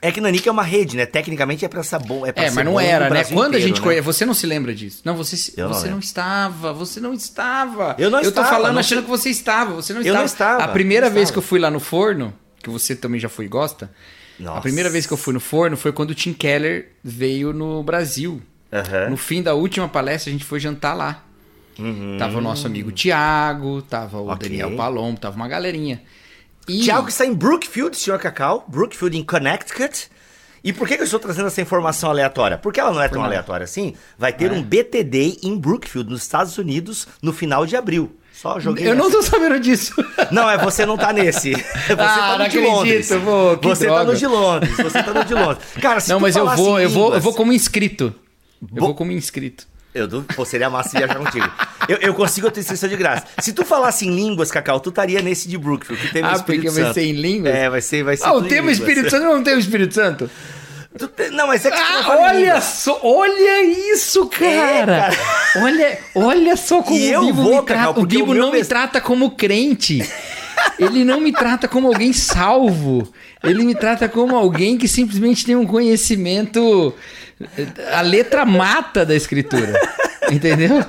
É 0.00 0.12
que 0.12 0.20
Nanica 0.20 0.48
é 0.48 0.52
uma 0.52 0.62
rede, 0.62 0.96
né? 0.96 1.06
Tecnicamente 1.06 1.64
é 1.64 1.68
pra 1.68 1.82
ser 1.82 1.98
bom. 1.98 2.24
É, 2.24 2.30
pra 2.32 2.44
É, 2.44 2.50
mas 2.50 2.64
não 2.64 2.78
era, 2.78 3.10
né? 3.10 3.24
Quando 3.24 3.54
a 3.54 3.58
inteiro, 3.58 3.66
gente 3.66 3.78
né? 3.80 3.82
conhece. 3.84 4.02
Você 4.02 4.24
não 4.24 4.32
se 4.34 4.46
lembra 4.46 4.72
disso. 4.74 5.00
Não, 5.04 5.16
você, 5.16 5.36
se- 5.36 5.54
Eu 5.56 5.68
não 5.68 5.74
você 5.74 5.88
não 5.88 5.98
estava. 5.98 6.72
Você 6.72 7.00
não 7.00 7.12
estava. 7.12 7.96
Eu 7.98 8.08
não 8.10 8.20
Eu 8.20 8.28
estava, 8.28 8.46
tô 8.48 8.54
falando 8.54 8.72
não 8.74 8.80
achando 8.80 9.02
que 9.02 9.08
você 9.08 9.28
estava. 9.30 9.74
Você 9.74 9.92
não 9.92 10.00
Eu 10.00 10.04
estava. 10.06 10.18
não 10.18 10.24
estava, 10.24 10.62
A 10.64 10.68
primeira 10.68 11.06
não 11.06 11.14
vez 11.14 11.24
estava. 11.24 11.32
que 11.34 11.38
eu 11.44 11.48
fui 11.48 11.58
lá 11.58 11.68
no 11.70 11.80
forno, 11.80 12.32
que 12.62 12.70
você 12.70 12.94
também 12.94 13.18
já 13.18 13.28
foi 13.28 13.46
e 13.46 13.48
gosta. 13.48 13.90
Nossa. 14.38 14.58
A 14.58 14.60
primeira 14.60 14.88
vez 14.88 15.04
que 15.04 15.12
eu 15.12 15.16
fui 15.16 15.34
no 15.34 15.40
forno 15.40 15.76
foi 15.76 15.90
quando 15.90 16.10
o 16.10 16.14
Tim 16.14 16.32
Keller 16.32 16.92
veio 17.02 17.52
no 17.52 17.82
Brasil. 17.82 18.40
Aham. 18.72 19.10
No 19.10 19.16
fim 19.16 19.42
da 19.42 19.54
última 19.54 19.88
palestra, 19.88 20.30
a 20.30 20.32
gente 20.32 20.44
foi 20.44 20.60
jantar 20.60 20.94
lá. 20.94 21.24
Tava 22.18 22.38
o 22.38 22.40
nosso 22.40 22.66
amigo 22.66 22.90
Tiago, 22.92 23.82
tava 23.82 24.18
o 24.18 24.26
Uhum. 24.26 24.30
Ok. 24.32 24.48
Daniel 24.48 24.76
Palom, 24.76 25.14
tava 25.14 25.36
uma 25.36 25.48
galerinha. 25.48 26.02
E 26.68 26.80
Tiago 26.82 27.08
está 27.08 27.24
em 27.24 27.32
Brookfield, 27.34 27.96
senhor 27.96 28.18
Cacau. 28.18 28.64
Brookfield, 28.68 29.16
em 29.16 29.24
Connecticut. 29.24 30.08
E 30.62 30.72
por 30.72 30.86
que 30.88 30.94
eu 30.94 31.04
estou 31.04 31.20
trazendo 31.20 31.46
essa 31.46 31.60
informação 31.62 32.10
aleatória? 32.10 32.58
Porque 32.58 32.78
ela 32.80 32.92
não 32.92 33.00
é 33.00 33.08
tão 33.08 33.22
aleatória 33.24 33.64
assim. 33.64 33.94
Vai 34.18 34.32
ter 34.32 34.50
É. 34.50 34.54
um 34.54 34.62
BTD 34.62 35.38
em 35.42 35.56
Brookfield, 35.56 36.10
nos 36.10 36.22
Estados 36.22 36.58
Unidos, 36.58 37.06
no 37.22 37.32
final 37.32 37.64
de 37.64 37.76
abril. 37.76 38.12
Só 38.32 38.60
joguei 38.60 38.86
eu 38.88 38.94
não 38.94 39.10
tô 39.10 39.20
sabendo 39.22 39.58
disso. 39.58 39.92
Não, 40.30 40.48
é 40.48 40.56
você 40.58 40.86
não 40.86 40.96
tá 40.96 41.12
nesse. 41.12 41.52
Você 41.86 41.92
Ah, 41.94 41.96
tá 41.96 42.38
no 42.38 42.48
de 42.48 42.58
acredito, 42.58 42.70
Londres. 42.70 43.08
pô, 43.08 43.56
você 43.68 43.86
tá 43.86 43.94
droga. 43.94 44.12
no 44.12 44.16
de 44.18 44.26
Londres. 44.28 44.76
Você 44.76 45.02
tá 45.02 45.14
no 45.14 45.24
de 45.24 45.34
Londres. 45.34 45.64
Cara, 45.82 45.98
se 46.00 46.08
não, 46.10 46.20
mas 46.20 46.36
eu 46.36 46.44
falasse 46.44 46.62
vou, 46.62 46.78
eu 46.80 46.88
vou, 46.90 47.14
eu 47.14 47.20
vou 47.20 47.34
como 47.34 47.52
inscrito. 47.52 48.14
Eu 48.62 48.68
Bo- 48.68 48.80
vou 48.86 48.94
como 48.94 49.10
inscrito. 49.10 49.66
Eu 49.94 50.06
du- 50.06 50.22
pô, 50.36 50.44
seria 50.44 50.68
massa 50.68 50.96
viajar 50.98 51.16
contigo. 51.16 51.50
Eu, 51.88 51.96
eu 51.98 52.14
consigo 52.14 52.46
a 52.46 52.50
tua 52.50 52.60
inscrição 52.60 52.88
de 52.88 52.96
graça. 52.96 53.24
Se 53.40 53.52
tu 53.52 53.64
falasse 53.64 54.06
em 54.06 54.14
línguas, 54.14 54.50
Cacau, 54.50 54.78
tu 54.80 54.90
estaria 54.90 55.20
nesse 55.22 55.48
de 55.48 55.56
Brookfield, 55.56 56.06
que 56.06 56.12
tem 56.12 56.22
Ah, 56.22 56.32
Espírito 56.34 56.62
porque 56.64 56.70
vai 56.70 56.84
Santo. 56.84 56.94
ser 56.94 57.02
em 57.04 57.12
línguas? 57.12 57.54
É, 57.54 57.70
vai 57.70 57.80
ser, 57.80 58.04
vai 58.04 58.16
ser 58.16 58.26
Ah, 58.26 58.32
o 58.34 58.42
tema 58.42 58.70
línguas. 58.70 58.78
Espírito 58.78 59.10
Santo 59.10 59.24
não 59.24 59.42
tem 59.42 59.54
o 59.54 59.58
Espírito 59.58 59.94
Santo? 59.94 60.30
Tu 60.96 61.08
tem- 61.08 61.30
Não, 61.30 61.46
mas 61.46 61.64
é 61.64 61.70
que 61.70 61.76
tu 61.76 61.82
Ah, 61.82 62.00
em 62.02 62.22
olha 62.36 62.60
só, 62.60 63.00
olha 63.02 63.64
isso, 63.92 64.26
cara. 64.26 65.10
É, 65.54 65.58
Olha, 65.60 65.98
olha 66.14 66.56
só 66.56 66.82
como 66.82 66.98
E 66.98 67.16
o 67.16 67.20
Bibo 67.26 67.42
vou, 67.42 67.56
me 67.60 67.66
trata. 67.66 67.98
O 68.00 68.02
o 68.02 68.06
Bibo 68.06 68.32
meu 68.34 68.42
não 68.46 68.52
me 68.52 68.64
trata 68.64 69.00
como 69.00 69.30
crente. 69.32 70.02
Ele 70.78 71.04
não 71.04 71.20
me 71.20 71.32
trata 71.32 71.66
como 71.68 71.86
alguém 71.88 72.12
salvo. 72.12 73.10
Ele 73.42 73.62
me 73.64 73.74
trata 73.74 74.08
como 74.08 74.36
alguém 74.36 74.76
que 74.76 74.88
simplesmente 74.88 75.46
tem 75.46 75.54
um 75.56 75.66
conhecimento. 75.66 76.92
A 77.92 78.00
letra 78.00 78.44
mata 78.44 79.04
da 79.06 79.14
escritura. 79.14 79.72
Entendeu? 80.30 80.84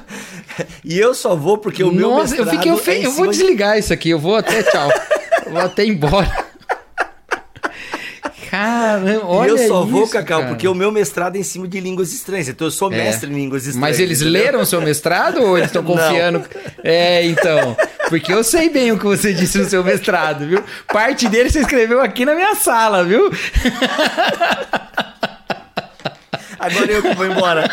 E 0.84 0.98
eu 1.00 1.14
só 1.14 1.36
vou 1.36 1.58
porque 1.58 1.84
o 1.84 1.92
meu 1.92 2.10
Nossa, 2.10 2.36
eu 2.36 2.46
mestrado 2.46 2.58
fiquei 2.58 2.72
é 2.72 3.06
eu 3.06 3.12
vou 3.12 3.26
cima 3.26 3.28
de- 3.32 3.38
desligar 3.38 3.78
isso 3.78 3.94
aqui. 3.94 4.10
Eu 4.10 4.20
vou 4.20 4.36
até 4.36 4.64
tchau. 4.64 4.90
eu 5.46 5.52
vou 5.54 5.62
até 5.62 5.86
embora. 5.86 6.50
Caramba, 8.50 9.26
olha 9.28 9.50
e 9.50 9.52
eu 9.52 9.68
só 9.68 9.84
vou, 9.86 10.04
isso, 10.04 10.12
Cacau, 10.12 10.40
cara. 10.40 10.50
porque 10.50 10.68
o 10.68 10.74
meu 10.74 10.92
mestrado 10.92 11.36
é 11.36 11.40
em 11.40 11.44
cima 11.44 11.68
de 11.68 11.80
línguas 11.80 12.12
estranhas. 12.12 12.50
Então 12.50 12.66
eu 12.66 12.72
sou 12.72 12.92
É. 12.92 12.96
mestre 12.98 13.30
em 13.30 13.36
línguas 13.36 13.68
estranhas. 13.68 13.80
Mas 13.92 14.00
eles 14.00 14.22
entendeu? 14.22 14.42
leram 14.42 14.66
seu 14.66 14.82
mestrado 14.82 15.42
ou 15.44 15.56
eles 15.56 15.70
estão 15.70 15.84
Não. 15.84 15.96
confiando? 15.96 16.44
É, 16.84 17.24
então. 17.28 17.78
Porque 18.10 18.34
eu 18.34 18.44
sei 18.44 18.68
bem 18.70 18.92
o 18.92 18.98
que 18.98 19.06
você 19.06 19.34
disse 19.34 19.60
no 19.60 19.66
seu 19.70 19.84
mestrado, 19.84 20.48
viu? 20.48 20.64
Parte 20.88 21.30
dele 21.30 21.52
você 21.52 21.60
escreveu 21.60 22.02
aqui 22.02 22.26
na 22.26 22.34
minha 22.34 22.56
sala, 22.56 23.04
viu? 23.06 23.30
Agora 26.60 26.92
eu 26.92 27.02
que 27.02 27.14
vou 27.16 27.26
embora. 27.26 27.68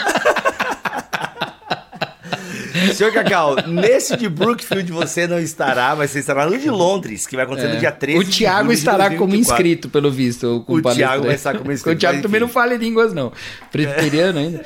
Senhor 2.94 3.12
Cacau, 3.12 3.56
nesse 3.66 4.16
de 4.16 4.28
Brookfield 4.28 4.92
você 4.92 5.26
não 5.26 5.38
estará, 5.40 5.94
mas 5.96 6.10
você 6.10 6.20
estará 6.20 6.46
no 6.46 6.56
de 6.58 6.70
Londres, 6.70 7.26
que 7.26 7.34
vai 7.34 7.44
acontecer 7.44 7.68
no 7.68 7.78
dia 7.78 7.90
13 7.90 8.16
É. 8.18 8.20
o 8.20 8.24
de 8.24 8.30
Thiago 8.38 8.72
estará 8.72 9.04
como 9.10 9.32
2024. 9.32 9.40
inscrito, 9.66 9.88
pelo 9.88 10.10
visto. 10.10 10.64
O 10.68 10.82
Thiago 10.82 11.24
vai 11.26 11.34
estar 11.34 11.56
como 11.58 11.72
inscrito, 11.72 11.96
O 11.96 11.98
Thiago 11.98 12.22
também 12.22 12.40
não 12.40 12.48
fala 12.48 12.74
línguas, 12.74 13.12
não. 13.12 13.32
Presbiteriano 13.72 14.38
ainda. 14.38 14.64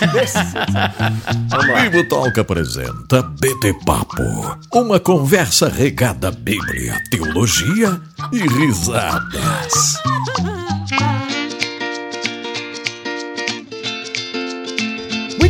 Vamos 1.50 1.68
lá. 1.68 1.80
Bibo 1.82 2.08
Talk 2.08 2.40
apresenta 2.40 3.22
BT 3.22 3.74
Papo, 3.84 4.58
uma 4.72 4.98
conversa 4.98 5.68
regada 5.68 6.28
a 6.28 6.32
Bíblia, 6.32 6.96
teologia 7.10 8.00
e 8.32 8.38
risadas. 8.38 9.94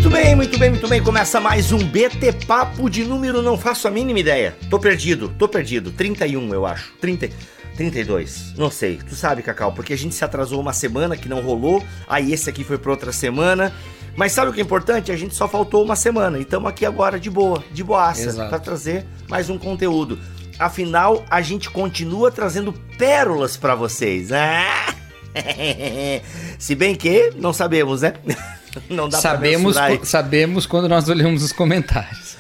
Muito 0.01 0.15
bem, 0.15 0.35
muito 0.35 0.59
bem, 0.59 0.71
muito 0.71 0.89
bem. 0.89 1.03
Começa 1.03 1.39
mais 1.43 1.73
um 1.73 1.79
BT 1.79 2.47
Papo 2.47 2.89
de 2.89 3.05
número, 3.05 3.43
não 3.43 3.59
faço 3.59 3.87
a 3.87 3.91
mínima 3.91 4.19
ideia. 4.19 4.57
Tô 4.71 4.79
perdido, 4.79 5.29
tô 5.39 5.47
perdido. 5.47 5.93
31, 5.93 6.55
eu 6.55 6.65
acho. 6.65 6.95
30, 7.03 7.29
32, 7.77 8.55
não 8.57 8.71
sei. 8.71 8.97
Tu 8.97 9.15
sabe, 9.15 9.43
Cacau, 9.43 9.73
porque 9.73 9.93
a 9.93 9.99
gente 9.99 10.15
se 10.15 10.25
atrasou 10.25 10.59
uma 10.59 10.73
semana 10.73 11.19
que 11.19 11.29
não 11.29 11.43
rolou, 11.43 11.85
aí 12.09 12.33
esse 12.33 12.49
aqui 12.49 12.65
foi 12.65 12.79
pra 12.79 12.93
outra 12.93 13.13
semana. 13.13 13.75
Mas 14.17 14.33
sabe 14.33 14.51
o 14.51 14.55
que 14.55 14.61
é 14.61 14.63
importante? 14.63 15.13
A 15.13 15.17
gente 15.17 15.35
só 15.35 15.47
faltou 15.47 15.85
uma 15.85 15.95
semana 15.95 16.39
e 16.39 16.43
estamos 16.43 16.71
aqui 16.71 16.87
agora 16.87 17.21
de 17.21 17.29
boa, 17.29 17.63
de 17.71 17.85
boaça, 17.85 18.47
pra 18.49 18.59
trazer 18.59 19.05
mais 19.29 19.51
um 19.51 19.59
conteúdo. 19.59 20.19
Afinal, 20.59 21.27
a 21.29 21.43
gente 21.43 21.69
continua 21.69 22.31
trazendo 22.31 22.73
pérolas 22.97 23.59
pra 23.59 23.75
vocês. 23.75 24.33
Ah! 24.33 24.95
Se 26.59 26.75
bem 26.75 26.95
que 26.95 27.35
não 27.37 27.53
sabemos, 27.53 28.01
né? 28.01 28.15
Não 28.89 29.09
dá 29.09 29.19
pra 29.21 29.31
sabemos, 29.31 29.77
aí. 29.77 30.01
sabemos 30.05 30.67
quando 30.67 30.89
nós 30.89 31.09
olhamos 31.09 31.43
os 31.43 31.53
comentários. 31.53 32.37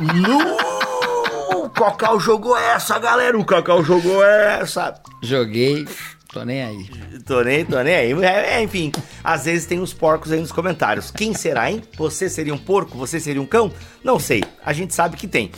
No! 0.00 1.64
O 1.64 1.70
Cacau 1.70 2.18
jogou 2.20 2.56
essa, 2.56 2.98
galera. 2.98 3.38
O 3.38 3.44
Cacau 3.44 3.82
jogou 3.82 4.24
essa. 4.24 4.94
Joguei, 5.22 5.86
tô 6.32 6.44
nem 6.44 6.62
aí. 6.62 6.90
Tô 7.26 7.42
nem, 7.42 7.64
tô 7.64 7.80
nem 7.82 7.94
aí. 7.94 8.12
É, 8.24 8.54
é, 8.54 8.62
enfim, 8.62 8.90
às 9.22 9.44
vezes 9.44 9.66
tem 9.66 9.78
uns 9.78 9.92
porcos 9.92 10.32
aí 10.32 10.40
nos 10.40 10.50
comentários. 10.50 11.10
Quem 11.10 11.34
será, 11.34 11.70
hein? 11.70 11.82
Você 11.96 12.28
seria 12.28 12.54
um 12.54 12.58
porco? 12.58 12.96
Você 12.96 13.20
seria 13.20 13.42
um 13.42 13.46
cão? 13.46 13.70
Não 14.02 14.18
sei. 14.18 14.42
A 14.64 14.72
gente 14.72 14.94
sabe 14.94 15.16
que 15.16 15.28
tem. 15.28 15.50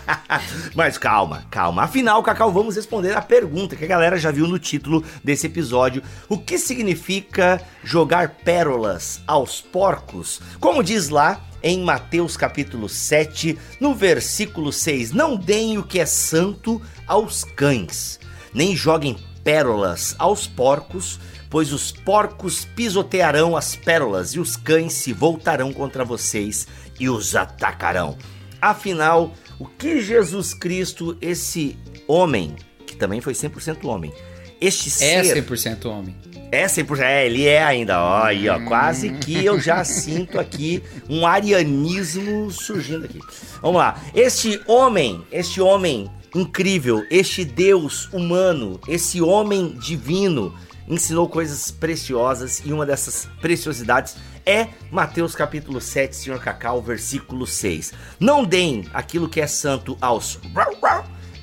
Mas 0.74 0.98
calma, 0.98 1.44
calma. 1.50 1.84
Afinal, 1.84 2.22
Cacau, 2.22 2.52
vamos 2.52 2.76
responder 2.76 3.16
a 3.16 3.22
pergunta 3.22 3.76
que 3.76 3.84
a 3.84 3.88
galera 3.88 4.18
já 4.18 4.30
viu 4.30 4.46
no 4.48 4.58
título 4.58 5.04
desse 5.22 5.46
episódio. 5.46 6.02
O 6.28 6.36
que 6.36 6.58
significa 6.58 7.60
jogar 7.84 8.30
pérolas 8.44 9.22
aos 9.26 9.60
porcos? 9.60 10.40
Como 10.58 10.82
diz 10.82 11.08
lá 11.08 11.40
em 11.62 11.82
Mateus 11.82 12.36
capítulo 12.36 12.88
7, 12.88 13.56
no 13.78 13.94
versículo 13.94 14.72
6: 14.72 15.12
Não 15.12 15.36
deem 15.36 15.78
o 15.78 15.84
que 15.84 16.00
é 16.00 16.06
santo 16.06 16.82
aos 17.06 17.44
cães, 17.44 18.18
nem 18.52 18.74
joguem 18.74 19.16
pérolas 19.44 20.14
aos 20.18 20.46
porcos, 20.46 21.18
pois 21.48 21.72
os 21.72 21.90
porcos 21.90 22.64
pisotearão 22.64 23.56
as 23.56 23.74
pérolas 23.74 24.34
e 24.34 24.40
os 24.40 24.56
cães 24.56 24.92
se 24.92 25.12
voltarão 25.12 25.72
contra 25.72 26.04
vocês 26.04 26.66
e 26.98 27.08
os 27.08 27.34
atacarão. 27.34 28.16
Afinal, 28.60 29.34
o 29.58 29.66
que 29.66 30.00
Jesus 30.00 30.54
Cristo, 30.54 31.16
esse 31.20 31.76
homem, 32.06 32.54
que 32.86 32.96
também 32.96 33.20
foi 33.20 33.32
100% 33.32 33.84
homem, 33.84 34.12
este 34.60 34.88
É 35.02 35.24
ser 35.24 35.42
100% 35.42 35.86
homem. 35.86 36.14
é 36.52 36.66
100%, 36.66 37.00
é, 37.00 37.26
ele 37.26 37.46
é 37.46 37.62
ainda, 37.62 37.98
ó, 37.98 38.24
aí, 38.24 38.48
ó, 38.48 38.60
quase 38.66 39.10
que 39.10 39.42
eu 39.42 39.58
já 39.58 39.82
sinto 39.84 40.38
aqui 40.38 40.82
um 41.08 41.26
arianismo 41.26 42.50
surgindo 42.50 43.06
aqui. 43.06 43.20
Vamos 43.62 43.78
lá, 43.78 43.98
este 44.14 44.60
homem, 44.66 45.24
este 45.32 45.60
homem 45.60 46.10
incrível, 46.34 47.04
este 47.10 47.44
Deus 47.44 48.08
humano, 48.12 48.80
esse 48.86 49.20
homem 49.20 49.76
divino, 49.78 50.54
ensinou 50.88 51.28
coisas 51.28 51.70
preciosas 51.70 52.62
e 52.64 52.72
uma 52.72 52.84
dessas 52.86 53.28
preciosidades 53.40 54.16
é 54.46 54.68
Mateus 54.90 55.34
capítulo 55.34 55.80
7, 55.80 56.16
Senhor 56.16 56.40
Cacau, 56.40 56.80
versículo 56.82 57.46
6. 57.46 57.92
Não 58.18 58.44
deem 58.44 58.86
aquilo 58.92 59.28
que 59.28 59.40
é 59.40 59.46
santo 59.46 59.96
aos 60.00 60.38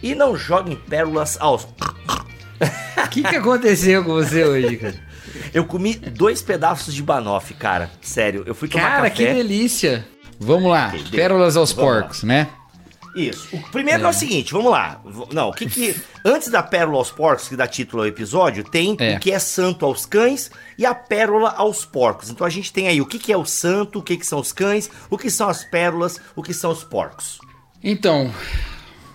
e 0.01 0.13
não 0.15 0.35
joguem 0.35 0.75
pérolas 0.75 1.37
aos 1.39 1.63
O 1.63 3.09
que, 3.09 3.23
que 3.23 3.35
aconteceu 3.35 4.03
com 4.03 4.13
você 4.13 4.43
hoje, 4.43 4.77
cara? 4.77 4.95
Eu 5.53 5.65
comi 5.65 5.93
dois 5.95 6.41
pedaços 6.41 6.93
de 6.93 7.03
banoffee, 7.03 7.55
cara. 7.55 7.91
Sério, 8.01 8.43
eu 8.47 8.55
fui 8.55 8.67
tomar 8.67 8.89
Cara, 8.89 9.09
que 9.09 9.23
café. 9.23 9.35
delícia. 9.35 10.05
Vamos 10.39 10.71
lá, 10.71 10.91
pérolas 11.11 11.55
aos 11.55 11.71
vamos 11.71 11.91
lá. 11.93 11.99
porcos, 12.01 12.23
né? 12.23 12.47
Isso. 13.17 13.55
O 13.55 13.61
primeiro 13.71 14.05
é. 14.05 14.07
o 14.07 14.13
seguinte, 14.13 14.53
vamos 14.53 14.71
lá. 14.71 15.01
Não, 15.33 15.49
o 15.49 15.53
que 15.53 15.67
que... 15.69 15.95
Antes 16.23 16.49
da 16.49 16.61
pérola 16.61 16.97
aos 16.97 17.09
porcos, 17.11 17.47
que 17.47 17.55
dá 17.55 17.67
título 17.67 18.03
ao 18.03 18.07
episódio, 18.07 18.63
tem 18.63 18.95
É. 18.99 19.15
o 19.15 19.19
que 19.19 19.31
é 19.31 19.39
santo 19.39 19.85
aos 19.85 20.05
cães 20.05 20.51
e 20.77 20.85
a 20.85 20.93
pérola 20.93 21.49
aos 21.57 21.83
porcos. 21.85 22.29
Então 22.29 22.45
a 22.45 22.49
gente 22.49 22.71
tem 22.71 22.87
aí 22.87 23.01
o 23.01 23.05
que 23.05 23.17
que 23.17 23.33
é 23.33 23.37
o 23.37 23.45
santo, 23.45 23.99
o 23.99 24.03
que 24.03 24.17
que 24.17 24.25
são 24.25 24.39
os 24.39 24.51
cães, 24.51 24.89
o 25.09 25.17
que 25.17 25.29
são 25.29 25.49
as 25.49 25.63
pérolas, 25.63 26.19
o 26.35 26.43
que 26.43 26.53
são 26.53 26.71
os 26.71 26.83
porcos. 26.83 27.39
Então, 27.83 28.33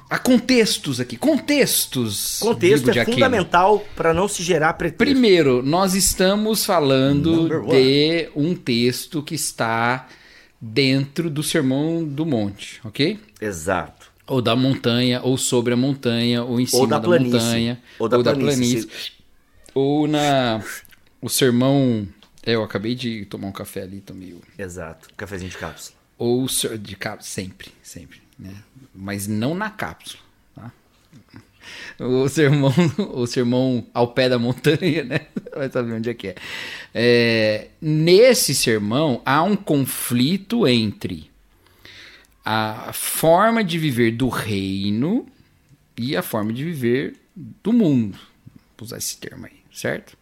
há 0.08 0.18
contextos 0.18 1.00
aqui, 1.00 1.16
contextos. 1.16 2.38
Contexto 2.40 2.90
é 2.90 3.04
fundamental 3.04 3.84
para 3.96 4.12
não 4.14 4.28
se 4.28 4.42
gerar 4.42 4.74
pretexto. 4.74 4.98
Primeiro, 5.04 5.62
nós 5.62 5.94
estamos 5.94 6.64
falando 6.64 7.48
de 7.70 8.30
um 8.34 8.54
texto 8.54 9.22
que 9.22 9.34
está 9.34 10.06
dentro 10.64 11.28
do 11.28 11.42
Sermão 11.42 12.04
do 12.04 12.24
Monte, 12.24 12.80
ok? 12.84 13.18
Exato. 13.40 14.12
Ou 14.28 14.40
da 14.40 14.54
montanha, 14.54 15.20
ou 15.20 15.36
sobre 15.36 15.74
a 15.74 15.76
montanha, 15.76 16.44
ou 16.44 16.60
em 16.60 16.66
cima 16.66 16.86
da 16.86 16.98
da, 17.00 17.04
planície. 17.04 17.32
montanha, 17.34 17.82
Ou 17.98 18.08
da 18.08 18.34
planície. 18.34 18.88
Ou 19.74 20.06
na. 20.06 20.62
O 21.20 21.28
sermão. 21.28 22.06
É, 22.44 22.54
eu 22.54 22.62
acabei 22.62 22.94
de 22.94 23.24
tomar 23.26 23.48
um 23.48 23.52
café 23.52 23.82
ali, 23.82 24.00
tô 24.00 24.14
meio. 24.14 24.40
Exato. 24.56 25.08
Cafezinho 25.16 25.50
de 25.50 25.58
cápsula. 25.58 25.98
Ou 26.16 26.44
o 26.44 26.78
de 26.78 26.96
cápsula. 26.96 27.22
Sempre, 27.22 27.72
sempre. 27.82 28.22
Né? 28.38 28.54
Mas 28.94 29.26
não 29.26 29.54
na 29.54 29.70
cápsula. 29.70 30.22
Tá? 30.54 30.72
O 31.98 32.28
sermão, 32.28 32.72
o 33.12 33.26
sermão 33.26 33.86
ao 33.92 34.08
pé 34.08 34.28
da 34.28 34.38
montanha, 34.38 35.04
né? 35.04 35.20
Vai 35.54 35.70
saber 35.70 35.92
onde 35.92 36.10
é 36.10 36.14
que 36.14 36.28
é. 36.28 36.34
É, 36.94 37.68
Nesse 37.80 38.54
sermão 38.54 39.20
há 39.24 39.42
um 39.42 39.56
conflito 39.56 40.66
entre 40.66 41.30
a 42.44 42.90
forma 42.92 43.62
de 43.62 43.78
viver 43.78 44.12
do 44.12 44.28
reino 44.28 45.26
e 45.96 46.16
a 46.16 46.22
forma 46.22 46.52
de 46.52 46.64
viver 46.64 47.14
do 47.34 47.72
mundo. 47.72 48.18
Vou 48.76 48.86
usar 48.86 48.98
esse 48.98 49.16
termo 49.16 49.46
aí, 49.46 49.60
certo? 49.72 50.16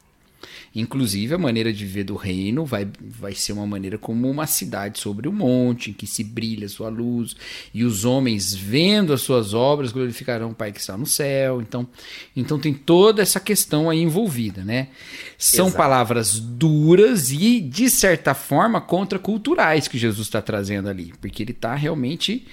Inclusive, 0.75 1.35
a 1.35 1.39
maneira 1.39 1.73
de 1.73 1.85
viver 1.85 2.05
do 2.05 2.15
reino 2.15 2.65
vai, 2.65 2.87
vai 3.01 3.35
ser 3.35 3.53
uma 3.53 3.67
maneira 3.67 3.99
como 3.99 4.31
uma 4.31 4.47
cidade 4.47 5.01
sobre 5.01 5.27
o 5.27 5.33
monte, 5.33 5.91
em 5.91 5.93
que 5.93 6.07
se 6.07 6.23
brilha 6.23 6.67
a 6.67 6.69
sua 6.69 6.89
luz, 6.89 7.35
e 7.75 7.83
os 7.83 8.05
homens, 8.05 8.55
vendo 8.55 9.13
as 9.13 9.21
suas 9.21 9.53
obras, 9.53 9.91
glorificarão 9.91 10.51
o 10.51 10.55
Pai 10.55 10.71
que 10.71 10.79
está 10.79 10.97
no 10.97 11.07
céu. 11.07 11.61
Então, 11.61 11.89
então 12.37 12.59
tem 12.59 12.73
toda 12.73 13.21
essa 13.21 13.41
questão 13.41 13.91
aí 13.91 14.01
envolvida, 14.01 14.63
né? 14.63 14.89
São 15.37 15.67
Exato. 15.67 15.77
palavras 15.77 16.39
duras 16.39 17.33
e, 17.33 17.61
de 17.61 17.91
certa 17.91 18.33
forma, 18.33 18.81
contraculturais 18.81 19.89
que 19.89 19.99
Jesus 19.99 20.29
está 20.29 20.41
trazendo 20.41 20.89
ali, 20.89 21.13
porque 21.21 21.43
ele 21.43 21.53
está 21.53 21.75
realmente 21.75 22.47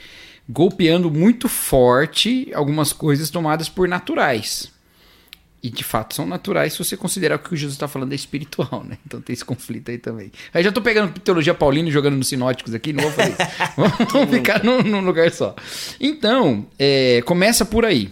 golpeando 0.49 1.11
muito 1.11 1.47
forte 1.47 2.49
algumas 2.53 2.93
coisas 2.93 3.29
tomadas 3.29 3.69
por 3.69 3.87
naturais. 3.87 4.71
E 5.61 5.69
de 5.69 5.83
fato 5.83 6.13
são 6.13 6.25
naturais 6.25 6.73
se 6.73 6.79
você 6.79 6.95
considerar 6.95 7.39
que 7.39 7.47
o 7.47 7.49
que 7.49 7.55
Jesus 7.55 7.73
está 7.73 7.87
falando 7.87 8.11
é 8.11 8.15
espiritual, 8.15 8.85
né? 8.87 8.97
Então 9.05 9.19
tem 9.19 9.33
esse 9.33 9.43
conflito 9.43 9.89
aí 9.89 9.97
também. 9.97 10.31
Aí 10.53 10.63
já 10.63 10.71
tô 10.71 10.81
pegando 10.81 11.19
teologia 11.19 11.53
paulina 11.53 11.89
e 11.89 11.91
jogando 11.91 12.15
nos 12.15 12.27
sinóticos 12.27 12.73
aqui, 12.73 12.93
não 12.93 13.03
vou 13.03 13.11
fazer 13.11 13.31
isso. 13.31 13.75
Vamos 14.11 14.29
ficar 14.29 14.63
num, 14.63 14.83
num 14.83 15.01
lugar 15.01 15.31
só. 15.31 15.55
Então, 15.99 16.65
é, 16.77 17.21
começa 17.23 17.65
por 17.65 17.85
aí. 17.85 18.11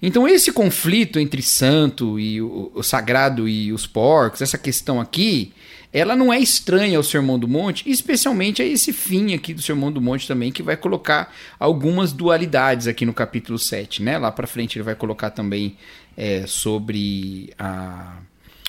Então 0.00 0.26
esse 0.26 0.50
conflito 0.52 1.18
entre 1.18 1.42
santo 1.42 2.18
e 2.18 2.42
o, 2.42 2.72
o 2.74 2.82
sagrado 2.82 3.48
e 3.48 3.72
os 3.72 3.86
porcos, 3.86 4.42
essa 4.42 4.58
questão 4.58 5.00
aqui, 5.00 5.52
ela 5.92 6.16
não 6.16 6.32
é 6.32 6.40
estranha 6.40 6.96
ao 6.96 7.02
Sermão 7.02 7.38
do 7.38 7.46
Monte, 7.46 7.88
especialmente 7.88 8.62
a 8.62 8.64
esse 8.64 8.92
fim 8.92 9.34
aqui 9.34 9.52
do 9.52 9.60
Sermão 9.60 9.92
do 9.92 10.00
Monte 10.00 10.26
também, 10.26 10.50
que 10.50 10.62
vai 10.62 10.76
colocar 10.76 11.32
algumas 11.58 12.12
dualidades 12.12 12.86
aqui 12.86 13.04
no 13.04 13.12
capítulo 13.12 13.58
7, 13.58 14.02
né? 14.02 14.16
Lá 14.16 14.32
para 14.32 14.46
frente 14.46 14.76
ele 14.76 14.84
vai 14.84 14.94
colocar 14.94 15.30
também 15.30 15.76
é, 16.16 16.46
sobre 16.46 17.52
a, 17.58 18.18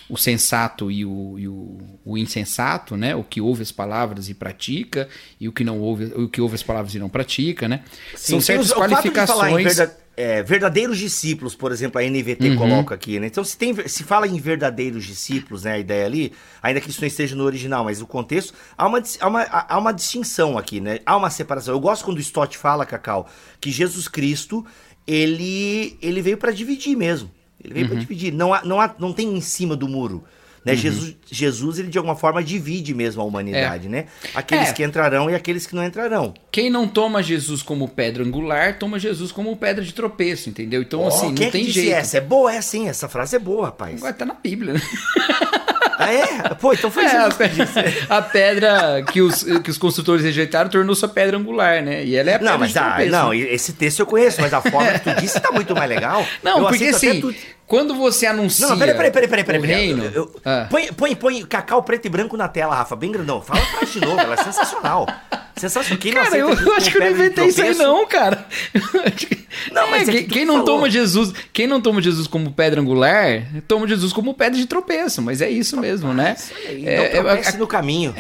o 0.10 0.18
sensato 0.18 0.92
e, 0.92 1.06
o, 1.06 1.40
e 1.40 1.48
o, 1.48 1.78
o 2.06 2.18
insensato, 2.18 2.98
né? 2.98 3.16
O 3.16 3.24
que 3.24 3.42
ouve 3.42 3.62
as 3.64 3.72
palavras 3.72 4.30
e 4.30 4.34
pratica, 4.34 5.10
e 5.40 5.48
o 5.48 5.52
que 5.52 5.64
não 5.64 5.80
ouve, 5.80 6.06
o 6.16 6.28
que 6.30 6.42
ouve 6.42 6.56
as 6.56 6.64
palavras 6.64 6.94
e 6.96 7.00
não 7.00 7.10
pratica, 7.10 7.68
né? 7.68 7.84
São 8.14 8.40
Sim, 8.40 8.42
certas 8.42 8.72
o 8.72 8.84
fato 8.86 9.12
de 9.12 9.22
falar 9.22 9.52
em 9.52 9.60
qualificações. 9.60 9.64
verda- 9.64 9.98
é, 10.16 10.44
verdadeiros 10.44 11.00
discípulos, 11.00 11.56
por 11.56 11.72
exemplo, 11.72 12.00
a 12.00 12.04
NVT 12.04 12.50
Uhum. 12.50 12.56
coloca 12.56 12.94
aqui, 12.94 13.20
né? 13.20 13.26
Então, 13.26 13.44
se, 13.44 13.58
tem, 13.58 13.76
se 13.88 14.04
fala 14.04 14.28
em 14.28 14.40
verdadeiros 14.40 15.06
discípulos, 15.06 15.64
né? 15.64 15.72
A 15.74 15.80
ideia 15.80 16.06
ali, 16.06 16.34
ainda 16.62 16.80
que 16.80 16.90
isso 16.92 17.02
não 17.02 17.08
esteja 17.08 17.36
no 17.36 17.44
original, 17.44 17.84
mas 17.84 18.00
o 18.00 18.06
contexto, 18.06 18.54
há 18.78 18.86
uma, 18.86 19.02
há 19.20 19.28
uma, 19.28 19.42
há 19.42 19.78
uma 19.80 19.92
distinção 19.92 20.56
aqui, 20.56 20.80
né? 20.80 21.00
Há 21.04 21.18
uma 21.18 21.32
separação. 21.32 21.74
Eu 21.74 21.80
gosto 21.80 22.06
quando 22.06 22.18
o 22.18 22.22
Stott 22.22 22.56
fala, 22.60 22.86
Cacau, 22.86 23.28
que 23.60 23.72
Jesus 23.72 24.08
Cristo, 24.08 24.64
ele, 25.08 25.98
ele 26.02 26.22
veio 26.22 26.38
para 26.38 26.52
dividir 26.52 26.96
mesmo. 26.96 27.30
Ele 27.64 27.74
veio 27.74 27.86
Uhum. 27.86 27.92
para 27.92 28.00
dividir. 28.02 28.34
Não, 28.34 28.54
há, 28.54 28.64
não, 28.64 28.80
há, 28.82 28.94
não 29.00 29.14
tem 29.14 29.36
em 29.38 29.42
cima 29.42 29.76
do 29.76 29.88
muro. 29.88 30.16
Uhum. 30.16 30.24
Né? 30.66 30.76
Jesus, 30.78 31.16
Jesus, 31.30 31.78
ele 31.80 31.90
de 31.90 31.98
alguma 31.98 32.16
forma 32.16 32.42
divide 32.42 32.94
mesmo 32.94 33.22
a 33.22 33.26
humanidade, 33.26 33.90
né? 33.90 34.06
Aqueles 34.34 34.70
É. 34.70 34.74
que 34.74 34.82
entrarão 34.82 35.30
e 35.30 35.36
aqueles 35.36 35.68
que 35.68 35.76
não 35.76 35.84
entrarão. 35.84 36.34
Quem 36.50 36.70
não 36.70 36.88
toma 36.88 37.22
Jesus 37.22 37.62
como 37.62 37.88
pedra 37.90 38.24
angular, 38.24 38.80
toma 38.80 38.98
Jesus 38.98 39.30
como 39.34 39.56
pedra 39.58 39.84
de 39.84 39.94
tropeço, 39.94 40.50
entendeu? 40.50 40.82
Então, 40.82 41.02
Ó, 41.02 41.08
assim, 41.10 41.34
não 41.34 41.44
é 41.48 41.50
tem 41.50 41.66
jeito. 41.66 41.94
essa? 41.94 42.18
É 42.18 42.22
boa, 42.22 42.54
é 42.54 42.62
sim, 42.62 42.88
essa 42.88 43.10
frase 43.10 43.36
é 43.36 43.40
boa, 43.40 43.66
rapaz. 43.66 43.98
Agora 43.98 44.14
tá 44.14 44.26
na 44.26 44.36
Bíblia, 44.36 44.74
né? 44.76 44.82
Ah, 46.04 46.14
é? 46.14 46.54
Pô, 46.56 46.74
então 46.74 46.90
foi 46.92 47.04
É, 47.06 47.18
a, 47.18 47.30
pedra, 47.30 47.68
a 48.10 48.22
pedra 48.22 49.04
que 49.12 49.22
os, 49.22 49.44
que 49.44 49.70
os 49.70 49.78
construtores 49.78 50.24
rejeitaram 50.24 50.70
tornou-se 50.70 51.04
a 51.04 51.08
pedra 51.08 51.38
angular, 51.38 51.82
né? 51.82 52.04
E 52.04 52.16
ela 52.16 52.30
é 52.32 52.36
a 52.36 52.40
pedra 52.40 52.52
Não, 52.54 52.60
mas 52.60 52.76
ah, 52.78 52.98
não, 53.10 53.34
esse 53.34 53.74
texto 53.74 54.00
eu 54.00 54.06
conheço, 54.06 54.42
mas 54.42 54.54
a 54.54 54.62
forma 54.62 54.92
que 54.94 55.00
tu 55.12 55.22
disse 55.22 55.40
tá 55.40 55.52
muito 55.52 55.74
mais 55.76 55.90
legal. 55.90 56.26
Não, 56.44 56.60
Eu 56.60 56.68
porque 56.68 56.86
assim, 56.86 57.22
tu- 57.22 57.34
quando 57.66 57.96
você 57.96 58.26
anuncia 58.26 58.68
Não, 58.68 58.78
peraí, 58.78 58.94
peraí, 58.96 59.12
peraí, 59.12 59.28
peraí, 59.30 59.44
peraí. 59.46 59.62
peraí. 59.62 59.76
reino... 59.86 60.04
Eu- 60.06 60.12
eu- 60.14 60.42
Ah. 60.46 60.68
põe, 60.70 60.88
põe, 60.94 61.16
põe 61.16 61.46
cacau 61.46 61.82
preto 61.84 62.06
e 62.06 62.10
branco 62.10 62.36
na 62.38 62.48
tela, 62.48 62.76
Rafa, 62.76 62.96
bem 62.96 63.12
grandão. 63.12 63.42
Fala 63.42 63.62
a 63.62 63.66
frase 63.66 64.00
de 64.00 64.06
novo, 64.06 64.20
ela 64.20 64.34
é 64.36 64.44
sensacional. 64.44 65.08
Sensacional. 65.56 66.00
Quem 66.00 66.14
Cara, 66.14 66.38
eu, 66.38 66.50
eu 66.54 66.74
acho 66.76 66.92
que 66.92 66.98
eu 66.98 67.02
não 67.02 67.12
inventei 67.12 67.46
isso 67.48 67.62
aí 67.62 67.76
não, 67.76 68.06
cara. 68.08 68.46
Não, 69.72 69.92
mas 69.92 70.10
é 70.10 70.12
quem, 70.12 70.24
que 70.24 70.30
quem 70.30 70.46
não 70.46 70.56
falou. 70.56 70.66
toma 70.66 70.90
Jesus, 70.90 71.32
quem 71.54 71.68
não 71.68 71.80
toma 71.80 72.02
Jesus 72.02 72.26
como 72.26 72.52
pedra 72.52 72.82
angular, 72.82 73.46
toma 73.68 73.88
Jesus 73.88 74.12
como 74.12 74.34
pedra 74.34 74.58
de 74.58 74.66
tropeço, 74.66 75.22
mas 75.22 75.42
é 75.42 75.50
isso 75.50 75.80
mesmo, 75.80 76.12
né? 76.12 76.36
Então 76.72 76.88
É, 76.90 77.06
é- 77.06 77.10
tropece 77.10 77.58
no 77.58 77.68
caminho. 77.68 78.16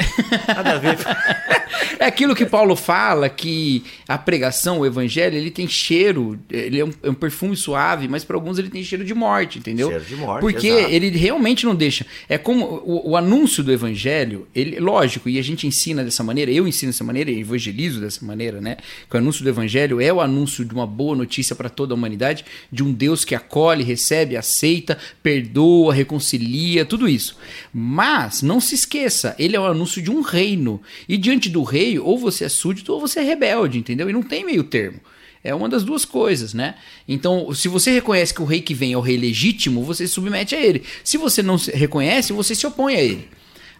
Nada 0.47 0.73
a 0.73 0.77
ver. 0.77 0.97
É 1.99 2.05
aquilo 2.05 2.35
que 2.35 2.45
Paulo 2.45 2.75
fala, 2.75 3.29
que 3.29 3.83
a 4.07 4.17
pregação, 4.17 4.79
o 4.79 4.85
evangelho, 4.85 5.37
ele 5.37 5.49
tem 5.49 5.67
cheiro, 5.67 6.37
ele 6.49 6.79
é 6.79 6.85
um, 6.85 6.91
é 7.03 7.09
um 7.09 7.13
perfume 7.13 7.55
suave, 7.55 8.07
mas 8.07 8.23
para 8.23 8.35
alguns 8.35 8.57
ele 8.59 8.69
tem 8.69 8.83
cheiro 8.83 9.05
de 9.05 9.13
morte, 9.13 9.59
entendeu? 9.59 9.87
Cheiro 9.89 10.03
de 10.03 10.15
morte, 10.15 10.41
Porque 10.41 10.67
exato. 10.67 10.91
ele 10.93 11.09
realmente 11.17 11.65
não 11.65 11.73
deixa. 11.75 12.05
É 12.27 12.37
como 12.37 12.65
o, 12.65 13.11
o 13.11 13.17
anúncio 13.17 13.63
do 13.63 13.71
evangelho, 13.71 14.47
ele, 14.53 14.79
lógico, 14.79 15.29
e 15.29 15.39
a 15.39 15.41
gente 15.41 15.65
ensina 15.65 16.03
dessa 16.03 16.23
maneira, 16.23 16.51
eu 16.51 16.67
ensino 16.67 16.91
dessa 16.91 17.03
maneira, 17.03 17.22
e 17.31 17.39
evangelizo 17.39 17.99
dessa 17.99 18.25
maneira, 18.25 18.59
né? 18.59 18.77
Que 19.09 19.15
o 19.15 19.19
anúncio 19.19 19.43
do 19.43 19.49
evangelho 19.49 20.01
é 20.01 20.11
o 20.11 20.21
anúncio 20.21 20.65
de 20.65 20.73
uma 20.73 20.87
boa 20.87 21.15
notícia 21.15 21.55
para 21.55 21.69
toda 21.69 21.93
a 21.93 21.95
humanidade, 21.95 22.45
de 22.71 22.83
um 22.83 22.91
Deus 22.91 23.25
que 23.25 23.35
acolhe, 23.35 23.83
recebe, 23.83 24.37
aceita, 24.37 24.97
perdoa, 25.21 25.93
reconcilia, 25.93 26.85
tudo 26.85 27.07
isso. 27.07 27.37
Mas 27.73 28.41
não 28.41 28.59
se 28.59 28.75
esqueça, 28.75 29.35
ele 29.39 29.55
é 29.55 29.59
o 29.59 29.65
anúncio 29.65 30.01
de 30.01 30.11
um 30.11 30.21
reino. 30.21 30.81
E 31.07 31.17
diante 31.17 31.49
do 31.49 31.63
rei, 31.63 31.99
ou 31.99 32.17
você 32.17 32.45
é 32.45 32.49
súdito 32.49 32.93
ou 32.93 32.99
você 32.99 33.19
é 33.19 33.23
rebelde, 33.23 33.77
entendeu? 33.77 34.09
E 34.09 34.13
não 34.13 34.23
tem 34.23 34.45
meio 34.45 34.63
termo. 34.63 34.99
É 35.43 35.53
uma 35.53 35.67
das 35.67 35.83
duas 35.83 36.05
coisas, 36.05 36.53
né? 36.53 36.75
Então, 37.05 37.53
se 37.53 37.67
você 37.67 37.91
reconhece 37.91 38.33
que 38.33 38.41
o 38.41 38.45
rei 38.45 38.61
que 38.61 38.73
vem 38.73 38.93
é 38.93 38.97
o 38.97 39.01
rei 39.01 39.17
legítimo, 39.17 39.83
você 39.83 40.07
se 40.07 40.13
submete 40.13 40.55
a 40.55 40.59
ele. 40.59 40.83
Se 41.03 41.17
você 41.17 41.43
não 41.43 41.57
reconhece, 41.57 42.31
você 42.31 42.55
se 42.55 42.65
opõe 42.65 42.95
a 42.95 43.01
ele. 43.01 43.27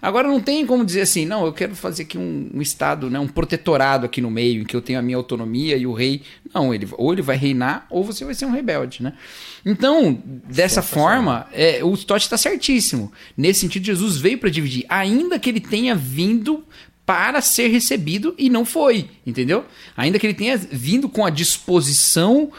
Agora 0.04 0.28
não 0.28 0.42
tem 0.42 0.66
como 0.66 0.84
dizer 0.84 1.00
assim, 1.00 1.26
não, 1.26 1.46
eu 1.46 1.54
quero 1.54 1.74
fazer 1.78 2.04
aqui 2.04 2.18
um, 2.18 2.50
um 2.54 2.62
estado, 2.62 3.10
né, 3.10 3.18
um 3.18 3.28
protetorado 3.28 4.06
aqui 4.06 4.20
no 4.20 4.30
meio, 4.30 4.62
em 4.62 4.66
que 4.66 4.76
eu 4.76 4.82
tenho 4.82 5.00
a 5.00 5.02
minha 5.02 5.16
autonomia 5.16 5.78
e 5.78 5.88
o 5.88 5.94
rei. 5.94 6.24
Não, 6.54 6.74
ele 6.74 6.90
ou 6.98 7.14
ele 7.14 7.22
vai 7.22 7.38
reinar 7.38 7.88
ou 7.90 8.04
você 8.04 8.26
vai 8.26 8.34
ser 8.34 8.46
um 8.46 8.52
rebelde, 8.52 9.02
né? 9.02 9.14
Então, 9.66 10.22
dessa 10.26 10.82
forma, 10.82 11.48
é, 11.54 11.80
o 11.82 11.94
Stott 11.94 12.26
está 12.26 12.38
certíssimo. 12.38 13.14
Nesse 13.38 13.62
sentido, 13.62 13.86
Jesus 13.86 14.18
veio 14.18 14.38
para 14.38 14.50
dividir, 14.50 14.86
ainda 14.90 15.40
que 15.40 15.50
ele 15.50 15.62
tenha 15.62 15.96
vindo 15.96 16.66
para 17.06 17.40
ser 17.40 17.70
recebido 17.70 18.36
e 18.38 18.50
não 18.50 18.66
foi, 18.66 19.10
entendeu? 19.26 19.64
Ainda 19.96 20.20
que 20.20 20.28
ele 20.28 20.34
tenha 20.34 20.58
vindo 20.58 21.08
com 21.08 21.26
a 21.26 21.30
disposição 21.30 22.52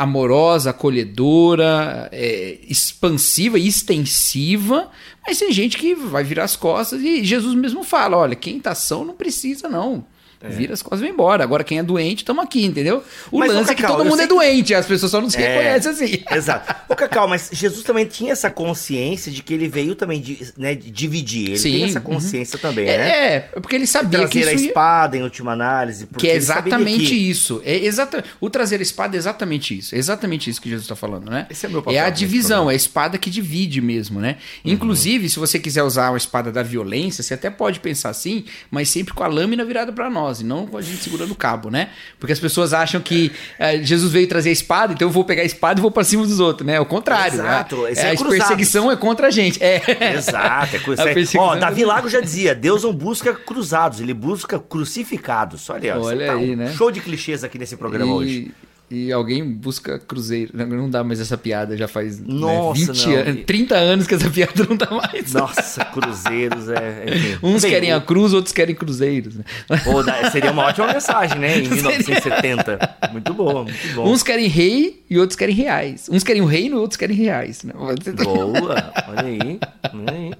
amorosa, 0.00 0.70
acolhedora, 0.70 2.08
é, 2.10 2.58
expansiva 2.66 3.58
e 3.58 3.68
extensiva, 3.68 4.90
mas 5.26 5.38
tem 5.38 5.52
gente 5.52 5.76
que 5.76 5.94
vai 5.94 6.24
virar 6.24 6.44
as 6.44 6.56
costas 6.56 7.02
e 7.02 7.22
Jesus 7.22 7.54
mesmo 7.54 7.84
fala: 7.84 8.16
olha, 8.16 8.34
quem 8.34 8.58
tá 8.58 8.74
são 8.74 9.04
não 9.04 9.12
precisa, 9.12 9.68
não. 9.68 10.06
Vira 10.48 10.72
as 10.72 10.80
costas 10.80 11.00
e 11.00 11.02
vai 11.04 11.12
embora. 11.12 11.44
Agora, 11.44 11.62
quem 11.62 11.78
é 11.78 11.82
doente, 11.82 12.18
estamos 12.18 12.42
aqui, 12.42 12.64
entendeu? 12.64 13.04
O 13.30 13.38
Mas, 13.38 13.50
ô, 13.50 13.54
lance 13.54 13.72
é 13.72 13.74
que 13.74 13.82
Cacau, 13.82 13.98
todo 13.98 14.06
mundo 14.06 14.14
é 14.14 14.26
sei 14.26 14.26
que- 14.28 14.34
doente, 14.34 14.74
as 14.74 14.86
pessoas 14.86 15.12
só 15.12 15.20
não 15.20 15.28
se 15.28 15.36
É, 15.36 15.48
reconhecem 15.48 15.90
assim. 15.92 16.24
Exato. 16.34 16.74
Ô, 16.88 16.94
Cacau, 16.96 17.28
mas 17.28 17.50
Jesus 17.52 17.82
também 17.82 18.06
tinha 18.06 18.32
essa 18.32 18.50
consciência 18.50 19.30
de 19.30 19.42
que 19.42 19.52
ele 19.52 19.68
veio 19.68 19.94
também 19.94 20.20
de, 20.20 20.38
né, 20.56 20.74
de 20.74 20.90
dividir. 20.90 21.48
Ele 21.50 21.58
Sim, 21.58 21.70
tem 21.72 21.84
essa 21.84 21.98
uhum. 21.98 22.04
consciência 22.04 22.58
também, 22.58 22.88
É, 22.88 22.98
né? 22.98 23.08
é, 23.34 23.40
porque 23.60 23.76
ele 23.76 23.86
sabia 23.86 24.26
que 24.28 24.38
Trazer 24.40 24.48
a 24.48 24.52
isso 24.54 24.64
ia... 24.64 24.68
espada 24.68 25.16
em 25.16 25.22
última 25.22 25.52
análise. 25.52 26.06
porque 26.06 26.26
Que 26.26 26.32
é 26.32 26.36
exatamente 26.36 27.06
que- 27.06 27.14
isso. 27.30 27.60
É 27.64 27.76
exata... 27.76 28.24
O 28.40 28.48
trazer 28.48 28.80
a 28.80 28.82
espada 28.82 29.16
é 29.16 29.18
exatamente 29.18 29.76
isso. 29.76 29.94
É 29.94 29.98
exatamente 29.98 30.48
isso 30.48 30.60
que 30.60 30.68
Jesus 30.68 30.84
está 30.84 30.96
falando, 30.96 31.30
né? 31.30 31.46
Esse 31.50 31.66
é 31.66 31.68
meu 31.68 31.82
papel 31.82 32.00
a 32.00 32.04
nesse 32.08 32.18
divisão, 32.18 32.70
é 32.70 32.72
a 32.72 32.76
espada 32.76 33.18
que 33.18 33.28
divide 33.28 33.80
mesmo, 33.80 34.20
né? 34.20 34.36
Inclusive, 34.64 35.28
se 35.28 35.38
você 35.38 35.58
quiser 35.58 35.82
usar 35.82 36.10
uma 36.10 36.16
espada 36.18 36.52
da 36.52 36.62
violência, 36.62 37.22
você 37.22 37.34
até 37.34 37.50
pode 37.50 37.80
pensar 37.80 38.10
assim, 38.10 38.44
mas 38.70 38.88
sempre 38.88 39.12
com 39.14 39.22
a 39.24 39.26
lâmina 39.26 39.64
virada 39.64 39.92
para 39.92 40.08
nós, 40.08 40.29
e 40.38 40.44
não 40.44 40.66
com 40.68 40.76
a 40.76 40.82
gente 40.82 41.02
segurando 41.02 41.32
o 41.32 41.34
cabo, 41.34 41.68
né? 41.70 41.88
Porque 42.18 42.32
as 42.32 42.38
pessoas 42.38 42.72
acham 42.72 43.00
que 43.00 43.32
eh, 43.58 43.82
Jesus 43.82 44.12
veio 44.12 44.28
trazer 44.28 44.50
a 44.50 44.52
espada, 44.52 44.92
então 44.92 45.08
eu 45.08 45.12
vou 45.12 45.24
pegar 45.24 45.42
a 45.42 45.44
espada 45.44 45.80
e 45.80 45.82
vou 45.82 45.90
para 45.90 46.04
cima 46.04 46.24
dos 46.24 46.38
outros, 46.38 46.64
né? 46.64 46.74
É 46.74 46.80
o 46.80 46.86
contrário. 46.86 47.34
Exato, 47.34 47.82
né? 47.82 47.90
esse 47.92 48.00
É, 48.02 48.10
é 48.10 48.14
a 48.14 48.24
perseguição 48.24 48.92
é 48.92 48.96
contra 48.96 49.26
a 49.26 49.30
gente. 49.30 49.58
É. 49.62 49.80
Exato, 50.14 50.76
é 50.76 50.78
coisa. 50.84 51.02
A 51.02 51.06
Ó, 51.06 51.14
perseguição 51.14 51.58
Davi 51.58 51.82
é- 51.82 51.86
Lago 51.86 52.08
já 52.08 52.20
dizia: 52.20 52.54
Deus 52.54 52.84
não 52.84 52.92
busca 52.92 53.34
cruzados, 53.34 53.98
ele 54.00 54.14
busca 54.14 54.58
crucificados. 54.58 55.68
Olha, 55.70 55.98
Olha 55.98 56.26
tá 56.26 56.32
aí, 56.34 56.52
um 56.52 56.56
né? 56.56 56.72
Show 56.76 56.90
de 56.90 57.00
clichês 57.00 57.42
aqui 57.42 57.58
nesse 57.58 57.76
programa 57.76 58.12
E- 58.12 58.14
hoje. 58.14 58.50
E 58.90 59.12
alguém 59.12 59.44
busca 59.44 59.98
cruzeiro. 59.98 60.50
Não, 60.52 60.66
não 60.66 60.90
dá 60.90 61.04
mais 61.04 61.20
essa 61.20 61.38
piada, 61.38 61.76
já 61.76 61.86
faz 61.86 62.18
né, 62.18 62.26
Nossa, 62.28 62.92
20 62.92 63.06
não. 63.06 63.14
anos, 63.16 63.44
30 63.46 63.74
anos 63.76 64.06
que 64.06 64.14
essa 64.14 64.28
piada 64.30 64.66
não 64.68 64.76
dá 64.76 64.90
mais. 64.90 65.32
Nossa, 65.32 65.84
cruzeiros 65.84 66.68
é. 66.68 67.04
Uns 67.42 67.62
Bem, 67.62 67.70
querem 67.70 67.92
a 67.92 68.00
cruz, 68.00 68.32
outros 68.32 68.52
querem 68.52 68.74
cruzeiros. 68.74 69.36
né? 69.36 69.44
Pô, 69.84 70.02
seria 70.30 70.50
uma 70.50 70.64
ótima 70.64 70.92
mensagem, 70.92 71.38
né? 71.38 71.58
Em 71.58 71.68
1970. 71.70 72.96
Muito 73.12 73.32
boa, 73.32 73.62
muito 73.64 73.94
bom. 73.94 74.08
Uns 74.10 74.22
querem 74.22 74.48
rei 74.48 75.02
e 75.08 75.18
outros 75.18 75.36
querem 75.36 75.54
reais. 75.54 76.08
Uns 76.10 76.24
querem 76.24 76.42
o 76.42 76.46
reino 76.46 76.76
e 76.76 76.80
outros 76.80 76.96
querem 76.96 77.16
reais. 77.16 77.62
né? 77.62 77.72
Boa, 77.74 78.92
olha 79.08 79.22
aí. 79.26 79.60
Olha 79.94 80.12
aí. 80.12 80.32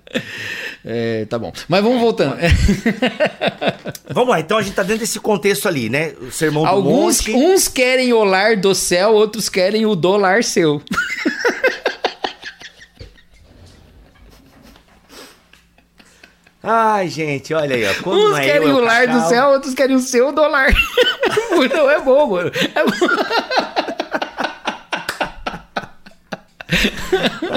É, 0.85 1.25
tá 1.27 1.39
bom. 1.39 1.53
Mas 1.69 1.83
vamos 1.83 2.01
voltando. 2.01 2.37
Vamos 4.09 4.31
lá, 4.31 4.41
então 4.41 4.57
a 4.59 4.63
gente 4.63 4.75
tá 4.75 4.83
dentro 4.83 5.01
desse 5.01 5.21
contexto 5.21 5.69
ali, 5.69 5.89
né? 5.89 6.13
O 6.21 6.31
sermão 6.31 6.63
do 6.63 6.69
Alguns, 6.69 7.21
monte. 7.27 7.35
uns 7.35 7.69
querem 7.69 8.13
o 8.13 8.25
lar 8.41 8.57
do 8.57 8.75
céu, 8.75 9.13
outros 9.13 9.51
querem 9.51 9.85
o 9.85 9.95
dólar 9.95 10.43
seu. 10.43 10.83
Ai, 16.63 17.09
gente, 17.09 17.53
olha 17.55 17.75
aí, 17.75 17.85
ó. 17.85 18.11
Uns 18.11 18.39
é 18.39 18.45
querem 18.45 18.69
eu, 18.69 18.77
o 18.77 18.81
lar 18.81 19.07
do 19.07 19.29
céu, 19.29 19.49
outros 19.51 19.75
querem 19.75 19.97
o 19.97 20.01
seu 20.01 20.33
dólar. 20.33 20.73
Não, 21.75 21.91
é 21.91 22.01
bom, 22.01 22.27
mano. 22.29 22.51
É 22.75 22.85
bom. 22.85 22.93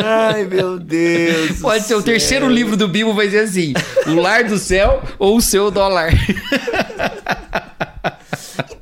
Ai, 0.06 0.46
meu 0.46 0.80
Deus. 0.80 1.60
Pode 1.62 1.84
ser 1.84 1.96
o 1.96 2.04
terceiro 2.04 2.50
livro 2.50 2.76
do 2.76 2.88
Bibo, 2.88 3.14
vai 3.14 3.30
ser 3.30 3.40
assim: 3.40 3.74
O 4.08 4.16
lar 4.16 4.44
do 4.46 4.58
céu 4.58 5.02
ou 5.20 5.38
o 5.38 5.42
seu 5.42 5.70
dólar. 5.70 6.12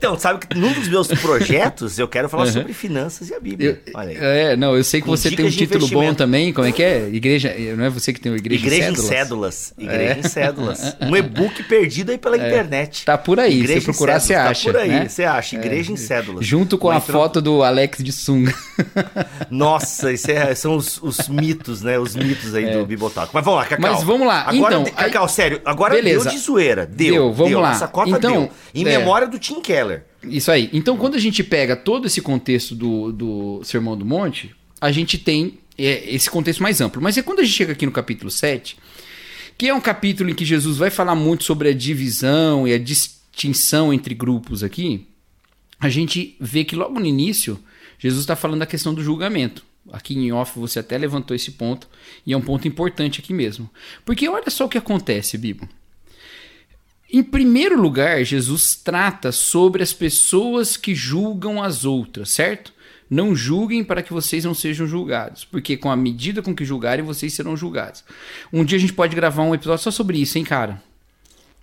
Então, 0.01 0.17
sabe 0.17 0.47
que 0.47 0.57
num 0.57 0.73
dos 0.73 0.87
meus 0.87 1.07
projetos 1.21 1.99
eu 1.99 2.07
quero 2.07 2.27
falar 2.27 2.47
sobre 2.47 2.73
finanças 2.73 3.29
e 3.29 3.35
a 3.35 3.39
Bíblia. 3.39 3.79
Eu- 3.85 3.93
olha 3.93 4.09
aí. 4.09 4.17
é, 4.19 4.55
não, 4.57 4.75
eu 4.75 4.83
sei 4.83 4.99
que 4.99 5.05
Com 5.05 5.15
você 5.15 5.29
tem 5.29 5.45
um 5.45 5.49
título 5.51 5.87
bom 5.89 6.11
também. 6.15 6.51
Como 6.51 6.67
é 6.67 6.71
que 6.71 6.81
é? 6.81 7.07
Igreja. 7.07 7.53
Não 7.77 7.85
é 7.85 7.89
você 7.91 8.11
que 8.11 8.19
tem 8.19 8.31
o 8.31 8.35
Igreja, 8.35 8.65
Igreja 8.65 8.87
em 8.89 8.93
em 8.93 8.95
Cédulas? 8.95 9.07
cédulas. 9.07 9.73
Igreja 9.77 10.19
em 10.19 10.23
cédulas. 10.23 10.97
Um 11.01 11.15
e-book 11.15 11.61
perdido 11.65 12.09
aí 12.11 12.17
pela 12.17 12.35
internet. 12.35 13.05
Tá 13.05 13.15
por 13.15 13.39
aí. 13.39 13.59
Igreja 13.59 13.79
Se 13.81 13.85
procurar, 13.85 14.19
você 14.19 14.27
cédulas, 14.33 14.49
acha. 14.51 14.65
Tá 14.65 14.71
por 14.71 14.79
aí, 14.81 14.89
né? 14.89 15.07
você 15.07 15.23
acha. 15.23 15.55
Igreja 15.55 15.91
em 15.91 15.97
cédulas. 15.97 16.45
Junto 16.47 16.79
com 16.79 16.89
a 16.89 16.97
então- 16.97 17.05
foto 17.15 17.39
do 17.39 17.61
Alex 17.61 18.03
de 18.03 18.11
sunga. 18.11 18.55
Nossa, 19.49 20.11
isso 20.11 20.31
é- 20.31 20.55
são 20.55 20.75
os, 20.75 20.99
os 21.01 21.27
mitos, 21.27 21.81
né? 21.81 21.99
Os 21.99 22.15
mitos 22.15 22.55
aí 22.55 22.71
do 22.75 22.85
Bibotalk. 22.85 23.29
Mas 23.33 23.43
vamos 23.45 23.59
lá, 23.59 23.65
Cacau. 23.67 23.87
É. 23.87 23.93
Mas 23.93 24.03
vamos 24.03 24.27
lá, 24.27 24.41
Agora, 24.47 24.75
então, 24.79 24.85
Cacau, 24.93 25.27
sério, 25.27 25.61
agora 25.65 25.93
Beleza. 25.93 26.23
deu 26.23 26.31
de 26.31 26.37
zoeira. 26.39 26.85
Deu, 26.85 27.13
Deu, 27.13 27.33
vamos 27.33 27.61
lá. 27.61 27.71
Essa 27.71 27.87
cota 27.87 28.09
Então, 28.09 28.31
deu. 28.31 28.49
Em 28.73 28.81
é. 28.87 28.97
memória 28.97 29.27
do 29.27 29.37
Tim 29.37 29.61
Keller. 29.61 29.90
Isso 30.23 30.51
aí. 30.51 30.69
Então, 30.71 30.97
quando 30.97 31.15
a 31.15 31.19
gente 31.19 31.43
pega 31.43 31.75
todo 31.75 32.07
esse 32.07 32.21
contexto 32.21 32.75
do, 32.75 33.11
do 33.11 33.61
Sermão 33.63 33.97
do 33.97 34.05
Monte, 34.05 34.55
a 34.79 34.91
gente 34.91 35.17
tem 35.17 35.59
é, 35.77 36.13
esse 36.13 36.29
contexto 36.29 36.61
mais 36.61 36.81
amplo. 36.81 37.01
Mas 37.01 37.17
é 37.17 37.21
quando 37.21 37.39
a 37.39 37.43
gente 37.43 37.55
chega 37.55 37.73
aqui 37.73 37.85
no 37.85 37.91
capítulo 37.91 38.29
7, 38.29 38.77
que 39.57 39.67
é 39.67 39.73
um 39.73 39.81
capítulo 39.81 40.29
em 40.29 40.35
que 40.35 40.45
Jesus 40.45 40.77
vai 40.77 40.89
falar 40.89 41.15
muito 41.15 41.43
sobre 41.43 41.69
a 41.69 41.73
divisão 41.73 42.67
e 42.67 42.73
a 42.73 42.79
distinção 42.79 43.93
entre 43.93 44.13
grupos 44.13 44.63
aqui, 44.63 45.07
a 45.79 45.89
gente 45.89 46.35
vê 46.39 46.63
que 46.63 46.75
logo 46.75 46.99
no 46.99 47.05
início, 47.05 47.59
Jesus 47.97 48.21
está 48.21 48.35
falando 48.35 48.59
da 48.59 48.65
questão 48.65 48.93
do 48.93 49.03
julgamento. 49.03 49.63
Aqui 49.91 50.13
em 50.15 50.31
off 50.31 50.59
você 50.59 50.79
até 50.79 50.97
levantou 50.97 51.35
esse 51.35 51.51
ponto, 51.51 51.87
e 52.25 52.33
é 52.33 52.37
um 52.37 52.41
ponto 52.41 52.67
importante 52.67 53.19
aqui 53.19 53.33
mesmo. 53.33 53.69
Porque 54.05 54.27
olha 54.29 54.49
só 54.49 54.65
o 54.65 54.69
que 54.69 54.77
acontece, 54.77 55.37
Bibo. 55.37 55.67
Em 57.11 57.21
primeiro 57.23 57.79
lugar, 57.79 58.23
Jesus 58.23 58.75
trata 58.75 59.31
sobre 59.31 59.83
as 59.83 59.91
pessoas 59.91 60.77
que 60.77 60.95
julgam 60.95 61.61
as 61.61 61.83
outras, 61.85 62.29
certo? 62.31 62.73
Não 63.09 63.35
julguem 63.35 63.83
para 63.83 64.01
que 64.01 64.13
vocês 64.13 64.45
não 64.45 64.53
sejam 64.53 64.87
julgados, 64.87 65.43
porque 65.43 65.75
com 65.75 65.91
a 65.91 65.95
medida 65.97 66.41
com 66.41 66.55
que 66.55 66.63
julgarem, 66.63 67.03
vocês 67.03 67.33
serão 67.33 67.57
julgados. 67.57 68.03
Um 68.53 68.63
dia 68.63 68.77
a 68.77 68.81
gente 68.81 68.93
pode 68.93 69.13
gravar 69.15 69.43
um 69.43 69.53
episódio 69.53 69.83
só 69.83 69.91
sobre 69.91 70.17
isso, 70.21 70.37
hein, 70.37 70.45
cara? 70.45 70.81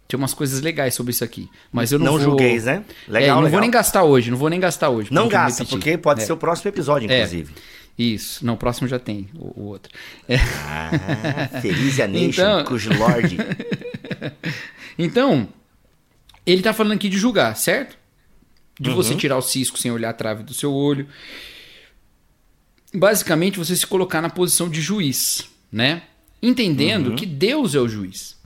Tem 0.06 0.18
umas 0.18 0.34
coisas 0.34 0.60
legais 0.60 0.94
sobre 0.94 1.12
isso 1.12 1.24
aqui. 1.24 1.48
Mas 1.72 1.90
eu 1.92 1.98
não, 1.98 2.04
Não 2.06 2.12
vou... 2.12 2.20
julgueis, 2.20 2.64
né? 2.64 2.84
É, 3.08 3.12
Legal, 3.12 3.36
não 3.36 3.42
vou 3.42 3.44
legal. 3.46 3.60
nem 3.62 3.70
gastar 3.70 4.02
hoje, 4.04 4.30
não 4.30 4.36
vou 4.38 4.50
nem 4.50 4.60
gastar 4.60 4.90
hoje. 4.90 5.12
Não 5.12 5.28
gasta, 5.28 5.64
porque 5.64 5.96
pode 5.96 6.22
É. 6.22 6.26
ser 6.26 6.32
o 6.32 6.36
próximo 6.36 6.68
episódio, 6.68 7.10
É. 7.10 7.16
inclusive. 7.16 7.52
Isso. 7.98 8.44
Não, 8.46 8.54
o 8.54 8.56
próximo 8.56 8.86
já 8.86 8.98
tem, 8.98 9.28
o, 9.34 9.62
o 9.62 9.64
outro. 9.68 9.92
É. 10.28 10.36
Ah, 10.36 11.60
Feliz 11.60 11.98
a 11.98 12.06
Nation, 12.06 12.26
Então- 12.42 12.64
cujo 12.64 12.90
Lorde. 12.96 13.36
Então, 14.98 15.48
ele 16.44 16.62
tá 16.62 16.72
falando 16.72 16.92
aqui 16.94 17.08
de 17.08 17.16
julgar, 17.18 17.56
certo? 17.56 17.96
De 18.80 18.90
você 18.90 19.12
Uhum. 19.12 19.18
tirar 19.18 19.36
o 19.36 19.42
cisco 19.42 19.78
sem 19.78 19.90
olhar 19.90 20.10
a 20.10 20.14
trave 20.14 20.42
do 20.42 20.54
seu 20.54 20.72
olho. 20.72 21.08
Basicamente, 22.94 23.58
você 23.58 23.76
se 23.76 23.86
colocar 23.86 24.20
na 24.22 24.30
posição 24.30 24.68
de 24.68 24.80
juiz, 24.80 25.48
né? 25.70 26.02
Uhum. 26.42 26.50
Entendendo 26.50 27.14
que 27.14 27.26
Deus 27.26 27.74
é 27.74 27.80
o 27.80 27.88
juiz. 27.88 28.36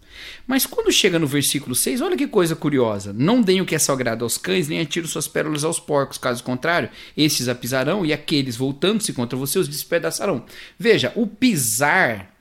Mas 0.47 0.67
quando 0.67 0.91
chega 0.91 1.19
no 1.19 1.27
versículo 1.27 1.75
6, 1.75 2.01
olha 2.01 2.17
que 2.17 2.27
coisa 2.27 2.57
curiosa. 2.57 3.13
Não 3.13 3.41
deem 3.41 3.61
o 3.61 3.67
que 3.67 3.75
é 3.75 3.79
sagrado 3.79 4.25
aos 4.25 4.37
cães, 4.37 4.67
nem 4.69 4.81
atiro 4.81 5.07
suas 5.07 5.29
pérolas 5.29 5.63
aos 5.63 5.79
porcos. 5.79 6.19
Caso 6.19 6.43
contrário, 6.43 6.91
esses 7.17 7.49
a 7.49 7.55
pisarão 7.55 8.05
e 8.05 8.13
aqueles, 8.13 8.57
voltando-se 8.57 9.13
contra 9.13 9.39
você, 9.39 9.59
os 9.59 9.69
despedaçarão. 9.69 10.45
Veja, 10.79 11.13
o 11.15 11.27
pisar 11.27 12.35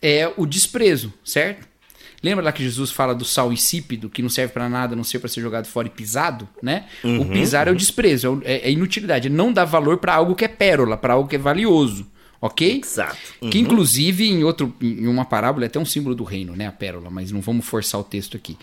é 0.00 0.32
o 0.36 0.46
desprezo, 0.46 1.12
certo? 1.24 1.68
Lembra 2.22 2.44
lá 2.44 2.52
que 2.52 2.62
Jesus 2.64 2.90
fala 2.90 3.14
do 3.14 3.24
sal 3.24 3.52
insípido, 3.52 4.08
que 4.10 4.22
não 4.22 4.28
serve 4.28 4.52
pra 4.52 4.68
nada, 4.68 4.94
a 4.94 4.96
não 4.96 5.04
ser 5.04 5.18
para 5.20 5.28
ser 5.28 5.40
jogado 5.40 5.66
fora 5.66 5.86
e 5.86 5.90
pisado, 5.90 6.48
né? 6.62 6.86
O 7.04 7.24
pisar 7.26 7.68
é 7.68 7.70
o 7.70 7.76
desprezo, 7.76 8.42
é 8.44 8.54
é, 8.54 8.68
é 8.68 8.70
inutilidade, 8.72 9.28
é 9.28 9.30
não 9.30 9.52
dar 9.52 9.64
valor 9.64 9.98
pra 9.98 10.14
algo 10.14 10.34
que 10.34 10.44
é 10.44 10.48
pérola, 10.48 10.96
pra 10.96 11.12
algo 11.14 11.28
que 11.28 11.36
é 11.36 11.38
valioso, 11.38 12.04
ok? 12.40 12.80
Exato. 12.84 13.16
Que 13.50 13.58
inclusive 13.60 14.28
em 14.28 14.42
outro, 14.42 14.74
em 14.82 15.06
uma 15.06 15.24
parábola 15.24 15.64
é 15.64 15.68
até 15.68 15.78
um 15.78 15.84
símbolo 15.84 16.14
do 16.16 16.24
reino, 16.24 16.56
né? 16.56 16.66
A 16.66 16.72
pérola, 16.72 17.08
mas 17.08 17.30
não 17.30 17.40
vamos 17.40 17.64
forçar 17.64 18.00
o 18.00 18.04
texto 18.04 18.36
aqui. 18.36 18.56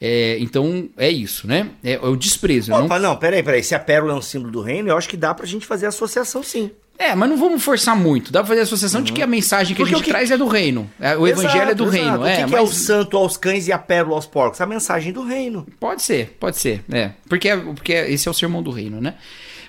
É, 0.00 0.38
então 0.40 0.88
é 0.96 1.10
isso, 1.10 1.46
né? 1.46 1.68
É, 1.84 1.92
é 1.92 2.00
o 2.00 2.16
desprezo. 2.16 2.70
não- 2.70 2.86
Opa, 2.86 2.98
não, 2.98 3.16
peraí, 3.16 3.42
peraí. 3.42 3.62
Se 3.62 3.74
a 3.74 3.78
pérola 3.78 4.14
é 4.14 4.16
um 4.16 4.22
símbolo 4.22 4.50
do 4.50 4.62
reino, 4.62 4.88
eu 4.88 4.96
acho 4.96 5.08
que 5.08 5.16
dá 5.18 5.34
pra 5.34 5.44
gente 5.46 5.66
fazer 5.66 5.84
associação 5.86 6.42
sim. 6.42 6.70
É, 7.10 7.14
mas 7.14 7.28
não 7.28 7.36
vamos 7.36 7.62
forçar 7.62 7.96
muito. 7.96 8.30
Dá 8.32 8.40
pra 8.40 8.48
fazer 8.48 8.60
a 8.60 8.62
associação 8.62 9.02
de 9.02 9.12
que 9.12 9.22
a 9.22 9.26
mensagem 9.26 9.74
que 9.74 9.82
Porque 9.82 9.94
a 9.94 9.96
gente 9.98 10.04
que- 10.04 10.10
traz 10.10 10.30
é 10.30 10.36
do 10.36 10.46
reino. 10.46 10.88
É, 11.00 11.16
o 11.16 11.26
evangelho 11.26 11.70
é 11.70 11.74
do 11.74 11.84
Exato, 11.84 11.90
reino. 11.96 12.08
exato. 12.14 12.26
É, 12.26 12.32
o 12.32 12.36
que, 12.44 12.50
que 12.50 12.54
é 12.56 12.60
mas- 12.60 12.70
o 12.70 12.72
santo 12.74 13.16
aos 13.16 13.36
cães 13.36 13.66
e 13.66 13.72
a 13.72 13.78
pérola 13.78 14.14
aos 14.16 14.26
porcos? 14.26 14.60
A 14.60 14.66
mensagem 14.66 15.12
do 15.12 15.24
reino. 15.24 15.66
Pode 15.80 16.02
ser, 16.02 16.36
pode 16.38 16.58
ser. 16.58 16.84
É. 16.92 17.12
Porque, 17.28 17.48
é- 17.48 17.56
porque 17.56 17.92
esse 17.92 18.28
é 18.28 18.30
o 18.30 18.34
sermão 18.34 18.62
do 18.62 18.70
reino, 18.70 19.00
né? 19.00 19.14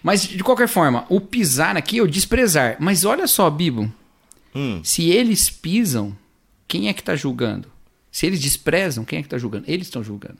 Mas, 0.03 0.27
de 0.27 0.43
qualquer 0.43 0.67
forma, 0.67 1.05
o 1.09 1.19
pisar 1.21 1.77
aqui 1.77 1.97
é 1.99 2.03
o 2.03 2.07
desprezar. 2.07 2.75
Mas 2.79 3.05
olha 3.05 3.25
só, 3.25 3.49
Bibo. 3.49 3.91
Hum. 4.53 4.81
Se 4.83 5.09
eles 5.09 5.49
pisam, 5.49 6.15
quem 6.67 6.89
é 6.89 6.93
que 6.93 6.99
está 7.01 7.15
julgando? 7.15 7.67
Se 8.11 8.25
eles 8.27 8.39
desprezam, 8.39 9.03
quem 9.05 9.19
é 9.19 9.21
que 9.21 9.27
está 9.27 9.37
julgando? 9.37 9.63
Eles 9.67 9.87
estão 9.87 10.03
julgando. 10.03 10.37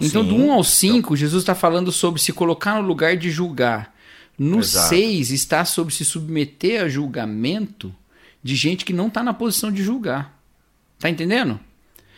Então, 0.00 0.24
do 0.24 0.30
Sim. 0.34 0.42
1 0.44 0.52
ao 0.52 0.64
5, 0.64 1.14
Jesus 1.16 1.42
está 1.42 1.54
falando 1.54 1.92
sobre 1.92 2.20
se 2.20 2.32
colocar 2.32 2.74
no 2.76 2.80
lugar 2.80 3.16
de 3.16 3.30
julgar. 3.30 3.94
No 4.42 4.60
Exato. 4.60 4.88
6, 4.88 5.30
está 5.32 5.66
sobre 5.66 5.92
se 5.92 6.02
submeter 6.02 6.82
a 6.82 6.88
julgamento 6.88 7.94
de 8.42 8.56
gente 8.56 8.86
que 8.86 8.92
não 8.94 9.08
está 9.08 9.22
na 9.22 9.34
posição 9.34 9.70
de 9.70 9.82
julgar. 9.82 10.34
Tá 10.98 11.10
entendendo? 11.10 11.60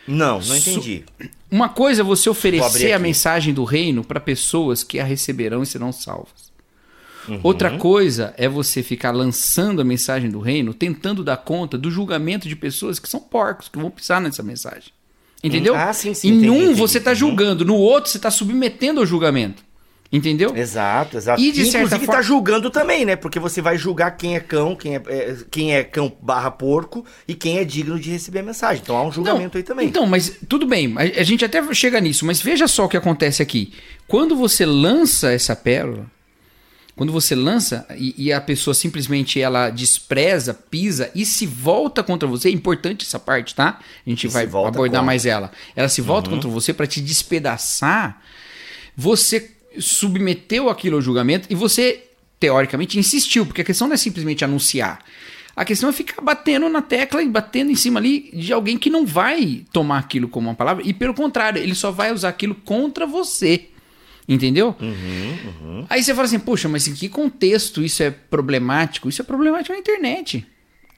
Não, 0.07 0.39
não 0.39 0.55
entendi. 0.55 1.03
Uma 1.51 1.67
coisa 1.67 2.01
é 2.01 2.03
você 2.03 2.29
oferecer 2.29 2.93
a 2.93 2.99
mensagem 2.99 3.53
do 3.53 3.65
reino 3.65 4.05
para 4.05 4.21
pessoas 4.21 4.83
que 4.83 4.99
a 5.01 5.03
receberão 5.03 5.63
e 5.63 5.65
serão 5.65 5.91
salvas. 5.91 6.53
Uhum. 7.27 7.41
Outra 7.43 7.77
coisa 7.77 8.33
é 8.37 8.47
você 8.47 8.81
ficar 8.81 9.11
lançando 9.11 9.81
a 9.81 9.85
mensagem 9.85 10.29
do 10.29 10.39
reino, 10.39 10.73
tentando 10.73 11.23
dar 11.25 11.37
conta 11.37 11.77
do 11.77 11.91
julgamento 11.91 12.47
de 12.47 12.55
pessoas 12.55 12.99
que 12.99 13.09
são 13.09 13.19
porcos, 13.19 13.67
que 13.67 13.77
vão 13.77 13.91
pisar 13.91 14.21
nessa 14.21 14.41
mensagem. 14.43 14.91
Entendeu? 15.43 15.75
Ah, 15.75 15.91
sim, 15.93 16.13
sim, 16.13 16.29
Em 16.29 16.31
entendi, 16.37 16.49
um 16.49 16.63
entendi. 16.63 16.79
você 16.79 16.99
está 16.99 17.11
Uhum. 17.11 17.15
julgando, 17.17 17.65
no 17.65 17.75
outro 17.75 18.09
você 18.09 18.17
está 18.17 18.31
submetendo 18.31 19.01
ao 19.01 19.05
julgamento. 19.05 19.61
Entendeu? 20.15 20.55
Exato, 20.55 21.17
exato. 21.17 21.41
E, 21.41 21.51
de 21.51 21.65
certa 21.65 21.77
Inclusive 21.87 22.05
forma- 22.05 22.13
tá 22.13 22.21
julgando 22.21 22.69
também, 22.69 23.03
né? 23.03 23.15
Porque 23.15 23.39
você 23.39 23.61
vai 23.63 23.79
julgar 23.79 24.11
quem 24.11 24.35
é 24.35 24.39
cão, 24.39 24.75
quem 24.75 24.95
é, 24.95 25.01
é, 25.07 25.37
quem 25.49 25.75
é 25.75 25.83
cão 25.83 26.15
barra 26.21 26.51
porco 26.51 27.03
e 27.27 27.33
quem 27.33 27.57
é 27.57 27.63
digno 27.63 27.99
de 27.99 28.11
receber 28.11 28.39
a 28.39 28.43
mensagem. 28.43 28.79
Então 28.83 28.95
há 28.95 29.03
um 29.03 29.11
julgamento 29.11 29.55
Não, 29.55 29.59
aí 29.59 29.63
também. 29.63 29.87
Então, 29.87 30.05
mas 30.05 30.37
tudo 30.47 30.67
bem, 30.67 30.93
a, 30.95 31.01
a 31.21 31.23
gente 31.23 31.43
até 31.43 31.61
chega 31.73 31.99
nisso, 31.99 32.27
mas 32.27 32.39
veja 32.39 32.67
só 32.67 32.85
o 32.85 32.87
que 32.89 32.95
acontece 32.95 33.41
aqui. 33.41 33.73
Quando 34.07 34.35
você 34.35 34.67
lança 34.67 35.31
essa 35.31 35.55
pérola, 35.55 36.05
quando 36.95 37.11
você 37.11 37.33
lança 37.33 37.83
e, 37.97 38.13
e 38.25 38.31
a 38.31 38.39
pessoa 38.39 38.75
simplesmente 38.75 39.41
ela 39.41 39.71
despreza, 39.71 40.53
pisa 40.53 41.09
e 41.15 41.25
se 41.25 41.47
volta 41.47 42.03
contra 42.03 42.27
você, 42.27 42.49
é 42.49 42.51
importante 42.51 43.03
essa 43.03 43.17
parte, 43.17 43.55
tá? 43.55 43.79
A 44.05 44.09
gente 44.11 44.25
E 44.25 44.29
vai 44.29 44.43
abordar 44.43 44.99
como? 44.99 45.05
mais 45.07 45.25
ela. 45.25 45.51
Ela 45.75 45.89
se 45.89 46.01
volta 46.01 46.29
Uhum. 46.29 46.35
contra 46.35 46.49
você 46.51 46.71
para 46.71 46.85
te 46.85 47.01
despedaçar. 47.01 48.21
Você 48.95 49.39
submeteu 49.79 50.69
aquilo 50.69 50.97
ao 50.97 51.01
julgamento 51.01 51.47
e 51.49 51.55
você, 51.55 52.03
teoricamente, 52.39 52.99
insistiu, 52.99 53.45
porque 53.45 53.61
a 53.61 53.65
questão 53.65 53.87
não 53.87 53.93
é 53.93 53.97
simplesmente 53.97 54.43
anunciar. 54.43 54.99
A 55.55 55.63
questão 55.63 55.89
é 55.89 55.93
ficar 55.93 56.21
batendo 56.21 56.67
na 56.67 56.81
tecla 56.81 57.21
e 57.21 57.29
batendo 57.29 57.71
em 57.71 57.75
cima 57.75 57.99
ali 57.99 58.31
de 58.33 58.51
alguém 58.51 58.77
que 58.77 58.89
não 58.89 59.05
vai 59.05 59.63
tomar 59.71 59.99
aquilo 59.99 60.27
como 60.27 60.49
uma 60.49 60.55
palavra, 60.55 60.83
e 60.85 60.93
pelo 60.93 61.13
contrário, 61.13 61.61
ele 61.61 61.75
só 61.75 61.91
vai 61.91 62.11
usar 62.11 62.29
aquilo 62.29 62.55
contra 62.55 63.05
você. 63.05 63.67
Entendeu? 64.27 64.73
Uhum, 64.79 65.37
uhum. 65.61 65.85
Aí 65.89 66.01
você 66.01 66.15
fala 66.15 66.25
assim, 66.25 66.39
poxa, 66.39 66.69
mas 66.69 66.87
em 66.87 66.93
que 66.93 67.09
contexto 67.09 67.83
isso 67.83 68.01
é 68.01 68.09
problemático? 68.09 69.09
Isso 69.09 69.21
é 69.21 69.25
problemático 69.25 69.73
na 69.73 69.79
internet. 69.79 70.45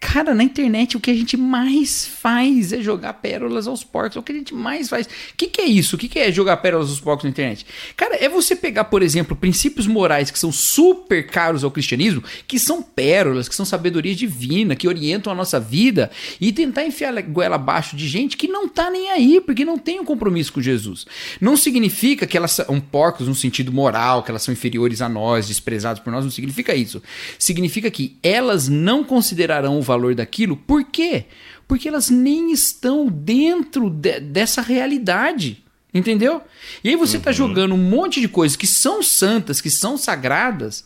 Cara, 0.06 0.36
na 0.36 0.44
internet 0.44 0.96
o 0.96 1.00
que 1.00 1.10
a 1.10 1.14
gente 1.16 1.36
mais 1.36 2.06
faz 2.06 2.72
é 2.72 2.80
jogar 2.80 3.14
pérolas 3.14 3.68
aos 3.68 3.84
porcos. 3.84 4.16
É 4.16 4.20
o 4.20 4.24
que 4.24 4.32
a 4.32 4.36
gente 4.36 4.54
mais 4.54 4.88
faz. 4.88 5.08
O 5.08 5.10
que, 5.36 5.48
que 5.48 5.60
é 5.60 5.66
isso? 5.66 5.96
O 5.96 6.00
que, 6.00 6.08
que 6.08 6.20
é 6.20 6.32
jogar 6.32 6.58
pérolas 6.58 6.90
aos 6.90 7.00
porcos 7.00 7.24
na 7.24 7.32
internet? 7.32 7.66
Cara, 7.98 8.16
é 8.24 8.30
você 8.30 8.56
pegar, 8.56 8.84
por 8.86 9.02
exemplo, 9.02 9.36
princípios 9.36 9.88
morais 9.88 10.30
que 10.30 10.38
são 10.38 10.52
super 10.52 11.26
caros 11.26 11.64
ao 11.64 11.72
cristianismo, 11.72 12.24
que 12.48 12.60
são 12.60 12.84
pérolas, 12.84 13.50
que 13.50 13.56
são 13.56 13.66
sabedoria 13.66 14.14
divina, 14.14 14.76
que 14.76 14.88
orientam 14.88 15.34
a 15.34 15.36
nossa 15.36 15.60
vida, 15.60 16.12
e 16.40 16.54
tentar 16.54 16.86
enfiar 16.86 17.18
a 17.18 17.22
goela 17.22 17.56
abaixo 17.56 17.96
de 17.96 18.08
gente 18.08 18.38
que 18.38 18.45
não 18.66 18.70
tá 18.70 18.90
nem 18.90 19.12
aí, 19.12 19.40
porque 19.40 19.64
não 19.64 19.78
tem 19.78 20.00
um 20.00 20.06
compromisso 20.06 20.52
com 20.52 20.62
Jesus. 20.62 21.06
Não 21.40 21.56
significa 21.56 22.26
que 22.26 22.36
elas 22.36 22.52
são 22.52 22.80
porcos 22.80 23.28
no 23.28 23.36
sentido 23.36 23.72
moral, 23.72 24.24
que 24.24 24.32
elas 24.32 24.42
são 24.42 24.52
inferiores 24.52 25.02
a 25.02 25.08
nós, 25.08 25.48
desprezados 25.48 26.02
por 26.02 26.12
nós, 26.12 26.24
não 26.24 26.32
significa 26.32 26.74
isso. 26.74 27.02
Significa 27.38 27.92
que 27.92 28.18
elas 28.24 28.68
não 28.68 29.04
considerarão 29.04 29.78
o 29.78 29.84
valor 29.84 30.16
daquilo. 30.16 30.58
Por 30.58 30.84
quê? 30.84 31.26
Porque 31.68 31.88
elas 31.88 32.10
nem 32.10 32.52
estão 32.52 33.08
dentro 33.08 33.90
de, 33.90 34.20
dessa 34.20 34.62
realidade. 34.62 35.64
Entendeu? 35.94 36.42
E 36.84 36.90
aí 36.90 36.96
você 36.98 37.16
está 37.16 37.32
jogando 37.32 37.74
um 37.74 37.78
monte 37.78 38.20
de 38.20 38.28
coisas 38.28 38.58
que 38.58 38.68
são 38.68 39.02
santas, 39.02 39.62
que 39.62 39.70
são 39.70 39.98
sagradas, 39.98 40.84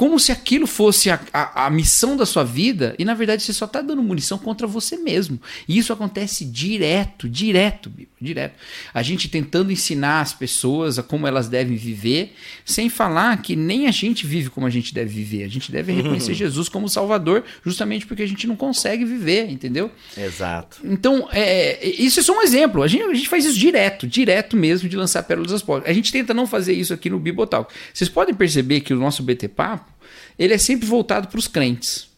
como 0.00 0.18
se 0.18 0.32
aquilo 0.32 0.66
fosse 0.66 1.10
a, 1.10 1.20
a, 1.30 1.66
a, 1.66 1.70
missão 1.70 2.16
da 2.16 2.24
sua 2.24 2.42
vida, 2.42 2.94
e 2.98 3.04
na 3.04 3.12
verdade 3.12 3.42
você 3.42 3.52
só 3.52 3.66
está 3.66 3.82
dando 3.82 4.02
munição 4.02 4.38
contra 4.38 4.66
você 4.66 4.96
mesmo. 4.96 5.38
E 5.68 5.76
isso 5.76 5.92
acontece 5.92 6.46
direto, 6.46 7.28
direto, 7.28 7.92
direto. 8.20 8.54
A 8.92 9.02
gente 9.02 9.28
tentando 9.28 9.72
ensinar 9.72 10.20
as 10.20 10.32
pessoas 10.32 10.98
a 10.98 11.02
como 11.02 11.26
elas 11.26 11.48
devem 11.48 11.76
viver, 11.76 12.34
sem 12.64 12.88
falar 12.88 13.40
que 13.40 13.56
nem 13.56 13.86
a 13.86 13.90
gente 13.90 14.26
vive 14.26 14.50
como 14.50 14.66
a 14.66 14.70
gente 14.70 14.92
deve 14.92 15.10
viver. 15.10 15.44
A 15.44 15.48
gente 15.48 15.72
deve 15.72 15.92
reconhecer 15.92 16.34
Jesus 16.34 16.68
como 16.68 16.88
Salvador, 16.88 17.44
justamente 17.64 18.06
porque 18.06 18.22
a 18.22 18.28
gente 18.28 18.46
não 18.46 18.56
consegue 18.56 19.04
viver, 19.04 19.50
entendeu? 19.50 19.90
Exato. 20.16 20.78
Então, 20.84 21.28
é, 21.32 21.84
isso 21.86 22.20
é 22.20 22.22
só 22.22 22.36
um 22.36 22.42
exemplo. 22.42 22.82
A 22.82 22.88
gente, 22.88 23.02
a 23.02 23.14
gente 23.14 23.28
faz 23.28 23.44
isso 23.44 23.58
direto, 23.58 24.06
direto 24.06 24.56
mesmo, 24.56 24.88
de 24.88 24.96
lançar 24.96 25.22
pérolas 25.22 25.52
das 25.52 25.62
portas. 25.62 25.90
A 25.90 25.92
gente 25.94 26.12
tenta 26.12 26.34
não 26.34 26.46
fazer 26.46 26.74
isso 26.74 26.92
aqui 26.92 27.08
no 27.08 27.18
Bibotal. 27.18 27.68
Vocês 27.92 28.10
podem 28.10 28.34
perceber 28.34 28.80
que 28.80 28.92
o 28.92 28.96
nosso 28.96 29.22
BT 29.22 29.48
Papo 29.48 29.90
ele 30.38 30.54
é 30.54 30.58
sempre 30.58 30.86
voltado 30.86 31.28
para 31.28 31.38
os 31.38 31.46
crentes. 31.46 32.08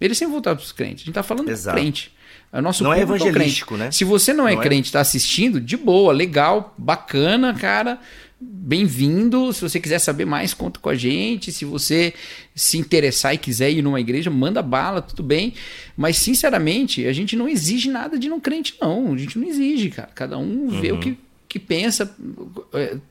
Ele 0.00 0.12
é 0.12 0.14
sempre 0.14 0.32
voltado 0.32 0.58
para 0.58 0.64
os 0.64 0.72
crentes. 0.72 1.02
A 1.02 1.06
gente 1.06 1.08
está 1.08 1.22
falando 1.24 1.48
Exato. 1.48 1.76
crente. 1.76 2.12
O 2.58 2.62
nosso 2.62 2.82
Não 2.84 2.92
é 2.92 3.00
público 3.04 3.26
evangelístico, 3.28 3.68
crente. 3.74 3.84
né? 3.84 3.90
Se 3.90 4.04
você 4.04 4.32
não 4.32 4.46
é 4.48 4.54
Não 4.54 4.60
é- 4.60 4.64
crente 4.64 4.86
e 4.86 4.88
está 4.88 5.00
assistindo, 5.00 5.60
de 5.60 5.76
boa, 5.76 6.12
legal, 6.12 6.74
bacana, 6.78 7.52
cara. 7.54 7.98
Bem-vindo. 8.40 9.52
Se 9.52 9.60
você 9.62 9.80
quiser 9.80 9.98
saber 9.98 10.24
mais, 10.24 10.54
conta 10.54 10.78
com 10.78 10.88
a 10.88 10.94
gente. 10.94 11.50
Se 11.50 11.64
você 11.64 12.12
se 12.54 12.78
interessar 12.78 13.34
e 13.34 13.38
quiser 13.38 13.70
ir 13.70 13.82
numa 13.82 14.00
igreja, 14.00 14.30
manda 14.30 14.62
bala, 14.62 15.02
tudo 15.02 15.22
bem. 15.22 15.54
Mas, 15.96 16.16
sinceramente, 16.18 17.06
a 17.06 17.12
gente 17.12 17.34
não 17.36 17.48
exige 17.48 17.88
nada 17.90 18.18
de 18.18 18.28
não 18.28 18.38
crente, 18.40 18.74
não. 18.80 19.12
A 19.14 19.16
gente 19.18 19.38
não 19.38 19.46
exige, 19.48 19.90
cara. 19.90 20.10
Cada 20.14 20.38
um 20.38 20.68
vê 20.68 20.92
Uhum. 20.92 20.98
o 20.98 21.00
que, 21.00 21.18
que 21.48 21.58
pensa, 21.58 22.14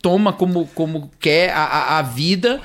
toma 0.01 0.31
como, 0.33 0.67
como 0.73 1.11
quer 1.19 1.49
a, 1.51 1.63
a, 1.63 1.99
a 1.99 2.01
vida. 2.01 2.61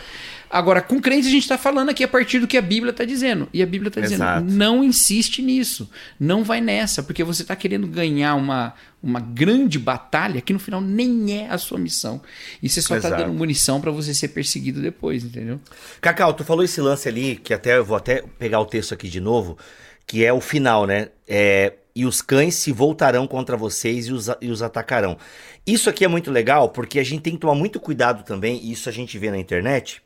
Agora, 0.51 0.81
com 0.81 1.01
crentes 1.01 1.27
a 1.27 1.31
gente 1.31 1.43
está 1.43 1.59
falando 1.59 1.91
aqui 1.91 2.03
a 2.03 2.09
partir 2.09 2.39
do 2.39 2.47
que 2.47 2.57
a 2.57 2.63
Bíblia 2.63 2.91
está 2.91 3.05
dizendo. 3.05 3.49
E 3.53 3.63
a 3.63 3.67
Bíblia 3.67 3.89
está 3.89 4.01
dizendo, 4.01 4.23
Exato. 4.23 4.45
não 4.45 4.83
insiste 4.83 5.43
nisso. 5.43 5.91
Não 6.19 6.43
vai 6.43 6.61
nessa, 6.61 7.03
porque 7.03 7.23
você 7.23 7.43
está 7.43 7.55
querendo 7.55 7.87
ganhar 7.87 8.35
uma, 8.35 8.75
uma 9.03 9.21
grande 9.21 9.79
batalha 9.79 10.41
que 10.41 10.53
no 10.53 10.59
final 10.59 10.81
nem 10.81 11.39
é 11.39 11.51
a 11.51 11.59
sua 11.59 11.79
missão. 11.79 12.21
E 12.63 12.69
você 12.69 12.81
só 12.81 12.97
está 12.97 13.11
dando 13.11 13.33
munição 13.33 13.81
para 13.81 13.91
você 13.91 14.15
ser 14.15 14.29
perseguido 14.29 14.81
depois, 14.81 15.23
entendeu? 15.25 15.61
Cacau, 16.01 16.33
tu 16.33 16.45
falou 16.45 16.65
esse 16.65 16.81
lance 16.81 17.09
ali, 17.09 17.37
que 17.37 17.53
até 17.53 17.77
eu 17.77 17.85
vou 17.85 17.97
até 17.97 18.23
pegar 18.39 18.61
o 18.61 18.67
texto 18.67 18.95
aqui 18.95 19.09
de 19.09 19.21
novo, 19.21 19.59
que 20.07 20.25
é 20.25 20.33
o 20.33 20.41
final, 20.41 20.87
né? 20.87 21.09
É, 21.27 21.75
e 21.95 22.07
os 22.07 22.23
cães 22.23 22.55
se 22.55 22.73
voltarão 22.73 23.27
contra 23.27 23.57
vocês 23.57 24.07
e 24.07 24.13
os, 24.13 24.31
e 24.41 24.51
os 24.51 24.63
atacarão. 24.63 25.19
Isso 25.67 25.91
aqui 25.91 26.05
é 26.05 26.09
muito 26.09 26.31
legal, 26.31 26.71
porque 26.71 26.99
a 26.99 27.05
gente 27.05 27.23
tem 27.23 27.35
que 27.35 27.41
tomar 27.41 27.55
muito 27.55 27.79
cuidado 27.79 28.25
também, 28.25 28.59
e 28.63 28.73
isso 28.73 28.89
a 28.89 28.93
gente 28.93 29.19
vê 29.19 29.31
na 29.31 29.37
internet. 29.37 30.01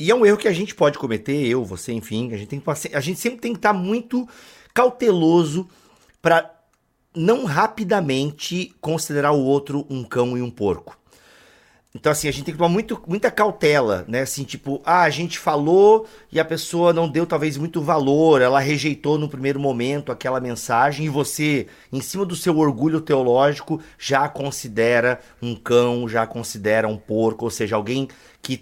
E 0.00 0.10
é 0.10 0.14
um 0.14 0.24
erro 0.24 0.38
que 0.38 0.48
a 0.48 0.52
gente 0.52 0.74
pode 0.74 0.98
cometer, 0.98 1.46
eu, 1.46 1.62
você, 1.62 1.92
enfim. 1.92 2.32
A 2.32 2.36
gente, 2.38 2.48
tem 2.48 2.58
que, 2.58 2.96
a 2.96 3.00
gente 3.00 3.20
sempre 3.20 3.38
tem 3.38 3.52
que 3.52 3.58
estar 3.58 3.74
muito 3.74 4.26
cauteloso 4.72 5.68
para 6.22 6.50
não 7.14 7.44
rapidamente 7.44 8.74
considerar 8.80 9.32
o 9.32 9.44
outro 9.44 9.86
um 9.90 10.02
cão 10.02 10.38
e 10.38 10.40
um 10.40 10.50
porco. 10.50 10.96
Então, 11.94 12.12
assim, 12.12 12.28
a 12.28 12.30
gente 12.30 12.44
tem 12.44 12.54
que 12.54 12.58
tomar 12.58 12.70
muito, 12.70 13.02
muita 13.06 13.30
cautela, 13.30 14.06
né? 14.08 14.22
Assim, 14.22 14.42
tipo, 14.42 14.80
ah, 14.86 15.02
a 15.02 15.10
gente 15.10 15.38
falou 15.38 16.06
e 16.32 16.40
a 16.40 16.44
pessoa 16.46 16.94
não 16.94 17.06
deu 17.06 17.26
talvez 17.26 17.58
muito 17.58 17.82
valor, 17.82 18.40
ela 18.40 18.58
rejeitou 18.58 19.18
no 19.18 19.28
primeiro 19.28 19.60
momento 19.60 20.10
aquela 20.10 20.40
mensagem 20.40 21.04
e 21.04 21.08
você, 21.10 21.66
em 21.92 22.00
cima 22.00 22.24
do 22.24 22.36
seu 22.36 22.56
orgulho 22.56 23.02
teológico, 23.02 23.82
já 23.98 24.28
considera 24.30 25.20
um 25.42 25.54
cão, 25.54 26.08
já 26.08 26.26
considera 26.26 26.88
um 26.88 26.96
porco, 26.96 27.44
ou 27.44 27.50
seja, 27.50 27.76
alguém 27.76 28.08
que 28.40 28.56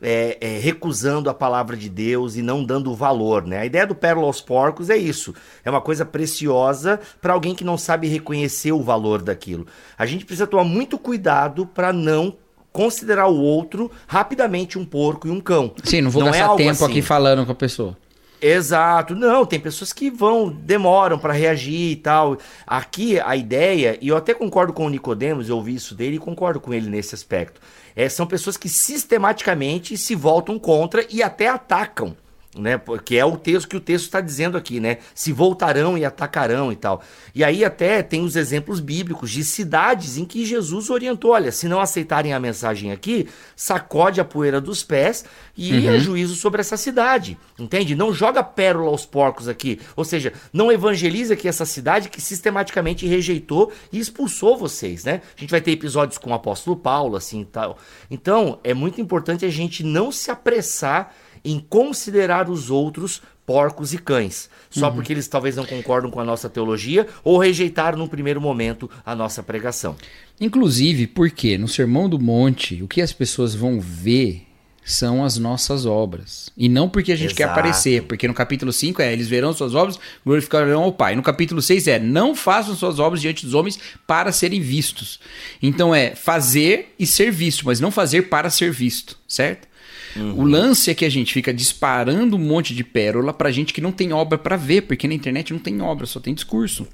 está 0.00 0.46
recusando 0.60 1.28
a 1.28 1.34
palavra 1.34 1.76
de 1.76 1.88
Deus 1.88 2.36
e 2.36 2.42
não 2.42 2.64
dando 2.64 2.94
valor, 2.94 3.46
né? 3.46 3.58
A 3.58 3.66
ideia 3.66 3.86
do 3.86 3.94
pérola 3.94 4.26
aos 4.26 4.40
porcos 4.40 4.90
é 4.90 4.96
isso, 4.96 5.34
é 5.64 5.70
uma 5.70 5.80
coisa 5.80 6.04
preciosa 6.04 7.00
para 7.20 7.32
alguém 7.32 7.54
que 7.54 7.64
não 7.64 7.76
sabe 7.76 8.08
reconhecer 8.08 8.72
o 8.72 8.82
valor 8.82 9.22
daquilo. 9.22 9.66
A 9.96 10.06
gente 10.06 10.24
precisa 10.24 10.46
tomar 10.46 10.64
muito 10.64 10.98
cuidado 10.98 11.66
para 11.66 11.92
não 11.92 12.36
considerar 12.72 13.26
o 13.26 13.40
outro 13.40 13.90
rapidamente 14.06 14.78
um 14.78 14.84
porco 14.84 15.26
e 15.26 15.30
um 15.30 15.40
cão. 15.40 15.72
Sim, 15.82 16.02
não 16.02 16.10
vou 16.10 16.22
é 16.22 16.26
gastar 16.26 16.44
algo 16.44 16.58
tempo 16.58 16.70
assim. 16.70 16.84
aqui 16.84 17.02
falando 17.02 17.44
com 17.44 17.52
a 17.52 17.54
pessoa. 17.54 17.96
Exato, 18.40 19.16
não, 19.16 19.44
tem 19.44 19.58
pessoas 19.58 19.92
que 19.92 20.10
vão, 20.10 20.48
demoram 20.48 21.18
para 21.18 21.32
reagir 21.32 21.90
e 21.90 21.96
tal. 21.96 22.38
Aqui 22.64 23.18
a 23.18 23.34
ideia, 23.34 23.98
e 24.00 24.08
eu 24.08 24.16
até 24.16 24.32
concordo 24.32 24.72
com 24.72 24.86
o 24.86 24.88
Nicodemos, 24.88 25.48
eu 25.48 25.56
ouvi 25.56 25.74
isso 25.74 25.92
dele 25.92 26.16
e 26.16 26.20
concordo 26.20 26.60
com 26.60 26.72
ele 26.72 26.88
nesse 26.88 27.16
aspecto. 27.16 27.60
É, 27.98 28.08
são 28.08 28.28
pessoas 28.28 28.56
que 28.56 28.68
sistematicamente 28.68 29.98
se 29.98 30.14
voltam 30.14 30.56
contra 30.56 31.04
e 31.10 31.20
até 31.20 31.48
atacam, 31.48 32.16
né? 32.56 32.78
Porque 32.78 33.16
é 33.16 33.24
o 33.24 33.36
texto 33.36 33.68
que 33.68 33.76
o 33.76 33.80
texto 33.80 34.06
está 34.06 34.20
dizendo 34.20 34.56
aqui, 34.56 34.80
né? 34.80 34.98
Se 35.14 35.32
voltarão 35.32 35.98
e 35.98 36.04
atacarão 36.04 36.72
e 36.72 36.76
tal. 36.76 37.02
E 37.34 37.44
aí 37.44 37.64
até 37.64 38.02
tem 38.02 38.22
os 38.22 38.36
exemplos 38.36 38.80
bíblicos 38.80 39.30
de 39.30 39.44
cidades 39.44 40.16
em 40.16 40.24
que 40.24 40.46
Jesus 40.46 40.90
orientou, 40.90 41.32
olha, 41.32 41.52
se 41.52 41.68
não 41.68 41.80
aceitarem 41.80 42.32
a 42.32 42.40
mensagem 42.40 42.90
aqui, 42.90 43.28
sacode 43.54 44.20
a 44.20 44.24
poeira 44.24 44.60
dos 44.60 44.82
pés 44.82 45.24
e 45.56 45.86
é 45.86 45.98
juízo 45.98 46.36
sobre 46.36 46.60
essa 46.60 46.76
cidade, 46.76 47.36
entende? 47.58 47.94
Não 47.94 48.12
joga 48.12 48.42
pérola 48.42 48.90
aos 48.90 49.04
porcos 49.04 49.48
aqui, 49.48 49.80
ou 49.96 50.04
seja, 50.04 50.32
não 50.52 50.72
evangeliza 50.72 51.34
aqui 51.34 51.48
essa 51.48 51.66
cidade 51.66 52.08
que 52.08 52.20
sistematicamente 52.20 53.06
rejeitou 53.06 53.72
e 53.92 53.98
expulsou 53.98 54.56
vocês, 54.56 55.04
né? 55.04 55.20
A 55.36 55.40
gente 55.40 55.50
vai 55.50 55.60
ter 55.60 55.72
episódios 55.72 56.18
com 56.18 56.30
o 56.30 56.34
apóstolo 56.34 56.76
Paulo, 56.76 57.16
assim 57.16 57.42
e 57.42 57.44
tal. 57.44 57.78
Então, 58.10 58.58
é 58.64 58.72
muito 58.72 59.00
importante 59.00 59.44
a 59.44 59.50
gente 59.50 59.84
não 59.84 60.10
se 60.10 60.30
apressar 60.30 61.12
em 61.44 61.58
considerar 61.58 62.48
os 62.48 62.70
outros 62.70 63.22
porcos 63.46 63.94
e 63.94 63.98
cães, 63.98 64.50
só 64.68 64.90
porque 64.90 65.10
eles 65.10 65.26
talvez 65.26 65.56
não 65.56 65.64
concordam 65.64 66.10
com 66.10 66.20
a 66.20 66.24
nossa 66.24 66.50
teologia 66.50 67.06
ou 67.24 67.38
rejeitaram 67.38 67.96
no 67.96 68.06
primeiro 68.06 68.42
momento 68.42 68.90
a 69.06 69.14
nossa 69.14 69.42
pregação. 69.42 69.96
Inclusive, 70.38 71.06
porque 71.06 71.56
no 71.56 71.66
Sermão 71.66 72.10
do 72.10 72.18
Monte, 72.18 72.82
o 72.82 72.86
que 72.86 73.00
as 73.00 73.10
pessoas 73.10 73.54
vão 73.54 73.80
ver 73.80 74.48
são 74.88 75.22
as 75.22 75.36
nossas 75.36 75.84
obras. 75.84 76.50
E 76.56 76.68
não 76.68 76.88
porque 76.88 77.12
a 77.12 77.16
gente 77.16 77.34
quer 77.34 77.44
Exato. 77.44 77.58
aparecer, 77.58 78.02
porque 78.04 78.26
no 78.26 78.32
capítulo 78.32 78.72
5 78.72 79.02
é 79.02 79.12
eles 79.12 79.28
verão 79.28 79.52
suas 79.52 79.74
obras, 79.74 79.98
glorificarão 80.24 80.82
ao 80.82 80.92
Pai. 80.92 81.14
No 81.14 81.22
capítulo 81.22 81.60
6 81.60 81.86
é 81.88 81.98
não 81.98 82.34
façam 82.34 82.74
suas 82.74 82.98
obras 82.98 83.20
diante 83.20 83.44
dos 83.44 83.54
homens 83.54 83.78
para 84.06 84.32
serem 84.32 84.60
vistos. 84.60 85.20
Então 85.62 85.94
é 85.94 86.14
fazer 86.14 86.94
e 86.98 87.06
ser 87.06 87.30
visto, 87.30 87.66
mas 87.66 87.80
não 87.80 87.90
fazer 87.90 88.22
para 88.22 88.48
ser 88.48 88.72
visto, 88.72 89.18
certo? 89.28 89.67
O 90.16 90.44
lance 90.44 90.90
é 90.90 90.94
que 90.94 91.04
a 91.04 91.08
gente 91.08 91.32
fica 91.32 91.52
disparando 91.52 92.36
um 92.36 92.38
monte 92.38 92.74
de 92.74 92.82
pérola 92.84 93.32
pra 93.32 93.50
gente 93.50 93.72
que 93.72 93.80
não 93.80 93.92
tem 93.92 94.12
obra 94.12 94.38
pra 94.38 94.56
ver, 94.56 94.82
porque 94.82 95.06
na 95.06 95.14
internet 95.14 95.52
não 95.52 95.60
tem 95.60 95.80
obra, 95.80 96.06
só 96.06 96.20
tem 96.20 96.34
discurso. 96.34 96.86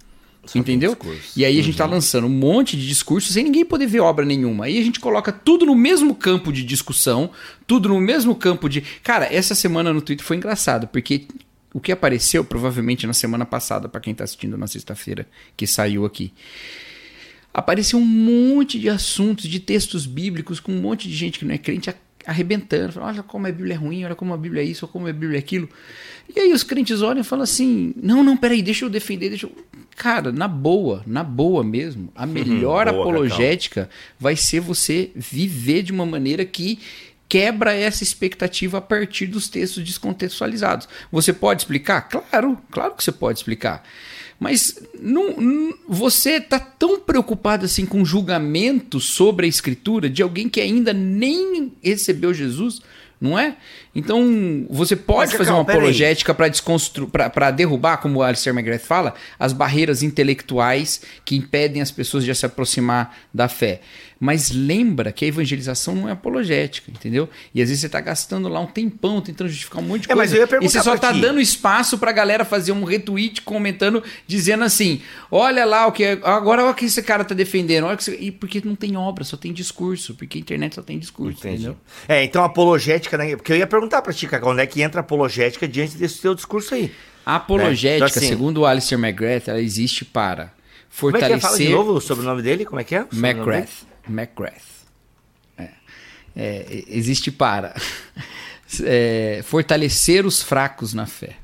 tem 0.53 0.61
entendeu? 0.61 0.91
discurso. 0.91 1.33
E 1.37 1.45
aí 1.45 1.59
a 1.59 1.63
gente 1.63 1.77
tá 1.77 1.87
lançando 1.87 2.27
um 2.27 2.31
monte 2.31 2.77
de 2.77 2.87
discursos 2.87 3.33
sem 3.33 3.45
ninguém 3.45 3.65
poder 3.65 3.87
ver 3.87 4.01
obra 4.01 4.25
nenhuma. 4.25 4.67
Aí 4.67 4.79
a 4.79 4.83
gente 4.83 5.01
coloca 5.01 5.33
tudo 5.33 5.67
no 5.67 5.75
mesmo 5.75 6.15
campo 6.15 6.53
de 6.53 6.63
discussão, 6.65 7.31
tudo 7.67 7.89
no 7.89 8.01
mesmo 8.01 8.35
campo 8.35 8.69
de. 8.69 8.83
Cara, 9.03 9.33
essa 9.33 9.55
semana 9.55 9.93
no 9.93 10.01
Twitter 10.01 10.27
foi 10.27 10.37
engraçado, 10.37 10.89
porque 10.89 11.27
o 11.75 11.81
que 11.81 11.91
apareceu 11.91 12.45
provavelmente 12.45 13.07
na 13.07 13.13
semana 13.13 13.45
passada, 13.45 13.89
pra 13.89 14.01
quem 14.01 14.15
tá 14.15 14.23
assistindo 14.23 14.57
na 14.57 14.69
sexta-feira, 14.69 15.27
que 15.57 15.67
saiu 15.67 16.05
aqui. 16.05 16.33
Apareceu 17.53 17.99
um 17.99 18.05
monte 18.05 18.79
de 18.79 18.89
assuntos, 18.89 19.49
de 19.49 19.61
textos 19.61 20.07
bíblicos, 20.07 20.59
com 20.59 20.73
um 20.73 20.81
monte 20.81 21.09
de 21.09 21.15
gente 21.15 21.39
que 21.39 21.45
não 21.45 21.55
é 21.55 21.59
crente 21.59 21.89
arrebentando, 22.27 22.93
falando, 22.93 23.15
olha 23.15 23.23
como 23.23 23.47
a 23.47 23.53
Bíblia 23.53 23.75
é 23.75 23.77
ruim, 23.77 24.05
olha 24.05 24.15
como 24.15 24.33
a 24.33 24.37
Bíblia 24.37 24.63
é 24.63 24.65
isso, 24.65 24.85
olha 24.85 24.93
como 24.93 25.07
a 25.07 25.13
Bíblia 25.13 25.39
é 25.39 25.41
aquilo. 25.41 25.69
E 26.35 26.41
aí 26.41 26.53
os 26.53 26.63
crentes 26.63 27.03
olham 27.03 27.21
e 27.21 27.25
falam 27.25 27.43
assim: 27.43 27.95
não, 28.01 28.23
não, 28.25 28.37
peraí, 28.37 28.63
deixa 28.63 28.85
eu 28.85 28.91
defender, 28.91 29.29
deixa 29.29 29.47
eu. 29.47 29.53
Cara, 29.97 30.33
na 30.33 30.49
boa, 30.49 31.03
na 31.07 31.23
boa 31.23 31.63
mesmo, 31.63 32.11
a 32.15 32.25
melhor 32.27 32.91
boa, 32.91 33.01
apologética 33.01 33.89
vai 34.19 34.37
ser 34.37 34.61
você 34.61 35.11
viver 35.15 35.83
de 35.83 35.93
uma 35.93 36.07
maneira 36.07 36.45
que 36.45 36.79
quebra 37.29 37.73
essa 37.75 38.03
expectativa 38.03 38.79
a 38.79 38.81
partir 38.81 39.27
dos 39.27 39.49
textos 39.49 39.83
descontextualizados. 39.85 40.89
Você 41.11 41.33
pode 41.33 41.63
explicar? 41.63 42.03
Claro, 42.03 42.59
claro 42.71 42.95
que 42.95 43.03
você 43.03 43.13
pode 43.13 43.39
explicar. 43.39 43.83
Mas 44.39 44.79
não, 45.01 45.37
não- 45.37 45.75
você 45.89 46.33
está 46.33 46.59
tão 46.59 47.01
preocupado 47.01 47.65
assim 47.65 47.87
com 47.87 48.05
julgamento 48.05 49.01
sobre 49.01 49.47
a 49.47 49.49
escritura 49.49 50.11
de 50.11 50.23
alguém 50.23 50.49
que 50.49 50.61
ainda 50.61 50.93
nem 50.93 51.73
recebeu 51.83 52.35
Jesus, 52.35 52.81
não 53.21 53.39
é? 53.39 53.57
Então, 53.95 54.67
você 54.69 54.97
pode 54.97 55.31
Mas, 55.31 55.39
fazer 55.39 55.51
Cacau, 55.51 55.63
uma 55.63 55.71
apologética 55.73 56.35
para 56.35 56.49
desconstru... 56.49 57.07
para 57.09 57.51
derrubar, 57.51 57.99
como 57.99 58.19
o 58.19 58.23
Alistair 58.23 58.55
McGrath 58.55 58.83
fala, 58.83 59.15
as 59.39 59.53
barreiras 59.53 60.03
intelectuais 60.03 61.03
que 61.25 61.37
impedem 61.37 61.81
as 61.81 61.91
pessoas 61.91 62.25
de 62.25 62.35
se 62.35 62.45
aproximar 62.45 63.17
da 63.33 63.49
fé. 63.49 63.81
Mas 64.25 64.51
lembra 64.51 65.13
que 65.13 65.25
a 65.25 65.29
evangelização 65.29 65.95
não 65.95 66.09
é 66.09 66.13
apologética, 66.13 66.91
entendeu? 66.91 67.29
E 67.55 67.61
às 67.61 67.69
vezes 67.69 67.81
você 67.81 67.87
está 67.87 68.01
gastando 68.01 68.49
lá 68.49 68.59
um 68.59 68.67
tempão 68.67 69.21
tentando 69.21 69.49
justificar 69.49 69.83
um 69.83 69.87
monte 69.87 70.03
de 70.07 70.13
É, 70.13 70.15
mas 70.15 70.31
coisa. 70.31 70.47
eu 70.51 70.59
ia 70.61 70.65
e 70.65 70.69
você 70.69 70.83
só 70.83 70.95
está 70.95 71.13
dando 71.13 71.39
espaço 71.41 71.99
para 71.99 72.11
a 72.11 72.15
galera 72.15 72.43
fazer 72.43 72.73
um 72.73 72.85
retweet 72.85 73.43
comentando, 73.43 74.03
dizendo 74.27 74.65
assim: 74.65 75.03
olha 75.31 75.67
lá 75.67 75.87
o 75.87 75.93
que. 75.93 76.19
Agora 76.23 76.63
olha 76.63 76.71
o 76.71 76.75
que 76.75 76.87
esse 76.87 77.03
cara 77.03 77.21
está 77.21 77.35
defendendo. 77.35 77.85
Olha 77.85 77.99
você... 77.99 78.17
E 78.17 78.31
porque 78.31 78.63
não 78.65 78.75
tem 78.75 78.97
obra, 78.97 79.25
só 79.25 79.37
tem 79.37 79.53
discurso. 79.53 80.15
Porque 80.15 80.39
a 80.39 80.41
internet 80.41 80.77
só 80.77 80.83
tem 80.83 80.99
discurso, 80.99 81.41
Entendi. 81.41 81.57
entendeu? 81.57 81.77
É, 82.09 82.25
então 82.25 82.43
apologética, 82.43 83.19
né? 83.19 83.37
Porque 83.37 83.53
eu 83.53 83.57
ia 83.59 83.67
perguntar 83.67 83.84
pra 84.03 84.13
ti, 84.13 84.27
Cacau, 84.27 84.51
onde 84.53 84.63
é 84.63 84.67
que 84.67 84.83
entra 84.83 85.01
a 85.01 85.03
apologética 85.03 85.67
diante 85.69 85.97
desse 85.97 86.21
teu 86.21 86.35
discurso 86.35 86.75
aí? 86.75 86.93
A 87.27 87.37
apologética, 87.37 87.89
É, 87.89 87.97
então, 87.97 88.07
assim- 88.19 88.29
segundo 88.29 88.59
o 88.59 88.67
Alistair 88.67 88.99
McGrath, 89.01 89.49
ela 89.49 89.61
existe 89.61 90.05
para 90.05 90.53
Como 91.01 91.17
é 91.17 91.21
que 91.21 91.25
é? 91.25 91.29
Fala 91.29 91.37
de 91.37 91.41
fortalecer. 91.41 91.71
novo 91.71 92.01
sobre 92.01 92.25
o 92.25 92.29
nome 92.29 92.43
dele? 92.43 92.65
Como 92.65 92.81
é 92.81 92.85
que 92.85 92.95
é? 92.95 93.07
McGrath. 93.13 93.71
McGrath. 94.09 94.63
É. 95.59 95.69
É, 96.37 96.85
existe 96.89 97.31
para 97.33 97.75
é, 98.83 99.41
fortalecer 99.45 100.27
os 100.27 100.43
fracos 100.43 100.93
na 100.95 101.07
fé. 101.07 101.37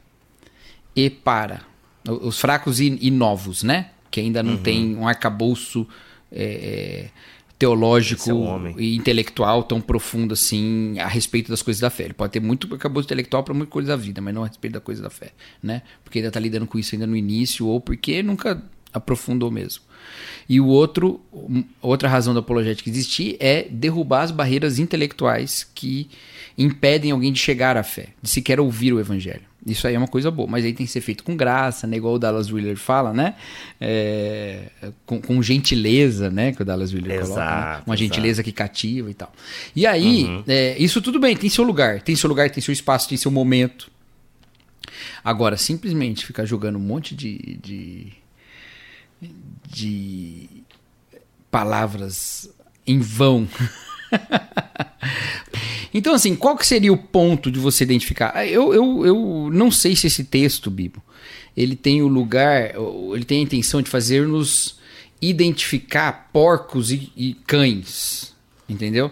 E 0.95 1.09
para 1.09 1.63
os 2.07 2.41
fracos 2.41 2.81
e, 2.81 2.99
e 3.01 3.11
novos, 3.11 3.63
né? 3.63 3.91
Que 4.11 4.21
ainda 4.21 4.41
Uhum. 4.41 4.47
não 4.51 4.57
tem 4.59 4.97
um 4.97 5.07
arcabouço 5.07 5.87
é, 6.33 7.07
teológico 7.61 8.31
é 8.31 8.81
e 8.81 8.97
intelectual 8.97 9.63
tão 9.63 9.83
profundo 9.83 10.33
assim 10.33 10.99
a 10.99 11.07
respeito 11.07 11.51
das 11.51 11.61
coisas 11.61 11.79
da 11.79 11.91
fé. 11.91 12.05
Ele 12.05 12.15
pode 12.15 12.33
ter 12.33 12.41
muito 12.41 12.67
arcabouço 12.73 13.07
intelectual 13.07 13.45
para 13.45 13.53
muita 13.53 13.71
coisa 13.71 13.89
da 13.89 13.97
vida, 13.97 14.19
mas 14.23 14.35
não 14.35 14.45
a 14.45 14.47
respeito 14.47 14.73
da 14.73 14.81
coisa 14.81 15.03
da 15.03 15.11
fé, 15.11 15.33
né? 15.63 15.83
Porque 16.03 16.19
ainda 16.19 16.29
está 16.29 16.41
lidando 16.41 16.67
com 16.67 16.79
isso 16.79 16.95
ainda 16.95 17.07
no 17.07 17.15
início 17.15 17.67
ou 17.67 17.79
porque 17.79 18.23
nunca 18.23 18.63
aprofundou 18.95 19.51
mesmo. 19.51 19.83
E 20.49 20.59
o 20.59 20.69
outro, 20.69 21.21
outra 21.83 22.09
razão 22.09 22.33
da 22.33 22.41
apologética 22.41 22.89
existir 22.89 23.37
é 23.39 23.69
derrubar 23.71 24.23
as 24.23 24.31
barreiras 24.31 24.79
intelectuais 24.79 25.69
que 25.75 26.09
impedem 26.61 27.11
alguém 27.11 27.33
de 27.33 27.39
chegar 27.39 27.77
à 27.77 27.83
fé, 27.83 28.09
de 28.21 28.29
sequer 28.29 28.61
ouvir 28.61 28.93
o 28.93 29.01
evangelho. 29.01 29.49
Isso 29.67 29.87
aí 29.87 29.95
é 29.95 29.99
uma 29.99 30.09
coisa 30.09 30.31
boa, 30.31 30.49
mas 30.49 30.65
aí 30.65 30.73
tem 30.73 30.87
que 30.87 30.93
ser 30.93 31.01
feito 31.01 31.23
com 31.25 31.37
graça, 31.37 31.87
né? 31.87 31.97
Igual 31.97 32.15
o 32.15 32.19
Dallas 32.19 32.51
Willard 32.51 32.81
fala, 32.81 33.13
né? 33.13 33.35
É, 33.81 34.69
com, 35.05 35.21
com 35.21 35.43
gentileza, 35.43 36.31
né? 36.31 36.53
Que 36.53 36.63
o 36.63 36.65
Dallas 36.65 36.93
Willard 36.93 37.23
coloca. 37.23 37.41
Né? 37.41 37.47
Exato, 37.47 37.83
Uma 37.87 37.95
exato. 37.95 37.97
gentileza 37.97 38.43
que 38.43 38.53
cativa 38.53 39.11
e 39.11 39.15
tal. 39.15 39.33
E 39.75 39.87
aí, 39.87 40.43
é, 40.47 40.77
isso 40.79 41.01
tudo 41.03 41.19
bem, 41.19 41.37
tem 41.37 41.51
seu 41.51 41.65
lugar, 41.65 42.01
tem 42.01 42.17
seu 42.17 42.29
lugar, 42.29 42.51
tem 42.51 42.63
seu 42.63 42.73
espaço, 42.73 43.09
tem 43.09 43.19
seu 43.19 43.31
momento. 43.31 43.91
Agora, 45.23 45.57
simplesmente 45.57 46.27
ficar 46.27 46.45
jogando 46.47 46.77
um 46.77 46.83
monte 46.83 47.15
de, 47.15 47.59
de, 47.63 48.13
de 49.69 50.49
palavras 51.51 52.51
em 52.87 52.99
vão. 52.99 53.47
então, 55.93 56.15
assim, 56.15 56.35
qual 56.35 56.57
que 56.57 56.67
seria 56.67 56.93
o 56.93 56.97
ponto 56.97 57.51
de 57.51 57.59
você 57.59 57.85
identificar? 57.85 58.47
Eu, 58.47 58.75
eu, 58.75 59.07
eu 59.07 59.51
não 59.53 59.71
sei 59.71 59.95
se 59.97 60.07
esse 60.07 60.25
texto, 60.25 60.71
Bibo, 60.71 61.03
ele 61.57 61.77
tem 61.77 62.03
o 62.03 62.09
lugar, 62.09 62.75
ele 63.15 63.25
tem 63.25 63.41
a 63.41 63.43
intenção 63.43 63.83
de 63.83 63.91
fazer-nos 63.91 64.79
identificar 65.21 66.31
porcos 66.33 66.91
e, 66.91 67.13
e 67.17 67.35
cães. 67.47 68.31
Entendeu? 68.71 69.11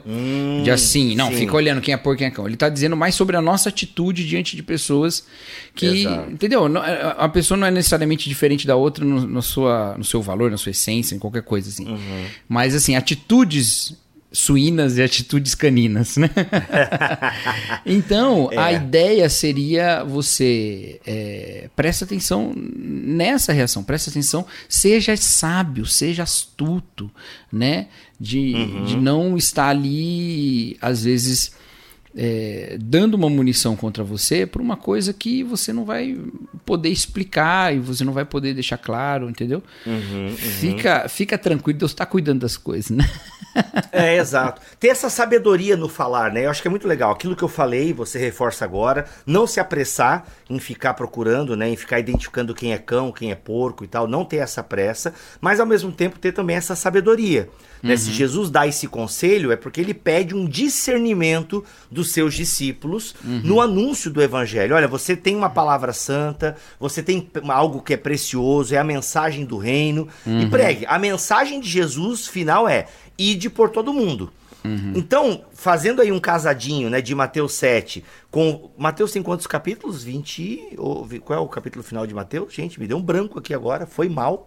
de 0.62 0.70
assim, 0.70 1.16
não, 1.16 1.30
sim. 1.30 1.38
fica 1.38 1.56
olhando 1.56 1.80
quem 1.80 1.92
é 1.92 1.96
porco 1.96 2.14
e 2.14 2.18
quem 2.18 2.26
é 2.28 2.30
cão. 2.30 2.46
Ele 2.46 2.56
tá 2.56 2.68
dizendo 2.68 2.96
mais 2.96 3.16
sobre 3.16 3.36
a 3.36 3.42
nossa 3.42 3.70
atitude 3.70 4.24
diante 4.24 4.54
de 4.54 4.62
pessoas 4.62 5.26
que. 5.74 5.86
Exato. 5.86 6.30
Entendeu? 6.30 6.68
Não- 6.68 6.80
a 6.80 7.28
pessoa 7.28 7.58
não 7.58 7.66
é 7.66 7.70
necessariamente 7.70 8.28
diferente 8.28 8.68
da 8.68 8.76
outra 8.76 9.04
no, 9.04 9.26
no 9.26 9.42
sua, 9.42 9.96
no 9.98 10.04
seu 10.04 10.22
valor, 10.22 10.48
na 10.48 10.56
sua 10.56 10.70
essência, 10.70 11.16
em 11.16 11.18
qualquer 11.18 11.42
coisa 11.42 11.68
assim. 11.70 11.86
Mas, 12.48 12.72
assim, 12.72 12.94
atitudes 12.94 13.96
suínas 14.38 14.96
e 14.98 15.02
atitudes 15.02 15.54
caninas, 15.54 16.16
né? 16.16 16.30
então, 17.84 18.48
a 18.56 18.72
É. 18.72 18.76
ideia 18.76 19.28
seria 19.28 20.04
você 20.04 21.00
é, 21.06 21.68
presta 21.74 22.04
atenção 22.04 22.52
nessa 22.56 23.52
reação, 23.52 23.82
presta 23.82 24.10
atenção, 24.10 24.46
seja 24.68 25.16
sábio, 25.16 25.84
seja 25.86 26.22
astuto, 26.22 27.10
né? 27.52 27.88
De, 28.20 28.52
de 28.86 28.96
não 28.96 29.36
estar 29.36 29.68
ali, 29.68 30.76
às 30.80 31.04
vezes, 31.04 31.52
é, 32.16 32.76
dando 32.80 33.14
uma 33.14 33.28
munição 33.28 33.76
contra 33.76 34.02
você 34.02 34.46
por 34.46 34.60
uma 34.60 34.76
coisa 34.76 35.12
que 35.12 35.42
você 35.42 35.72
não 35.72 35.84
vai 35.84 36.16
poder 36.64 36.88
explicar 36.88 37.74
e 37.74 37.78
você 37.78 38.04
não 38.04 38.12
vai 38.12 38.24
poder 38.24 38.54
deixar 38.54 38.78
claro, 38.78 39.28
entendeu? 39.28 39.62
Fica, 40.36 41.08
fica 41.08 41.38
tranquilo, 41.38 41.78
Deus 41.78 41.92
está 41.92 42.06
cuidando 42.06 42.40
das 42.40 42.56
coisas, 42.56 42.90
né? 42.90 43.08
É, 43.90 44.16
exato. 44.16 44.60
Ter 44.78 44.88
essa 44.88 45.10
sabedoria 45.10 45.76
no 45.76 45.88
falar, 45.88 46.32
né? 46.32 46.46
Eu 46.46 46.50
acho 46.50 46.62
que 46.62 46.68
é 46.68 46.70
muito 46.70 46.86
legal. 46.86 47.10
Aquilo 47.10 47.34
que 47.34 47.42
eu 47.42 47.48
falei, 47.48 47.92
você 47.92 48.18
reforça 48.18 48.64
agora. 48.64 49.06
Não 49.26 49.46
se 49.46 49.58
apressar 49.58 50.26
em 50.48 50.58
ficar 50.58 50.94
procurando, 50.94 51.56
né? 51.56 51.68
Em 51.68 51.76
ficar 51.76 51.98
identificando 51.98 52.54
quem 52.54 52.72
é 52.72 52.78
cão, 52.78 53.10
quem 53.10 53.30
é 53.30 53.34
porco 53.34 53.84
e 53.84 53.88
tal. 53.88 54.06
Não 54.06 54.24
ter 54.24 54.36
essa 54.36 54.62
pressa. 54.62 55.12
Mas 55.40 55.58
ao 55.60 55.66
mesmo 55.66 55.90
tempo 55.90 56.18
ter 56.18 56.32
também 56.32 56.56
essa 56.56 56.76
sabedoria. 56.76 57.48
Né? 57.82 57.96
Se 57.96 58.12
Jesus 58.12 58.50
dá 58.50 58.66
esse 58.66 58.86
conselho, 58.86 59.52
é 59.52 59.56
porque 59.56 59.80
ele 59.80 59.94
pede 59.94 60.34
um 60.34 60.46
discernimento 60.46 61.64
dos 61.90 62.10
seus 62.10 62.34
discípulos 62.34 63.14
no 63.22 63.60
anúncio 63.60 64.10
do 64.10 64.22
evangelho. 64.22 64.74
Olha, 64.74 64.88
você 64.88 65.16
tem 65.16 65.36
uma 65.36 65.50
palavra 65.50 65.92
santa, 65.92 66.56
você 66.78 67.02
tem 67.02 67.28
algo 67.48 67.82
que 67.82 67.94
é 67.94 67.96
precioso, 67.96 68.74
é 68.74 68.78
a 68.78 68.84
mensagem 68.84 69.44
do 69.44 69.58
reino. 69.58 70.08
E 70.26 70.46
pregue. 70.46 70.86
A 70.86 70.98
mensagem 70.98 71.60
de 71.60 71.68
Jesus 71.68 72.26
final 72.26 72.68
é: 72.68 72.86
ide 73.16 73.48
por 73.50 73.70
todo 73.70 73.92
mundo. 73.92 74.32
Então, 74.94 75.44
fazendo 75.54 76.02
aí 76.02 76.12
um 76.12 76.20
casadinho, 76.20 76.90
né, 76.90 77.00
de 77.00 77.14
Mateus 77.14 77.54
7, 77.54 78.04
com 78.30 78.70
Mateus 78.76 79.12
tem 79.12 79.22
quantos 79.22 79.46
capítulos? 79.46 80.02
20, 80.02 80.74
ou, 80.76 81.08
qual 81.24 81.38
é 81.38 81.42
o 81.42 81.48
capítulo 81.48 81.82
final 81.82 82.06
de 82.06 82.14
Mateus? 82.14 82.52
Gente, 82.52 82.78
me 82.78 82.86
deu 82.86 82.98
um 82.98 83.02
branco 83.02 83.38
aqui 83.38 83.54
agora, 83.54 83.86
foi 83.86 84.08
mal. 84.08 84.46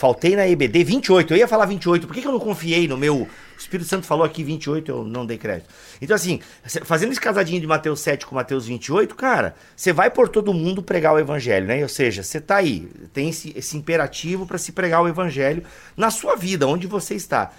Faltei 0.00 0.34
na 0.34 0.48
EBD 0.48 0.82
28. 0.82 1.34
Eu 1.34 1.36
ia 1.36 1.46
falar 1.46 1.66
28. 1.66 2.06
Por 2.06 2.14
que, 2.14 2.22
que 2.22 2.26
eu 2.26 2.32
não 2.32 2.40
confiei 2.40 2.88
no 2.88 2.96
meu? 2.96 3.16
O 3.16 3.28
Espírito 3.58 3.86
Santo 3.86 4.06
falou 4.06 4.24
aqui 4.24 4.42
28, 4.42 4.90
eu 4.90 5.04
não 5.04 5.26
dei 5.26 5.36
crédito. 5.36 5.68
Então, 6.00 6.16
assim, 6.16 6.40
fazendo 6.84 7.12
esse 7.12 7.20
casadinho 7.20 7.60
de 7.60 7.66
Mateus 7.66 8.00
7 8.00 8.24
com 8.24 8.34
Mateus 8.34 8.64
28, 8.64 9.14
cara, 9.14 9.54
você 9.76 9.92
vai 9.92 10.10
por 10.10 10.30
todo 10.30 10.54
mundo 10.54 10.82
pregar 10.82 11.12
o 11.12 11.18
evangelho, 11.18 11.66
né? 11.66 11.82
Ou 11.82 11.88
seja, 11.88 12.22
você 12.22 12.40
tá 12.40 12.56
aí, 12.56 12.88
tem 13.12 13.28
esse, 13.28 13.52
esse 13.54 13.76
imperativo 13.76 14.46
para 14.46 14.56
se 14.56 14.72
pregar 14.72 15.02
o 15.02 15.08
evangelho 15.08 15.62
na 15.94 16.10
sua 16.10 16.34
vida, 16.34 16.66
onde 16.66 16.86
você 16.86 17.14
está. 17.14 17.50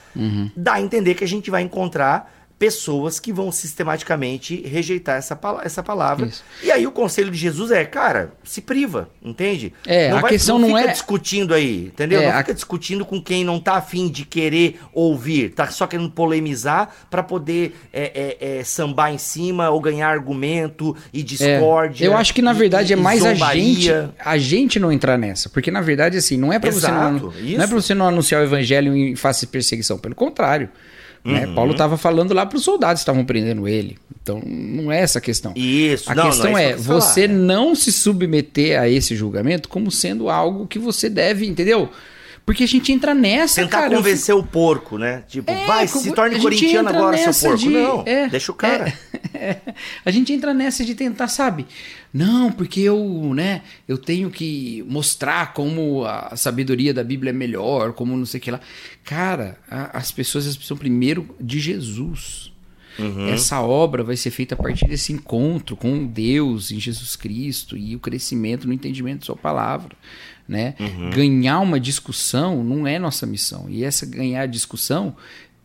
Dá 0.58 0.74
a 0.74 0.82
entender 0.82 1.14
que 1.14 1.24
a 1.24 1.28
gente 1.28 1.52
vai 1.52 1.62
encontrar 1.62 2.41
pessoas 2.62 3.20
que 3.20 3.34
vão 3.34 3.52
sistematicamente 3.52 4.62
rejeitar 4.68 5.18
essa, 5.18 5.36
pala- 5.36 5.64
essa 5.66 5.82
palavra. 5.82 6.28
Isso. 6.28 6.44
E 6.62 6.72
aí 6.72 6.86
o 6.86 6.92
conselho 6.92 7.32
de 7.32 7.38
Jesus 7.40 7.72
é, 7.72 7.84
cara, 7.86 8.34
se 8.44 8.62
priva, 8.62 9.10
entende? 9.20 9.74
É, 9.88 10.12
a 10.12 10.22
questão 10.22 10.60
não 10.60 10.68
fica 10.68 10.82
é- 10.82 10.88
discutindo 10.92 11.56
aí, 11.56 11.86
entendeu? 11.88 12.22
É, 12.22 12.26
não 12.28 12.34
a- 12.36 12.38
fica 12.38 12.54
discutindo 12.54 13.04
com 13.04 13.20
quem 13.20 13.44
não 13.44 13.60
tá 13.60 13.78
afim 13.78 14.08
de 14.08 14.26
querer 14.26 14.80
ouvir, 14.94 15.50
tá 15.56 15.72
só 15.72 15.88
querendo 15.88 16.12
polemizar 16.12 16.94
pra 17.10 17.24
poder 17.24 17.76
é, 17.92 18.38
é, 18.40 18.60
é, 18.60 18.64
sambar 18.64 19.12
em 19.12 19.18
cima 19.18 19.72
ou 19.72 19.82
ganhar 19.82 20.10
argumento 20.10 20.96
e 21.12 21.22
É, 21.22 21.24
discórdia. 21.24 22.06
eu 22.06 22.16
acho 22.16 22.32
que 22.32 22.44
na 22.44 22.54
verdade 22.54 22.92
e- 22.92 22.94
é 22.94 22.96
mais 22.96 23.26
a 23.26 23.34
gente, 23.34 23.90
a 24.24 24.38
gente 24.38 24.80
não 24.80 24.92
entrar 24.92 25.18
nessa, 25.18 25.50
porque 25.50 25.72
na 25.72 25.82
verdade 25.82 26.16
assim, 26.16 26.38
não 26.38 26.54
é 26.54 26.60
para 26.60 26.70
você 26.72 26.92
não, 26.92 27.12
não 27.14 27.34
é 27.64 27.68
para 27.68 27.76
você 27.76 27.96
não 27.96 28.08
anunciar 28.08 28.40
o 28.40 28.44
evangelho 28.44 28.96
em 28.96 29.16
face 29.16 29.42
de 29.42 29.48
perseguição, 29.48 29.98
pelo 29.98 30.14
contrário. 30.14 30.70
Né? 31.24 31.46
Uhum. 31.46 31.54
Paulo 31.56 31.72
estava 31.74 31.98
falando 31.98 32.34
lá 32.34 32.46
para 32.46 32.58
os 32.58 32.64
soldados 32.64 33.02
que 33.02 33.04
estavam 33.04 33.24
prendendo 33.24 33.68
ele. 33.68 33.98
Então 34.22 34.42
não 34.46 34.92
é 34.92 35.00
essa 35.02 35.20
a 35.20 35.22
questão. 35.22 35.54
Isso, 35.56 36.12
A 36.12 36.16
não, 36.16 36.24
não, 36.24 36.30
questão 36.32 36.52
isso 36.52 36.58
é 36.60 36.68
que 36.68 36.74
eu 36.74 36.78
quis 36.78 36.86
falar. 36.86 37.00
você 37.00 37.28
não 37.28 37.76
se 37.76 37.92
submeter 37.92 38.80
a 38.80 38.90
esse 38.90 39.16
julgamento 39.16 39.70
como 39.70 39.92
sendo 39.92 40.30
algo 40.30 40.68
que 40.68 40.80
você 40.80 41.10
deve, 41.10 41.46
entendeu? 41.48 41.90
Porque 42.46 42.64
a 42.64 42.68
gente 42.68 42.92
entra 42.92 43.14
nessa, 43.14 43.62
Tentar 43.62 43.82
cara. 43.84 43.96
convencer 43.96 44.34
o 44.36 44.44
porco, 44.44 44.98
né? 44.98 45.24
Tipo, 45.28 45.50
É, 45.52 45.66
vai, 45.66 45.88
se 45.88 46.12
torne 46.12 46.40
corintiano 46.40 46.90
agora, 46.90 47.16
seu 47.32 47.50
porco. 47.50 47.64
de- 47.64 47.70
Não, 47.70 48.04
é, 48.06 48.28
deixa 48.28 48.52
o 48.52 48.56
cara. 48.56 48.92
É, 49.34 49.58
a 50.04 50.12
gente 50.12 50.34
entra 50.34 50.54
nessa 50.54 50.84
de 50.84 50.94
tentar, 50.96 51.28
sabe? 51.28 51.66
Não, 52.14 52.52
porque 52.52 52.82
eu, 52.82 53.32
né, 53.34 53.62
eu 53.88 53.98
tenho 53.98 54.30
que 54.30 54.84
mostrar 54.88 55.54
como 55.54 56.04
a 56.06 56.36
sabedoria 56.36 56.94
da 56.94 57.04
Bíblia 57.04 57.30
é 57.30 57.34
melhor, 57.34 57.94
como 57.94 58.18
não 58.18 58.26
sei 58.26 58.40
o 58.40 58.44
que 58.44 58.52
lá. 58.52 58.60
Cara, 59.04 59.58
a- 59.70 59.98
as 59.98 60.12
pessoas 60.12 60.46
precisam 60.56 60.76
primeiro 60.78 61.34
de 61.40 61.60
Jesus. 61.60 62.52
Uhum. 63.00 63.30
Essa 63.30 63.62
obra 63.62 64.04
vai 64.04 64.18
ser 64.18 64.32
feita 64.32 64.54
a 64.54 64.58
partir 64.58 64.86
desse 64.86 65.14
encontro 65.14 65.78
com 65.78 66.06
Deus 66.06 66.72
em 66.72 66.80
Jesus 66.80 67.16
Cristo 67.16 67.78
e 67.78 67.96
o 67.96 68.00
crescimento 68.00 68.68
no 68.68 68.74
entendimento 68.74 69.20
da 69.22 69.26
sua 69.28 69.36
palavra, 69.38 69.96
né? 70.52 70.76
Uhum. 70.78 71.10
Ganhar 71.12 71.62
uma 71.62 71.80
discussão 71.80 72.62
não 72.62 72.86
é 72.86 73.00
nossa 73.00 73.26
missão. 73.26 73.68
E 73.70 73.86
essa 73.86 74.06
ganhar 74.06 74.46
discussão 74.48 75.16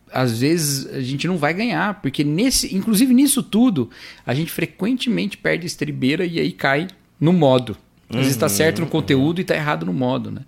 às 0.09 0.39
vezes 0.39 0.87
a 0.93 1.01
gente 1.01 1.27
não 1.27 1.37
vai 1.37 1.53
ganhar, 1.53 2.01
porque 2.01 2.23
nesse, 2.23 2.73
inclusive 2.73 3.13
nisso 3.13 3.43
tudo, 3.43 3.89
a 4.25 4.33
gente 4.33 4.49
frequentemente 4.49 5.37
perde 5.37 5.65
a 5.65 5.67
estribeira 5.67 6.25
e 6.25 6.39
aí 6.39 6.53
cai 6.53 6.87
no 7.19 7.33
modo. 7.33 7.75
Às 8.09 8.15
vezes 8.15 8.31
está 8.31 8.47
certo 8.47 8.79
no 8.79 8.87
conteúdo 8.87 9.39
e 9.39 9.41
está 9.41 9.53
errado 9.53 9.85
no 9.85 9.91
modo, 9.91 10.31
né? 10.31 10.43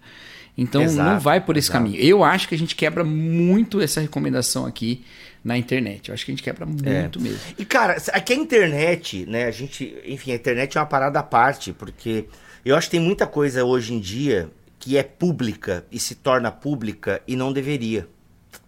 Então 0.58 0.82
não 0.82 0.90
Exato, 0.90 1.20
vai 1.22 1.42
por 1.42 1.58
esse 1.58 1.70
exato. 1.70 1.84
caminho. 1.84 2.02
Eu 2.02 2.24
acho 2.24 2.48
que 2.48 2.56
a 2.56 2.58
gente 2.58 2.74
quebra 2.74 3.04
muito 3.04 3.82
essa 3.82 4.00
recomendação 4.00 4.66
aqui 4.66 5.04
na 5.44 5.58
internet. 5.58 6.08
Eu 6.08 6.14
acho 6.14 6.26
que 6.26 6.32
a 6.32 6.36
gente 6.36 6.44
quebra 6.44 6.66
muito 6.66 7.20
mesmo. 7.20 7.40
E, 7.58 7.66
cara, 7.66 7.98
aqui 8.14 8.32
a 8.32 8.36
internet, 8.38 9.26
né? 9.26 9.46
A 9.46 9.52
gente. 9.52 9.94
Enfim, 10.06 10.32
a 10.32 10.36
internet 10.36 10.78
é 10.78 10.80
uma 10.80 10.88
parada 10.88 11.20
à 11.20 11.24
parte, 11.24 11.74
porque 11.74 12.26
eu 12.64 12.76
acho 12.76 12.88
que 12.88 12.98
tem 12.98 13.00
muita 13.00 13.26
coisa 13.26 13.64
hoje 13.64 13.94
em 13.94 14.00
dia 14.00 14.50
que 14.78 14.98
é 14.98 15.04
pública 15.04 15.86
e 15.92 16.00
se 16.00 16.16
torna 16.16 16.52
pública 16.52 17.22
e 17.28 17.36
não 17.36 17.52
deveria. 17.52 18.08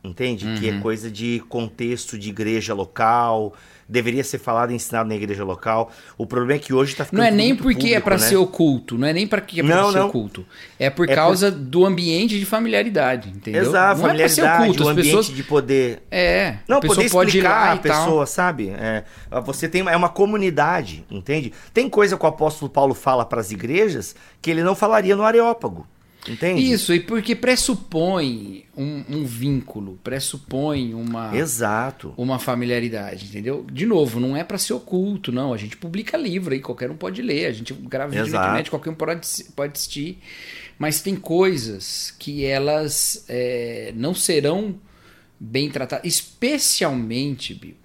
Entende? 0.04 0.46
Que 0.60 0.70
Uhum. 0.70 0.80
é 0.80 0.82
coisa 0.82 1.12
de 1.12 1.44
contexto 1.48 2.18
de 2.18 2.30
igreja 2.30 2.74
local, 2.74 3.54
deveria 3.88 4.24
ser 4.24 4.40
falado 4.40 4.72
e 4.72 4.76
ensinado 4.76 5.08
na 5.08 5.14
igreja 5.16 5.44
local. 5.44 5.92
O 6.18 6.26
problema 6.26 6.54
é 6.54 6.60
que 6.60 6.74
hoje 6.74 6.96
tá 6.96 7.04
ficando. 7.06 7.20
Não 7.20 7.28
é 7.28 7.30
nem 7.30 7.56
porque 7.56 7.78
é 7.88 8.00
público, 8.00 8.04
para 8.06 8.18
né? 8.18 8.22
ser 8.26 8.36
oculto, 8.38 8.98
não 8.98 9.08
é 9.08 9.14
nem 9.14 9.28
para 9.28 9.42
que 9.42 9.60
é 9.60 9.64
para 9.64 9.76
Não, 9.76 9.92
ser 9.92 10.00
oculto. 10.00 10.46
É 10.80 10.90
por 10.90 11.08
É 11.08 11.14
causa 11.14 11.52
do 11.52 11.86
ambiente 11.86 12.40
de 12.40 12.46
familiaridade, 12.46 13.30
entendeu? 13.30 13.62
Exato, 13.62 14.00
não 14.00 14.08
é 14.08 14.10
familiaridade, 14.10 14.64
oculto, 14.64 14.84
o 14.86 14.90
ambiente 14.90 15.06
pessoas 15.06 15.28
de 15.28 15.44
poder 15.44 16.02
é, 16.10 16.56
Não, 16.68 16.80
poder 16.80 17.10
pode 17.12 17.38
ir 17.38 17.42
lá 17.44 17.76
explicar 17.76 17.76
a 17.76 17.78
pessoa, 17.78 18.26
sabe? 18.26 18.70
É, 18.70 19.04
você 19.44 19.68
tem 19.68 19.82
é 19.88 19.96
uma 19.96 20.10
comunidade, 20.10 21.06
entende? 21.12 21.54
Tem 21.74 21.88
coisa 21.90 22.18
que 22.18 22.26
o 22.26 22.28
apóstolo 22.28 22.72
Paulo 22.72 22.96
fala 22.96 23.24
para 23.26 23.42
as 23.42 23.52
igrejas 23.52 24.16
que 24.42 24.50
ele 24.50 24.64
não 24.64 24.74
falaria 24.74 25.16
no 25.16 25.24
Areópago, 25.24 25.86
entende? 26.28 26.72
Isso, 26.72 26.94
e 26.94 27.00
porque 27.00 27.36
pressupõe 27.36 28.66
um, 28.76 29.04
um 29.10 29.26
vínculo, 29.26 30.00
pressupõe 30.04 30.94
uma, 30.94 31.36
Exato. 31.36 32.14
uma 32.18 32.40
familiaridade, 32.40 33.26
entendeu? 33.26 33.66
De 33.72 33.86
novo, 33.86 34.20
não 34.20 34.36
é 34.36 34.44
pra 34.44 34.58
ser 34.58 34.74
oculto, 34.74 35.32
não. 35.32 35.54
A 35.54 35.58
gente 35.58 35.78
publica 35.78 36.18
livro 36.18 36.54
aí, 36.54 36.60
qualquer 36.60 36.90
um 36.92 36.96
pode 36.96 37.22
ler. 37.22 37.48
A 37.48 37.52
gente 37.52 37.74
grava 37.74 38.12
vídeo 38.12 38.32
na 38.32 38.40
internet, 38.40 38.70
qualquer 38.70 38.90
um 38.92 38.96
pode, 38.96 39.28
pode 39.56 39.74
assistir. 39.74 40.20
Mas 40.78 41.02
tem 41.02 41.16
coisas 41.16 42.14
que 42.18 42.46
elas 42.46 43.26
é, 43.28 43.94
não 43.96 44.16
serão 44.16 44.80
bem 45.40 45.72
tratadas, 45.72 46.06
especialmente, 46.06 47.56
Bill, 47.56 47.76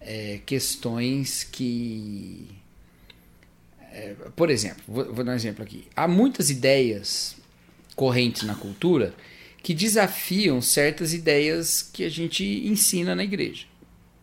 é, 0.00 0.40
questões 0.44 1.44
que. 1.44 2.48
é, 3.90 4.14
por 4.36 4.50
exemplo, 4.50 4.82
vou, 4.86 5.12
vou 5.12 5.24
dar 5.24 5.32
um 5.32 5.34
exemplo 5.34 5.62
aqui. 5.62 5.86
Há 5.96 6.06
muitas 6.06 6.50
ideias 6.50 7.37
correntes 7.98 8.44
na 8.44 8.54
cultura 8.54 9.12
que 9.60 9.74
desafiam 9.74 10.62
certas 10.62 11.12
ideias 11.12 11.82
que 11.82 12.04
a 12.04 12.08
gente 12.08 12.44
ensina 12.44 13.12
na 13.12 13.24
igreja, 13.24 13.66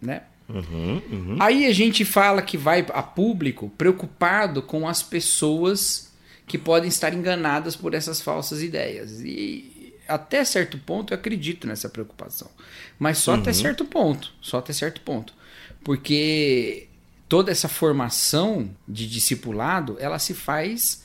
né? 0.01 0.21
Uhum, 0.47 1.01
uhum. 1.11 1.37
Aí 1.41 1.65
a 1.65 1.73
gente 1.73 2.05
fala 2.05 2.41
que 2.41 2.57
vai 2.57 2.85
a 2.93 3.03
público 3.03 3.69
preocupado 3.77 4.61
com 4.61 4.87
as 4.87 5.03
pessoas 5.03 6.13
que 6.47 6.57
podem 6.57 6.87
estar 6.87 7.13
enganadas 7.13 7.75
por 7.75 7.93
essas 7.93 8.21
falsas 8.21 8.63
ideias. 8.63 9.19
E 9.19 9.93
até 10.07 10.45
certo 10.45 10.77
ponto 10.77 11.13
eu 11.13 11.17
acredito 11.17 11.67
nessa 11.67 11.89
preocupação. 11.89 12.49
Mas 12.97 13.17
só 13.17 13.33
até 13.33 13.51
certo 13.51 13.83
ponto. 13.83 14.31
Só 14.39 14.59
até 14.59 14.71
certo 14.71 15.01
ponto. 15.01 15.33
Porque 15.83 16.87
toda 17.27 17.51
essa 17.51 17.67
formação 17.67 18.69
de 18.87 19.05
discipulado, 19.09 19.97
ela 19.99 20.19
se 20.19 20.33
faz 20.33 21.03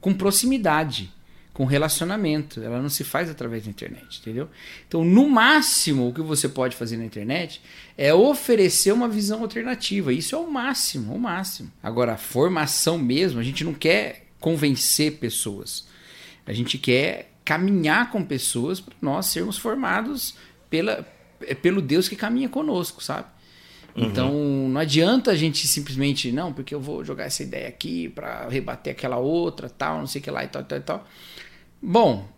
com 0.00 0.12
proximidade, 0.12 1.12
com 1.52 1.64
relacionamento. 1.64 2.62
Ela 2.62 2.80
não 2.80 2.88
se 2.88 3.04
faz 3.04 3.28
através 3.28 3.64
da 3.64 3.70
internet, 3.70 4.20
entendeu? 4.20 4.48
Então, 4.86 5.04
no 5.04 5.28
máximo, 5.28 6.08
o 6.08 6.12
que 6.12 6.20
você 6.20 6.48
pode 6.48 6.76
fazer 6.76 6.96
na 6.96 7.04
internet 7.04 7.60
é 7.96 8.14
oferecer 8.14 8.92
uma 8.92 9.08
visão 9.08 9.42
alternativa. 9.42 10.12
Isso 10.12 10.34
é 10.34 10.38
o 10.38 10.50
máximo, 10.50 11.14
o 11.14 11.18
máximo. 11.18 11.70
Agora, 11.82 12.14
a 12.14 12.16
formação 12.16 12.98
mesmo, 12.98 13.40
a 13.40 13.42
gente 13.42 13.64
não 13.64 13.74
quer 13.74 14.26
convencer 14.38 15.18
pessoas. 15.18 15.86
A 16.46 16.52
gente 16.52 16.78
quer 16.78 17.32
caminhar 17.44 18.10
com 18.10 18.24
pessoas 18.24 18.80
para 18.80 18.94
nós 19.02 19.26
sermos 19.26 19.58
formados 19.58 20.34
pela, 20.68 21.06
é 21.42 21.54
pelo 21.54 21.82
Deus 21.82 22.08
que 22.08 22.16
caminha 22.16 22.48
conosco, 22.48 23.02
sabe? 23.02 23.26
Então 23.96 24.32
não 24.68 24.80
adianta 24.80 25.32
a 25.32 25.36
gente 25.36 25.66
simplesmente, 25.66 26.30
não, 26.30 26.52
porque 26.52 26.74
eu 26.74 26.80
vou 26.80 27.04
jogar 27.04 27.24
essa 27.24 27.42
ideia 27.42 27.68
aqui 27.68 28.08
para 28.08 28.48
rebater 28.48 28.92
aquela 28.92 29.16
outra, 29.18 29.68
tal, 29.68 29.98
não 29.98 30.06
sei 30.06 30.20
o 30.20 30.24
que 30.24 30.30
lá 30.30 30.44
e 30.44 30.48
tal, 30.48 30.64
tal, 30.64 30.78
e 30.78 30.80
tal. 30.80 31.08
Bom, 31.82 32.28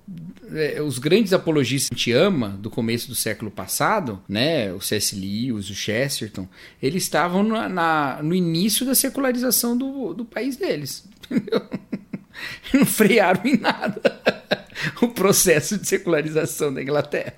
é, 0.55 0.81
os 0.83 0.99
grandes 0.99 1.33
apologistas 1.33 1.89
que 1.89 1.95
a 1.95 1.99
gente 1.99 2.13
ama 2.13 2.51
do 2.51 2.71
começo 2.71 3.09
do 3.09 3.15
século 3.15 3.51
passado, 3.51 4.21
né, 4.29 4.73
o 4.73 4.81
C.S. 4.81 5.15
Lewis, 5.17 5.69
o 5.71 5.75
Chesterton, 5.75 6.47
eles 6.83 7.03
estavam 7.05 7.43
na, 7.43 7.69
na- 7.69 8.21
no 8.23 8.35
início 8.35 8.85
da 8.87 8.95
secularização 8.95 9.77
do, 9.77 10.13
do 10.15 10.25
país 10.25 10.57
deles, 10.57 11.05
entendeu? 11.31 11.63
Não 12.73 12.87
frearam 12.87 13.43
em 13.45 13.57
nada 13.59 14.01
o 15.03 15.09
processo 15.09 15.77
de 15.79 15.87
secularização 15.87 16.73
da 16.73 16.83
Inglaterra. 16.83 17.35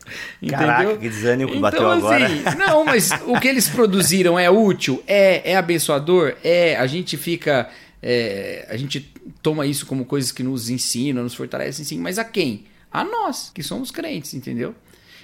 Caraca, 0.48 0.82
entendeu? 0.84 0.98
que 1.00 1.08
desânimo 1.08 1.50
que 1.50 1.56
então, 1.58 1.62
bateu 1.70 1.90
agora. 1.90 2.24
Assim, 2.26 2.56
não, 2.56 2.84
mas 2.84 3.10
o 3.26 3.38
que 3.40 3.48
eles 3.48 3.68
produziram 3.68 4.38
é 4.38 4.48
útil? 4.48 5.02
É, 5.06 5.52
é 5.52 5.56
abençoador? 5.56 6.34
É, 6.44 6.76
a 6.76 6.86
gente 6.86 7.16
fica. 7.16 7.68
É, 8.06 8.66
a 8.68 8.76
gente 8.76 9.00
toma 9.42 9.66
isso 9.66 9.86
como 9.86 10.04
coisas 10.04 10.30
que 10.30 10.42
nos 10.42 10.68
ensinam, 10.68 11.22
nos 11.22 11.34
fortalecem, 11.34 11.86
sim, 11.86 11.98
mas 11.98 12.18
a 12.18 12.24
quem? 12.24 12.66
A 12.92 13.02
nós, 13.02 13.50
que 13.54 13.62
somos 13.62 13.90
crentes, 13.90 14.34
entendeu? 14.34 14.74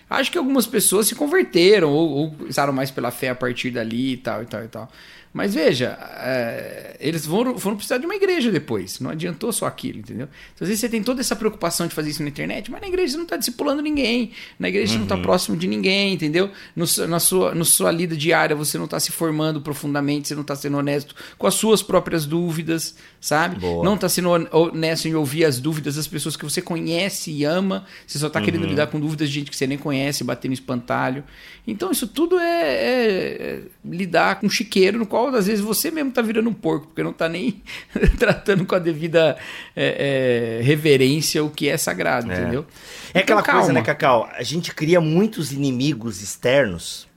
Acho 0.08 0.32
que 0.32 0.38
algumas 0.38 0.66
pessoas 0.66 1.06
se 1.06 1.14
converteram 1.14 1.90
ou, 1.90 2.08
ou 2.10 2.30
passaram 2.32 2.72
mais 2.72 2.90
pela 2.90 3.10
fé 3.10 3.28
a 3.28 3.34
partir 3.34 3.70
dali 3.70 4.14
e 4.14 4.16
tal 4.16 4.42
e 4.42 4.46
tal 4.46 4.64
e 4.64 4.68
tal. 4.68 4.90
Mas 5.32 5.54
veja, 5.54 5.96
é, 6.18 6.96
eles 6.98 7.24
foram, 7.24 7.56
foram 7.56 7.76
precisar 7.76 7.98
de 7.98 8.04
uma 8.04 8.16
igreja 8.16 8.50
depois. 8.50 8.98
Não 8.98 9.10
adiantou 9.10 9.52
só 9.52 9.66
aquilo, 9.66 10.00
entendeu? 10.00 10.26
Então, 10.54 10.62
às 10.64 10.68
vezes 10.68 10.80
você 10.80 10.88
tem 10.88 11.02
toda 11.04 11.20
essa 11.20 11.36
preocupação 11.36 11.86
de 11.86 11.94
fazer 11.94 12.10
isso 12.10 12.22
na 12.22 12.28
internet, 12.28 12.68
mas 12.68 12.80
na 12.80 12.88
igreja 12.88 13.12
você 13.12 13.16
não 13.16 13.24
está 13.24 13.36
discipulando 13.36 13.80
ninguém. 13.80 14.32
Na 14.58 14.68
igreja 14.68 14.92
você 14.92 14.96
não 14.98 15.04
está 15.04 15.16
próximo 15.16 15.56
de 15.56 15.68
ninguém, 15.68 16.14
entendeu? 16.14 16.50
No, 16.74 16.84
na 17.08 17.20
sua, 17.20 17.54
na 17.54 17.64
sua 17.64 17.92
lida 17.92 18.16
diária 18.16 18.56
você 18.56 18.76
não 18.76 18.86
está 18.86 18.98
se 18.98 19.12
formando 19.12 19.60
profundamente, 19.60 20.26
você 20.26 20.34
não 20.34 20.42
está 20.42 20.56
sendo 20.56 20.76
honesto 20.78 21.14
com 21.38 21.46
as 21.46 21.54
suas 21.54 21.80
próprias 21.80 22.26
dúvidas, 22.26 22.96
sabe? 23.20 23.54
Boa. 23.60 23.84
Não 23.84 23.94
está 23.94 24.08
sendo 24.08 24.30
hon- 24.30 24.48
honesto 24.50 25.06
em 25.06 25.14
ouvir 25.14 25.44
as 25.44 25.60
dúvidas 25.60 25.94
das 25.94 26.08
pessoas 26.08 26.36
que 26.36 26.44
você 26.44 26.60
conhece 26.60 27.30
e 27.30 27.44
ama. 27.44 27.84
Você 28.06 28.18
só 28.18 28.26
está 28.26 28.40
querendo 28.40 28.62
lidar 28.70 28.88
com 28.88 28.98
dúvidas 28.98 29.28
de 29.28 29.34
gente 29.36 29.50
que 29.50 29.56
você 29.56 29.66
nem 29.66 29.78
conhece, 29.78 30.24
bater 30.24 30.48
no 30.48 30.54
espantalho. 30.54 31.22
Então, 31.66 31.92
isso 31.92 32.08
tudo 32.08 32.36
é, 32.38 32.74
é- 32.74 33.42
é 33.42 33.60
lidar 33.84 34.40
com 34.40 34.46
um 34.46 34.50
chiqueiro 34.50 34.98
no 34.98 35.06
qual, 35.06 35.19
às 35.28 35.46
vezes, 35.46 35.60
você 35.60 35.90
mesmo 35.90 36.10
está 36.10 36.22
virando 36.22 36.48
um 36.48 36.52
porco, 36.52 36.86
porque 36.88 37.02
não 37.02 37.10
está 37.10 37.28
nem 37.28 37.62
tratando 38.18 38.64
com 38.66 38.74
a 38.74 38.78
devida 38.78 39.36
é, 39.76 40.58
é, 40.60 40.62
reverência 40.62 41.42
o 41.44 41.50
que 41.50 41.68
é 41.68 41.76
sagrado, 41.76 42.30
entendeu? 42.32 42.66
É 43.14 43.20
aquela 43.20 43.40
Então, 43.40 43.52
coisa, 43.54 43.66
calma. 43.68 43.80
né, 43.80 43.82
Cacau? 43.82 44.28
A 44.36 44.42
gente 44.42 44.74
cria 44.74 45.00
muitos 45.00 45.52
inimigos 45.52 46.20
externos. 46.22 47.08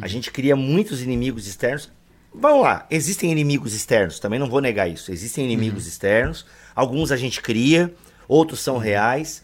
A 0.00 0.06
gente 0.06 0.30
cria 0.30 0.54
muitos 0.54 1.02
inimigos 1.02 1.46
externos. 1.46 1.90
Vamos 2.34 2.62
lá, 2.62 2.86
existem 2.90 3.30
inimigos 3.30 3.74
externos, 3.74 4.18
também 4.20 4.38
não 4.38 4.48
vou 4.48 4.60
negar 4.60 4.88
isso. 4.88 5.12
Existem 5.12 5.44
inimigos 5.44 5.86
externos. 5.86 6.46
Alguns 6.74 7.10
a 7.12 7.16
gente 7.16 7.42
cria, 7.42 7.92
outros 8.28 8.60
são 8.60 8.78
reais. 8.78 9.42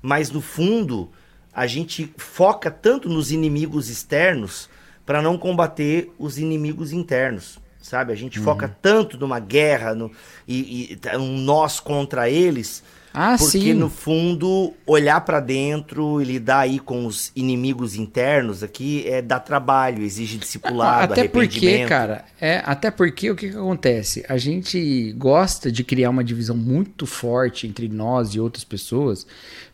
Mas 0.00 0.30
no 0.30 0.40
fundo, 0.40 1.10
a 1.52 1.66
gente 1.66 2.12
foca 2.16 2.70
tanto 2.70 3.08
nos 3.08 3.32
inimigos 3.32 3.88
externos 3.88 4.68
para 5.08 5.22
não 5.22 5.38
combater 5.38 6.12
os 6.18 6.36
inimigos 6.36 6.92
internos. 6.92 7.58
Sabe? 7.80 8.12
A 8.12 8.14
gente 8.14 8.38
foca 8.38 8.68
tanto 8.82 9.16
numa 9.16 9.40
guerra 9.40 9.94
no, 9.94 10.12
e, 10.46 10.92
e 10.92 10.96
tá, 10.96 11.16
um 11.16 11.38
nós 11.38 11.80
contra 11.80 12.28
eles 12.28 12.84
Ah, 13.14 13.36
Porque 13.38 13.58
sim. 13.58 13.72
no 13.72 13.88
fundo, 13.88 14.74
olhar 14.86 15.22
pra 15.22 15.40
dentro 15.40 16.20
e 16.20 16.24
lidar 16.24 16.60
aí 16.60 16.78
com 16.78 17.06
os 17.06 17.32
inimigos 17.34 17.94
internos 17.96 18.62
aqui 18.62 19.08
é 19.08 19.22
dá 19.22 19.40
trabalho, 19.40 20.02
exige 20.02 20.36
discipulado, 20.36 21.14
até 21.14 21.26
porque, 21.26 21.86
cara, 21.86 22.26
é, 22.38 22.62
até 22.66 22.90
porque 22.90 23.30
o 23.30 23.34
que, 23.34 23.48
que 23.48 23.56
acontece? 23.56 24.26
A 24.28 24.36
gente 24.36 25.12
gosta 25.16 25.72
de 25.72 25.82
criar 25.82 26.10
uma 26.10 26.22
divisão 26.22 26.56
muito 26.56 27.06
forte 27.06 27.66
entre 27.66 27.88
nós 27.88 28.34
e 28.34 28.40
outras 28.40 28.64
pessoas, 28.64 29.26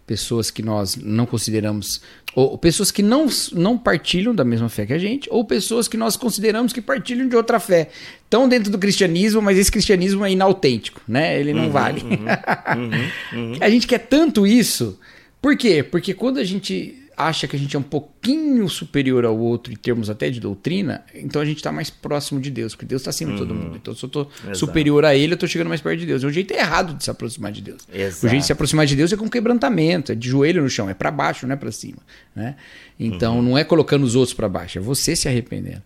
pessoas 0.07 0.51
que 0.51 0.63
nós 0.63 0.97
não 0.97 1.27
consideramos, 1.27 2.01
ou 2.35 2.59
pessoas 2.59 2.91
que 2.91 3.03
não, 3.03 3.27
não 3.53 3.79
partilham 3.79 4.35
da 4.35 4.45
mesma 4.45 4.69
fé 4.69 4.85
que 4.87 4.93
a 4.93 4.99
gente, 4.99 5.29
ou 5.31 5.45
pessoas 5.45 5.89
que 5.89 5.97
nós 5.97 6.17
consideramos 6.17 6.73
que 6.73 6.81
partilham 6.81 7.29
de 7.29 7.37
outra 7.37 7.59
fé. 7.59 7.89
Estão 8.25 8.49
dentro 8.49 8.71
do 8.71 8.79
cristianismo, 8.79 9.41
mas 9.41 9.59
esse 9.59 9.71
cristianismo 9.71 10.25
é 10.25 10.33
inautêntico, 10.33 11.01
né? 11.07 11.39
Ele 11.39 11.55
não 11.55 11.71
vale. 11.71 12.03
A 13.61 13.71
gente 13.71 13.87
quer 13.87 13.99
tanto 13.99 14.47
isso. 14.47 14.99
Por 15.41 15.57
quê? 15.57 15.83
Porque 15.83 16.15
quando 16.15 16.39
a 16.39 16.45
gente 16.45 17.04
acha 17.17 17.47
que 17.47 17.57
a 17.57 17.59
gente 17.59 17.75
é 17.77 17.79
um 17.79 17.83
pouquinho 17.83 18.69
superior 18.69 19.25
ao 19.25 19.39
outro 19.39 19.73
em 19.73 19.77
termos 19.77 20.11
até 20.11 20.31
de 20.31 20.41
doutrina, 20.41 21.05
então 21.15 21.41
a 21.41 21.45
gente 21.45 21.59
está 21.59 21.71
mais 21.73 21.91
próximo 21.91 22.41
de 22.41 22.51
Deus, 22.51 22.75
porque 22.75 22.87
Deus 22.87 23.03
está 23.03 23.11
acima 23.11 23.33
de 23.33 23.39
todo 23.39 23.55
mundo. 23.55 23.77
Então, 23.77 23.95
se 23.95 24.05
eu 24.05 24.07
estou 24.07 24.31
superior 24.53 25.05
a 25.05 25.15
Ele, 25.15 25.33
eu 25.33 25.35
estou 25.35 25.49
chegando 25.49 25.69
mais 25.69 25.81
perto 25.81 26.01
de 26.01 26.07
Deus. 26.07 26.25
É 26.25 26.27
um 26.27 26.33
jeito 26.33 26.53
errado 26.53 26.95
de 26.95 27.05
se 27.05 27.11
aproximar 27.11 27.53
de 27.53 27.63
Deus. 27.63 27.83
Exato. 27.93 28.27
O 28.27 28.29
jeito 28.29 28.43
de 28.43 28.47
se 28.47 28.53
aproximar 28.53 28.87
de 28.87 28.97
Deus 28.97 29.13
é 29.13 29.17
com 29.17 29.29
quebrantamento, 29.29 30.13
é 30.13 30.15
de 30.15 30.29
joelho 30.29 30.63
no 30.63 30.69
chão, 30.69 30.89
é 30.89 30.95
para 30.95 31.11
baixo, 31.11 31.47
não 31.47 31.55
é 31.55 31.57
para 31.57 31.73
cima. 31.73 31.99
Né? 32.35 32.57
Então, 32.99 33.43
não 33.43 33.57
é 33.57 33.65
colocando 33.65 34.05
os 34.05 34.15
outros 34.15 34.35
para 34.35 34.49
baixo, 34.49 34.79
é 34.79 34.81
você 34.81 35.15
se 35.17 35.29
arrependendo. 35.29 35.83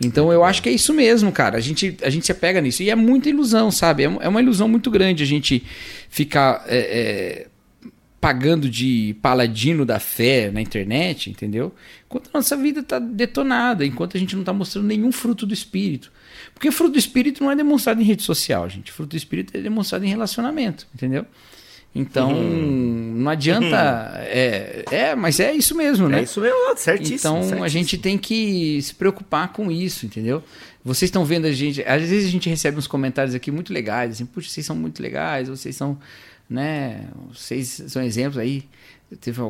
Então 0.00 0.32
eu 0.32 0.44
acho 0.44 0.62
que 0.62 0.68
é 0.68 0.72
isso 0.72 0.94
mesmo, 0.94 1.32
cara. 1.32 1.56
A 1.58 1.60
gente, 1.60 1.96
a 2.02 2.10
gente 2.10 2.24
se 2.24 2.32
apega 2.32 2.60
nisso. 2.60 2.82
E 2.82 2.90
é 2.90 2.94
muita 2.94 3.28
ilusão, 3.28 3.70
sabe? 3.70 4.04
É, 4.04 4.06
é 4.06 4.28
uma 4.28 4.40
ilusão 4.40 4.68
muito 4.68 4.90
grande 4.90 5.22
a 5.22 5.26
gente 5.26 5.64
ficar 6.08 6.64
é, 6.68 6.78
é, 6.78 7.46
pagando 8.20 8.68
de 8.68 9.14
paladino 9.22 9.86
da 9.86 10.00
fé 10.00 10.50
na 10.50 10.60
internet, 10.60 11.30
entendeu? 11.30 11.72
Enquanto 12.06 12.30
a 12.32 12.38
nossa 12.38 12.56
vida 12.56 12.80
está 12.80 12.98
detonada, 12.98 13.86
enquanto 13.86 14.16
a 14.16 14.20
gente 14.20 14.34
não 14.34 14.42
está 14.42 14.52
mostrando 14.52 14.86
nenhum 14.86 15.12
fruto 15.12 15.46
do 15.46 15.54
espírito. 15.54 16.10
Porque 16.52 16.70
fruto 16.72 16.92
do 16.94 16.98
espírito 16.98 17.44
não 17.44 17.50
é 17.50 17.56
demonstrado 17.56 18.00
em 18.00 18.04
rede 18.04 18.22
social, 18.22 18.68
gente. 18.68 18.90
Fruto 18.90 19.10
do 19.10 19.16
espírito 19.16 19.56
é 19.56 19.60
demonstrado 19.60 20.04
em 20.04 20.08
relacionamento, 20.08 20.86
entendeu? 20.94 21.24
Então, 21.94 22.32
Uhum. 22.32 23.14
não 23.16 23.30
adianta. 23.30 24.12
É, 24.26 24.84
é, 24.90 25.14
mas 25.14 25.40
é 25.40 25.52
isso 25.52 25.74
mesmo, 25.76 26.08
né? 26.08 26.20
É 26.20 26.22
isso 26.24 26.40
mesmo, 26.40 26.76
certíssimo. 26.76 27.16
Então 27.16 27.36
a 27.38 27.42
certíssimo. 27.42 27.68
gente 27.68 27.98
tem 27.98 28.18
que 28.18 28.80
se 28.82 28.94
preocupar 28.94 29.52
com 29.52 29.70
isso, 29.70 30.04
entendeu? 30.06 30.42
Vocês 30.84 31.08
estão 31.08 31.24
vendo 31.24 31.46
a 31.46 31.52
gente. 31.52 31.82
Às 31.82 32.02
vezes 32.02 32.28
a 32.28 32.30
gente 32.30 32.48
recebe 32.48 32.78
uns 32.78 32.86
comentários 32.86 33.34
aqui 33.34 33.50
muito 33.50 33.72
legais, 33.72 34.12
assim, 34.12 34.26
puxa, 34.26 34.48
vocês 34.50 34.66
são 34.66 34.76
muito 34.76 35.02
legais, 35.02 35.48
vocês 35.48 35.74
são, 35.74 35.98
né? 36.48 37.04
Vocês 37.32 37.82
são 37.88 38.02
exemplos 38.02 38.38
aí. 38.38 38.64
Teve, 39.20 39.40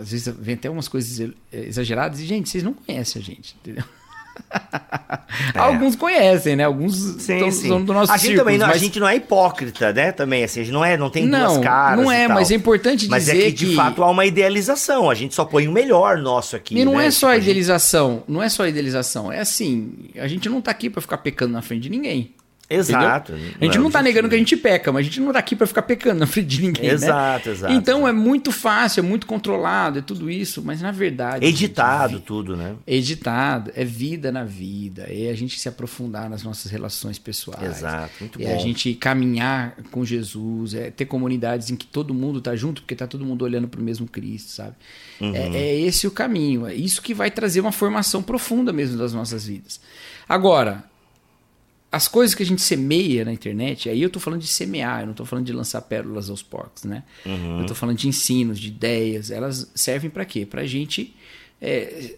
às 0.00 0.10
vezes 0.10 0.34
vem 0.38 0.54
até 0.54 0.68
umas 0.68 0.86
coisas 0.86 1.18
ex- 1.18 1.32
exageradas 1.50 2.20
e, 2.20 2.26
gente, 2.26 2.48
vocês 2.50 2.62
não 2.62 2.74
conhecem 2.74 3.22
a 3.22 3.24
gente, 3.24 3.56
entendeu? 3.62 3.84
Alguns 5.54 5.96
conhecem, 5.96 6.56
né? 6.56 6.64
Alguns 6.64 7.16
É. 7.16 7.20
Sim, 7.20 7.38
tão- 7.38 7.50
sim. 7.50 7.68
são 7.68 7.84
do 7.84 7.92
nosso 7.92 8.12
a 8.12 8.16
gente 8.16 8.26
círculo, 8.28 8.44
também 8.44 8.58
não, 8.58 8.66
mas- 8.66 8.76
a 8.76 8.78
gente 8.78 9.00
não 9.00 9.08
é 9.08 9.16
hipócrita, 9.16 9.92
né? 9.92 10.12
Também 10.12 10.44
assim, 10.44 10.60
a 10.60 10.64
gente 10.64 10.72
não 10.72 10.84
é, 10.84 10.96
não 10.96 11.10
tem 11.10 11.26
Não, 11.26 11.54
duas 11.54 11.64
caras. 11.64 12.04
não 12.04 12.10
é, 12.12 12.28
mas 12.28 12.50
é 12.50 12.54
importante 12.54 13.08
Mas 13.08 13.28
é 13.28 13.32
dizer 13.32 13.44
que 13.46 13.52
de 13.52 13.66
que- 13.68 13.74
fato 13.76 14.02
há 14.02 14.10
uma 14.10 14.26
idealização. 14.26 15.08
A 15.10 15.14
gente 15.14 15.34
só 15.34 15.44
põe 15.44 15.66
o 15.68 15.72
melhor 15.72 16.18
nosso 16.18 16.56
aqui. 16.56 16.78
E 16.78 16.84
não 16.84 16.96
né? 16.96 17.06
é 17.06 17.10
só 17.10 17.18
Tipo, 17.18 17.26
a 17.28 17.34
gente- 17.36 17.42
idealização, 17.44 18.22
não 18.28 18.42
é 18.42 18.48
só 18.48 18.64
a 18.64 18.68
idealização, 18.68 19.32
é 19.32 19.40
assim, 19.40 19.92
a 20.16 20.28
gente 20.28 20.48
não 20.48 20.60
tá 20.60 20.70
aqui 20.70 20.88
pra 20.90 21.00
ficar 21.00 21.18
pecando 21.18 21.52
na 21.52 21.62
frente 21.62 21.82
de 21.82 21.90
ninguém. 21.90 22.32
Exato. 22.74 23.32
entendeu? 23.32 23.52
A 23.60 23.64
gente 23.64 23.78
não, 23.78 23.90
tá 23.90 24.02
negando 24.02 24.28
que 24.28 24.34
a 24.34 24.38
gente 24.38 24.56
peca, 24.56 24.92
mas 24.92 25.00
a 25.00 25.04
gente 25.04 25.20
não 25.20 25.32
tá 25.32 25.38
aqui 25.38 25.56
pra 25.56 25.66
ficar 25.66 25.82
pecando 25.82 26.20
na 26.20 26.26
frente 26.26 26.46
de 26.46 26.62
ninguém, 26.62 26.88
né? 26.88 26.94
Exato, 26.94 27.50
exato, 27.50 27.72
Então 27.72 28.06
é 28.06 28.12
muito 28.12 28.50
fácil, 28.52 29.00
é 29.00 29.02
muito 29.02 29.26
controlado, 29.26 29.98
é 29.98 30.02
tudo 30.02 30.30
isso, 30.30 30.62
mas 30.62 30.80
na 30.80 30.90
verdade... 30.90 31.44
Editado 31.44 32.14
gente, 32.14 32.24
tudo, 32.24 32.56
né? 32.56 32.74
editado, 32.86 33.72
é 33.74 33.84
vida 33.84 34.30
na 34.32 34.44
vida, 34.44 35.06
é 35.08 35.30
a 35.30 35.34
gente 35.34 35.58
se 35.58 35.68
aprofundar 35.68 36.28
nas 36.28 36.42
nossas 36.42 36.70
relações 36.70 37.18
pessoais. 37.18 37.78
Exato, 37.78 38.12
muito 38.20 38.40
é 38.40 38.46
bom. 38.46 38.54
a 38.54 38.58
gente 38.58 38.94
caminhar 38.94 39.76
com 39.90 40.04
Jesus, 40.04 40.74
é 40.74 40.90
ter 40.90 41.06
comunidades 41.06 41.70
em 41.70 41.76
que 41.76 41.86
todo 41.86 42.14
mundo 42.14 42.40
tá 42.40 42.54
junto, 42.56 42.82
porque 42.82 42.94
tá 42.94 43.06
todo 43.06 43.24
mundo 43.24 43.42
olhando 43.42 43.68
pro 43.68 43.82
mesmo 43.82 44.06
Cristo, 44.06 44.50
sabe? 44.50 44.74
Uhum. 45.20 45.34
É, 45.34 45.56
é 45.56 45.80
esse 45.80 46.06
o 46.06 46.10
caminho, 46.10 46.66
é 46.66 46.74
isso 46.74 47.02
que 47.02 47.14
vai 47.14 47.30
trazer 47.30 47.60
uma 47.60 47.72
formação 47.72 48.22
profunda 48.22 48.72
mesmo 48.72 48.96
das 48.96 49.12
nossas 49.12 49.46
vidas. 49.46 49.80
Agora, 50.28 50.84
as 51.92 52.08
coisas 52.08 52.34
que 52.34 52.42
a 52.42 52.46
gente 52.46 52.62
semeia 52.62 53.22
na 53.22 53.32
internet, 53.32 53.90
aí 53.90 54.00
eu 54.00 54.08
tô 54.08 54.18
falando 54.18 54.40
de 54.40 54.48
semear, 54.48 55.02
eu 55.02 55.08
não 55.08 55.12
tô 55.12 55.26
falando 55.26 55.44
de 55.44 55.52
lançar 55.52 55.82
pérolas 55.82 56.30
aos 56.30 56.42
porcos, 56.42 56.84
né? 56.84 57.02
Eu 57.60 57.66
tô 57.66 57.74
falando 57.74 57.98
de 57.98 58.08
ensinos, 58.08 58.58
de 58.58 58.68
ideias, 58.68 59.30
elas 59.30 59.70
servem 59.74 60.08
para 60.08 60.24
quê? 60.24 60.46
Pra 60.46 60.64
gente 60.64 61.14
é, 61.60 62.14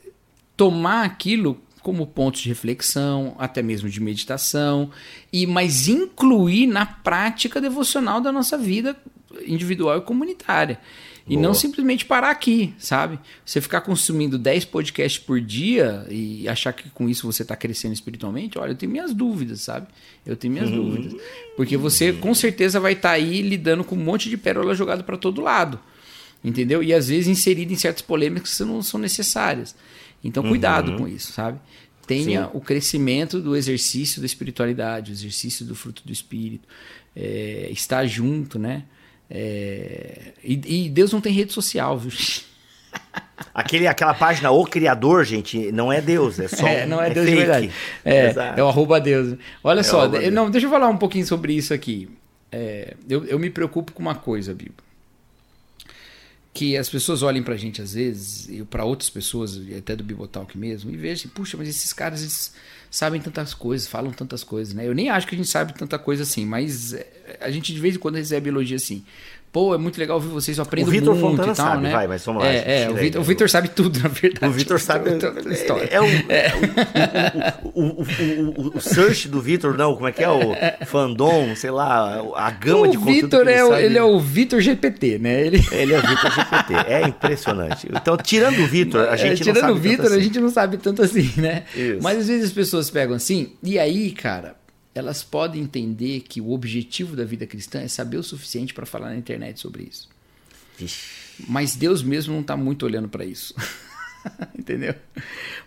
tomar 0.57 1.05
aquilo 1.05 1.61
como 1.83 2.07
pontos 2.07 2.41
de 2.41 2.49
reflexão, 2.49 3.35
até 3.37 3.63
mesmo 3.63 3.89
de 3.91 4.01
meditação, 4.01 4.91
e 5.33 5.45
mas 5.45 5.89
incluir 5.89 6.69
na 6.69 6.87
prática 6.87 7.61
devocional 7.61 8.21
da 8.21 8.31
nossa 8.31 8.57
vida 8.57 8.97
individual 9.45 9.99
e 9.99 10.03
comunitária. 10.03 10.79
E 11.27 11.39
não 11.39 11.55
simplesmente 11.55 12.05
parar 12.05 12.31
aqui, 12.31 12.75
sabe? 12.79 13.19
Você 13.47 13.59
ficar 13.59 13.81
consumindo 13.81 14.37
10 14.37 14.67
podcasts 14.67 15.19
por 15.23 15.41
dia 15.41 16.05
e 16.11 16.47
achar 16.47 16.73
que 16.75 16.91
com 16.91 17.09
isso 17.09 17.27
você 17.27 17.43
está 17.43 17.57
crescendo 17.57 17.95
espiritualmente, 17.95 18.59
olha, 18.59 18.73
eu 18.73 18.75
tenho 18.75 18.93
minhas 18.93 19.15
dúvidas, 19.15 19.63
sabe? 19.63 19.87
Eu 20.27 20.37
tenho 20.37 20.53
minhas 20.53 20.71
dúvidas. 20.71 21.15
Porque 21.57 21.79
você 21.79 22.13
com 22.13 22.35
certeza 22.35 22.79
vai 22.79 22.93
estar 22.93 23.13
aí 23.13 23.41
lidando 23.41 23.83
com 23.85 23.95
um 23.95 24.05
monte 24.05 24.29
de 24.29 24.37
pérola 24.37 24.75
jogada 24.75 25.03
para 25.03 25.17
todo 25.17 25.41
lado. 25.41 25.81
Entendeu? 26.45 26.83
E 26.83 26.93
às 26.93 27.09
vezes 27.09 27.27
inserido 27.27 27.73
em 27.73 27.77
certas 27.77 28.03
polêmicas 28.03 28.55
que 28.55 28.65
não 28.65 28.83
são 28.83 29.01
necessárias. 29.01 29.75
Então, 30.23 30.43
cuidado 30.43 30.97
com 30.97 31.09
isso, 31.09 31.33
sabe? 31.33 31.59
Tenha 32.07 32.51
o 32.53 32.61
crescimento 32.61 33.41
do 33.41 33.57
exercício 33.57 34.21
da 34.21 34.27
espiritualidade, 34.27 35.11
o 35.11 35.15
exercício 35.15 35.65
do 35.65 35.75
fruto 35.75 36.03
do 36.05 36.13
espírito, 36.13 36.69
é, 37.17 37.69
estar 37.71 38.07
junto, 38.07 38.59
né? 38.59 38.85
É, 39.31 40.33
e, 40.43 40.85
e 40.87 40.89
Deus 40.91 41.13
não 41.13 41.21
tem 41.21 41.33
rede 41.33 41.53
social, 41.53 41.99
viu? 41.99 42.13
Aquele, 43.53 43.87
aquela 43.89 44.15
página 44.15 44.51
O 44.51 44.65
Criador, 44.65 45.25
gente, 45.25 45.71
não 45.73 45.93
é 45.93 46.01
Deus, 46.01 46.39
é 46.39 46.47
só. 46.49 46.67
É, 46.67 46.87
não 46.87 47.01
é, 47.03 47.11
um- 47.11 47.13
Deus 47.13 47.27
de 47.27 47.33
fake. 47.33 47.45
verdade. 47.47 47.71
É, 48.05 48.31
Exato. 48.31 48.61
é 48.61 48.63
o 48.63 48.69
arroba 48.69 49.01
Deus. 49.01 49.37
Olha 49.63 49.81
o 49.81 49.85
só, 49.85 50.07
Deus. 50.07 50.33
não, 50.33 50.51
deixa 50.51 50.67
eu 50.67 50.71
falar 50.71 50.89
um 50.89 50.97
pouquinho 50.97 51.27
sobre 51.27 51.53
isso 51.55 51.75
aqui. 51.75 52.09
É, 52.53 52.95
eu, 53.09 53.25
eu 53.25 53.39
me 53.39 53.51
preocupo 53.51 53.93
com 53.93 54.01
uma 54.01 54.15
coisa, 54.15 54.55
Bibo. 54.55 54.84
Que 56.55 56.77
as 56.77 56.89
pessoas 56.89 57.23
olhem 57.23 57.43
pra 57.43 57.57
gente 57.57 57.83
às 57.83 57.95
vezes, 57.95 58.49
e 58.49 58.65
pra 58.65 58.85
outras 58.85 59.11
pessoas, 59.11 59.61
até 59.77 59.97
do 59.97 60.05
Bibotalk 60.05 60.57
mesmo, 60.57 60.91
e 60.91 60.97
vejam, 60.97 61.29
puxa, 61.31 61.57
mas 61.57 61.69
esses 61.69 61.93
caras 61.93 62.23
eles 62.23 62.55
sabem 62.89 63.21
tantas 63.21 63.53
coisas, 63.53 63.89
falam 63.89 64.13
tantas 64.13 64.45
coisas, 64.45 64.73
né? 64.73 64.87
Eu 64.87 64.95
nem 64.95 65.11
acho 65.11 65.27
que 65.27 65.35
a 65.35 65.39
gente 65.39 65.51
sabe 65.51 65.75
tanta 65.75 65.99
coisa 65.99 66.23
assim, 66.23 66.47
mas 66.47 66.93
é, 66.93 67.39
a 67.41 67.51
gente 67.51 67.73
de 67.75 67.81
vez 67.81 67.97
em 67.97 67.99
quando 67.99 68.15
recebe 68.15 68.49
elogio 68.49 68.77
assim. 68.77 69.05
Pô, 69.55 69.73
é 69.73 69.79
muito 69.79 69.97
legal 70.01 70.17
ouvir 70.17 70.31
vocês, 70.31 70.59
eu 70.59 70.63
aprendo 70.65 70.89
O 70.89 70.91
Vitor 70.91 71.15
muito 71.15 71.29
Fontana 71.37 71.53
e 71.53 71.55
tal, 71.55 71.67
sabe, 71.67 71.83
né? 71.85 71.93
vai, 71.93 72.09
mas 72.09 72.25
vamos 72.25 72.43
lá, 72.43 72.49
É, 72.53 72.83
é, 72.87 72.91
o 72.91 73.23
Vitor, 73.23 73.47
o 73.47 73.49
sabe 73.49 73.69
tudo, 73.69 74.01
na 74.03 74.09
verdade. 74.09 74.47
O 74.47 74.51
Vitor 74.51 74.81
sabe. 74.81 75.13
Toda 75.17 75.49
a 75.49 75.53
história. 75.53 75.89
É, 75.93 76.01
o, 77.73 78.77
o, 78.77 78.81
search 78.81 79.29
do 79.29 79.41
Vitor, 79.41 79.77
não, 79.79 79.95
como 79.95 80.09
é 80.09 80.13
que 80.13 80.25
é? 80.25 80.29
O 80.29 80.57
fandom, 80.87 81.55
sei 81.55 81.71
lá, 81.71 82.21
a 82.35 82.51
gama 82.51 82.89
de 82.89 82.97
o 82.97 83.01
conteúdo. 83.01 83.23
Vitor 83.23 83.45
que 83.45 83.49
ele, 83.49 83.59
é, 83.59 83.65
o- 83.65 83.69
sabe. 83.69 83.85
ele 83.85 83.99
é 83.99 84.03
o 84.03 84.19
Vitor 84.19 84.61
GPT, 84.61 85.19
né? 85.21 85.47
Ele, 85.47 85.63
Ele 85.71 85.95
é 85.95 85.99
o 85.99 86.03
Vitor 86.03 86.31
GPT. 86.33 86.75
É 86.89 87.07
impressionante. 87.07 87.89
Então, 87.93 88.17
tirando 88.17 88.59
o 88.59 88.67
Vitor, 88.67 89.09
a 89.09 89.15
É, 89.15 89.17
gente 89.17 89.39
não 89.39 89.53
tirando 89.55 89.61
sabe 89.61 89.73
o 89.73 89.77
Vitor, 89.77 89.97
tanto 89.99 90.13
a 90.13 90.17
assim. 90.17 90.25
gente 90.25 90.41
não 90.41 90.51
sabe 90.51 90.77
tanto 90.79 91.03
assim, 91.03 91.31
né? 91.37 91.63
Isso. 91.77 91.99
Mas 92.03 92.19
às 92.19 92.27
vezes 92.27 92.47
as 92.47 92.53
pessoas 92.53 92.91
pegam 92.91 93.15
assim, 93.15 93.53
e 93.63 93.79
aí, 93.79 94.11
cara, 94.11 94.57
elas 94.95 95.23
podem 95.23 95.63
entender 95.63 96.21
que 96.21 96.41
o 96.41 96.53
objetivo 96.53 97.17
da 97.17 97.25
vida 97.25 97.47
cristã 97.47 97.81
é 97.81 97.89
saber 97.89 98.17
o 98.17 98.23
suficiente 98.23 98.73
para 98.73 98.87
falar 98.87 99.09
na 99.09 99.17
internet 99.17 99.59
sobre 99.61 99.83
isso. 99.85 100.09
Mas 101.49 101.75
Deus 101.75 102.03
mesmo 102.03 102.33
não 102.33 102.41
está 102.41 102.57
muito 102.57 102.85
olhando 102.87 103.09
para 103.09 103.25
isso. 103.25 103.55
Entendeu? 104.59 104.95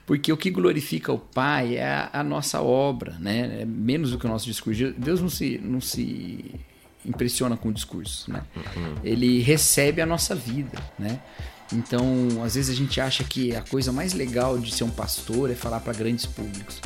Porque 0.06 0.32
o 0.32 0.38
que 0.38 0.50
glorifica 0.50 1.12
o 1.12 1.20
Pai 1.20 1.76
é 1.76 1.86
a, 1.86 2.10
a 2.14 2.24
nossa 2.24 2.62
obra, 2.62 3.18
né? 3.20 3.62
É 3.62 3.66
menos 3.66 4.12
do 4.12 4.18
que 4.18 4.26
o 4.26 4.30
nosso 4.30 4.46
discurso. 4.46 4.94
Deus 4.98 5.22
não 5.22 5.30
se, 5.30 5.60
não 5.60 5.82
se 5.82 6.56
impressiona 7.06 7.56
com 7.56 7.70
o 7.70 7.74
discurso, 7.74 8.32
né? 8.32 8.44
Ele 9.04 9.40
recebe 9.42 10.02
a 10.02 10.06
nossa 10.06 10.34
vida, 10.34 10.82
né? 10.98 11.22
Então, 11.74 12.44
às 12.44 12.56
vezes 12.56 12.70
a 12.70 12.78
gente 12.78 13.02
acha 13.02 13.24
que 13.24 13.56
a 13.56 13.62
coisa 13.62 13.92
mais 13.92 14.14
legal 14.14 14.58
de 14.58 14.74
ser 14.74 14.84
um 14.84 14.90
pastor 14.90 15.52
é 15.52 15.56
falar 15.56 15.80
para 15.82 15.94
grandes 15.94 16.26
públicos. 16.26 16.82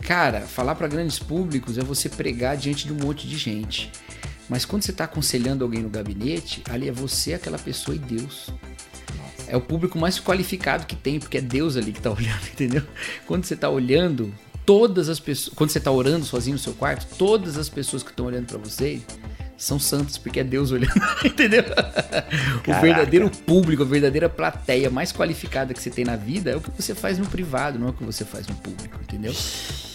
Cara, 0.00 0.42
falar 0.42 0.74
para 0.74 0.86
grandes 0.86 1.18
públicos 1.18 1.76
é 1.76 1.82
você 1.82 2.08
pregar 2.08 2.56
diante 2.56 2.86
de 2.86 2.92
um 2.92 2.96
monte 2.96 3.26
de 3.26 3.36
gente. 3.36 3.90
Mas 4.48 4.64
quando 4.64 4.82
você 4.82 4.90
está 4.90 5.04
aconselhando 5.04 5.64
alguém 5.64 5.82
no 5.82 5.88
gabinete, 5.88 6.62
ali 6.68 6.88
é 6.88 6.92
você, 6.92 7.34
aquela 7.34 7.58
pessoa 7.58 7.94
e 7.94 7.98
Deus. 7.98 8.50
É 9.48 9.56
o 9.56 9.60
público 9.60 9.98
mais 9.98 10.20
qualificado 10.20 10.86
que 10.86 10.94
tem, 10.94 11.18
porque 11.18 11.38
é 11.38 11.40
Deus 11.40 11.76
ali 11.76 11.92
que 11.92 11.98
está 11.98 12.10
olhando, 12.12 12.46
entendeu? 12.52 12.82
Quando 13.26 13.44
você 13.44 13.54
está 13.54 13.68
olhando, 13.68 14.32
todas 14.64 15.08
as 15.08 15.18
pessoas. 15.18 15.54
Quando 15.54 15.70
você 15.70 15.78
está 15.78 15.90
orando 15.90 16.24
sozinho 16.24 16.54
no 16.54 16.62
seu 16.62 16.74
quarto, 16.74 17.06
todas 17.16 17.58
as 17.58 17.68
pessoas 17.68 18.02
que 18.02 18.10
estão 18.10 18.26
olhando 18.26 18.46
para 18.46 18.58
você 18.58 19.00
são 19.62 19.78
santos, 19.78 20.18
porque 20.18 20.40
é 20.40 20.44
Deus 20.44 20.72
olhando, 20.72 20.92
entendeu? 21.24 21.62
O 22.66 22.80
verdadeiro 22.80 23.30
público, 23.30 23.84
a 23.84 23.86
verdadeira 23.86 24.28
plateia 24.28 24.90
mais 24.90 25.12
qualificada 25.12 25.72
que 25.72 25.80
você 25.80 25.88
tem 25.88 26.04
na 26.04 26.16
vida 26.16 26.50
é 26.50 26.56
o 26.56 26.60
que 26.60 26.70
você 26.70 26.96
faz 26.96 27.16
no 27.16 27.26
privado, 27.26 27.78
não 27.78 27.86
é 27.86 27.90
o 27.90 27.92
que 27.92 28.02
você 28.02 28.24
faz 28.24 28.46
no 28.48 28.56
público, 28.56 28.98
entendeu? 29.00 29.32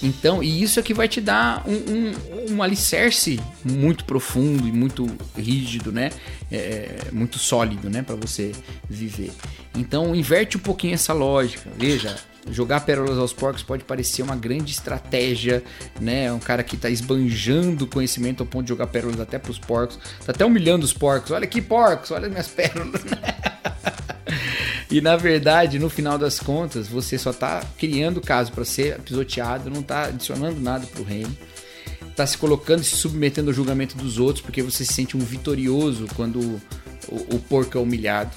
Então, 0.01 0.41
e 0.41 0.61
isso 0.63 0.80
é 0.80 0.84
que 0.84 0.93
vai 0.93 1.09
te 1.09 1.20
dar 1.20 1.68
um, 1.68 1.74
um, 1.74 2.55
um 2.55 2.63
alicerce 2.63 3.41
muito 3.61 4.05
profundo 4.05 4.65
e 4.65 4.72
muito 4.72 5.05
rígido, 5.36 5.91
né? 5.91 6.11
É, 6.49 7.09
muito 7.11 7.38
sólido, 7.38 7.89
né? 7.89 8.01
Para 8.01 8.15
você 8.15 8.53
viver. 8.89 9.34
Então, 9.76 10.15
inverte 10.15 10.55
um 10.55 10.61
pouquinho 10.61 10.93
essa 10.93 11.11
lógica. 11.11 11.70
Veja, 11.78 12.15
jogar 12.51 12.81
pérolas 12.81 13.17
aos 13.17 13.33
porcos 13.33 13.63
pode 13.63 13.83
parecer 13.83 14.21
uma 14.21 14.35
grande 14.35 14.71
estratégia, 14.71 15.63
né? 15.99 16.31
Um 16.31 16.39
cara 16.39 16.63
que 16.63 16.77
tá 16.77 16.89
esbanjando 16.89 17.87
conhecimento 17.87 18.41
ao 18.41 18.47
ponto 18.47 18.63
de 18.63 18.69
jogar 18.69 18.87
pérolas 18.87 19.19
até 19.19 19.37
pros 19.37 19.59
porcos, 19.59 19.97
tá 20.25 20.31
até 20.31 20.45
humilhando 20.45 20.85
os 20.85 20.93
porcos. 20.93 21.31
Olha 21.31 21.45
aqui, 21.45 21.61
porcos, 21.61 22.11
olha 22.11 22.29
minhas 22.29 22.47
pérolas. 22.49 23.01
e 24.89 25.01
na 25.01 25.15
verdade, 25.15 25.79
no 25.79 25.89
final 25.89 26.17
das 26.17 26.39
contas, 26.39 26.87
você 26.87 27.17
só 27.17 27.33
tá 27.33 27.63
criando 27.77 28.21
caso 28.21 28.51
para 28.51 28.65
ser 28.65 28.99
pisoteado, 28.99 29.69
não 29.69 29.83
tá 29.83 30.05
adicionando 30.05 30.59
nada 30.59 30.85
pro 30.87 31.03
reino. 31.03 31.35
Tá 32.15 32.25
se 32.25 32.37
colocando, 32.37 32.83
se 32.83 32.95
submetendo 32.95 33.51
ao 33.51 33.53
julgamento 33.53 33.95
dos 33.95 34.17
outros, 34.17 34.43
porque 34.43 34.63
você 34.63 34.83
se 34.83 34.93
sente 34.93 35.15
um 35.15 35.19
vitorioso 35.19 36.07
quando 36.15 36.39
o, 37.07 37.35
o 37.35 37.39
porco 37.47 37.77
é 37.77 37.81
humilhado 37.81 38.31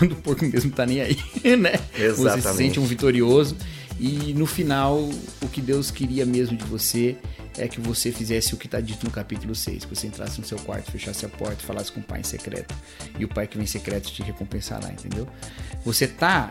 quando 0.00 0.12
o 0.12 0.16
porco 0.16 0.46
mesmo 0.46 0.70
tá 0.70 0.86
nem 0.86 1.02
aí, 1.02 1.16
né? 1.58 1.74
Exatamente. 1.94 2.16
Você 2.16 2.40
se 2.40 2.56
sente 2.56 2.80
um 2.80 2.86
vitorioso 2.86 3.54
e 3.98 4.32
no 4.32 4.46
final 4.46 4.96
o 5.42 5.48
que 5.48 5.60
Deus 5.60 5.90
queria 5.90 6.24
mesmo 6.24 6.56
de 6.56 6.64
você 6.64 7.18
é 7.58 7.68
que 7.68 7.78
você 7.78 8.10
fizesse 8.10 8.54
o 8.54 8.56
que 8.56 8.66
está 8.66 8.80
dito 8.80 9.04
no 9.04 9.12
capítulo 9.12 9.54
6, 9.54 9.84
que 9.84 9.94
você 9.94 10.06
entrasse 10.06 10.40
no 10.40 10.46
seu 10.46 10.58
quarto, 10.60 10.90
fechasse 10.90 11.26
a 11.26 11.28
porta 11.28 11.62
e 11.62 11.66
falasse 11.66 11.92
com 11.92 12.00
o 12.00 12.02
pai 12.02 12.20
em 12.20 12.24
secreto. 12.24 12.74
E 13.18 13.24
o 13.26 13.28
pai 13.28 13.46
que 13.46 13.58
vem 13.58 13.64
em 13.64 13.66
secreto 13.66 14.10
te 14.10 14.22
recompensará, 14.22 14.90
entendeu? 14.90 15.28
Você 15.84 16.06
tá. 16.06 16.50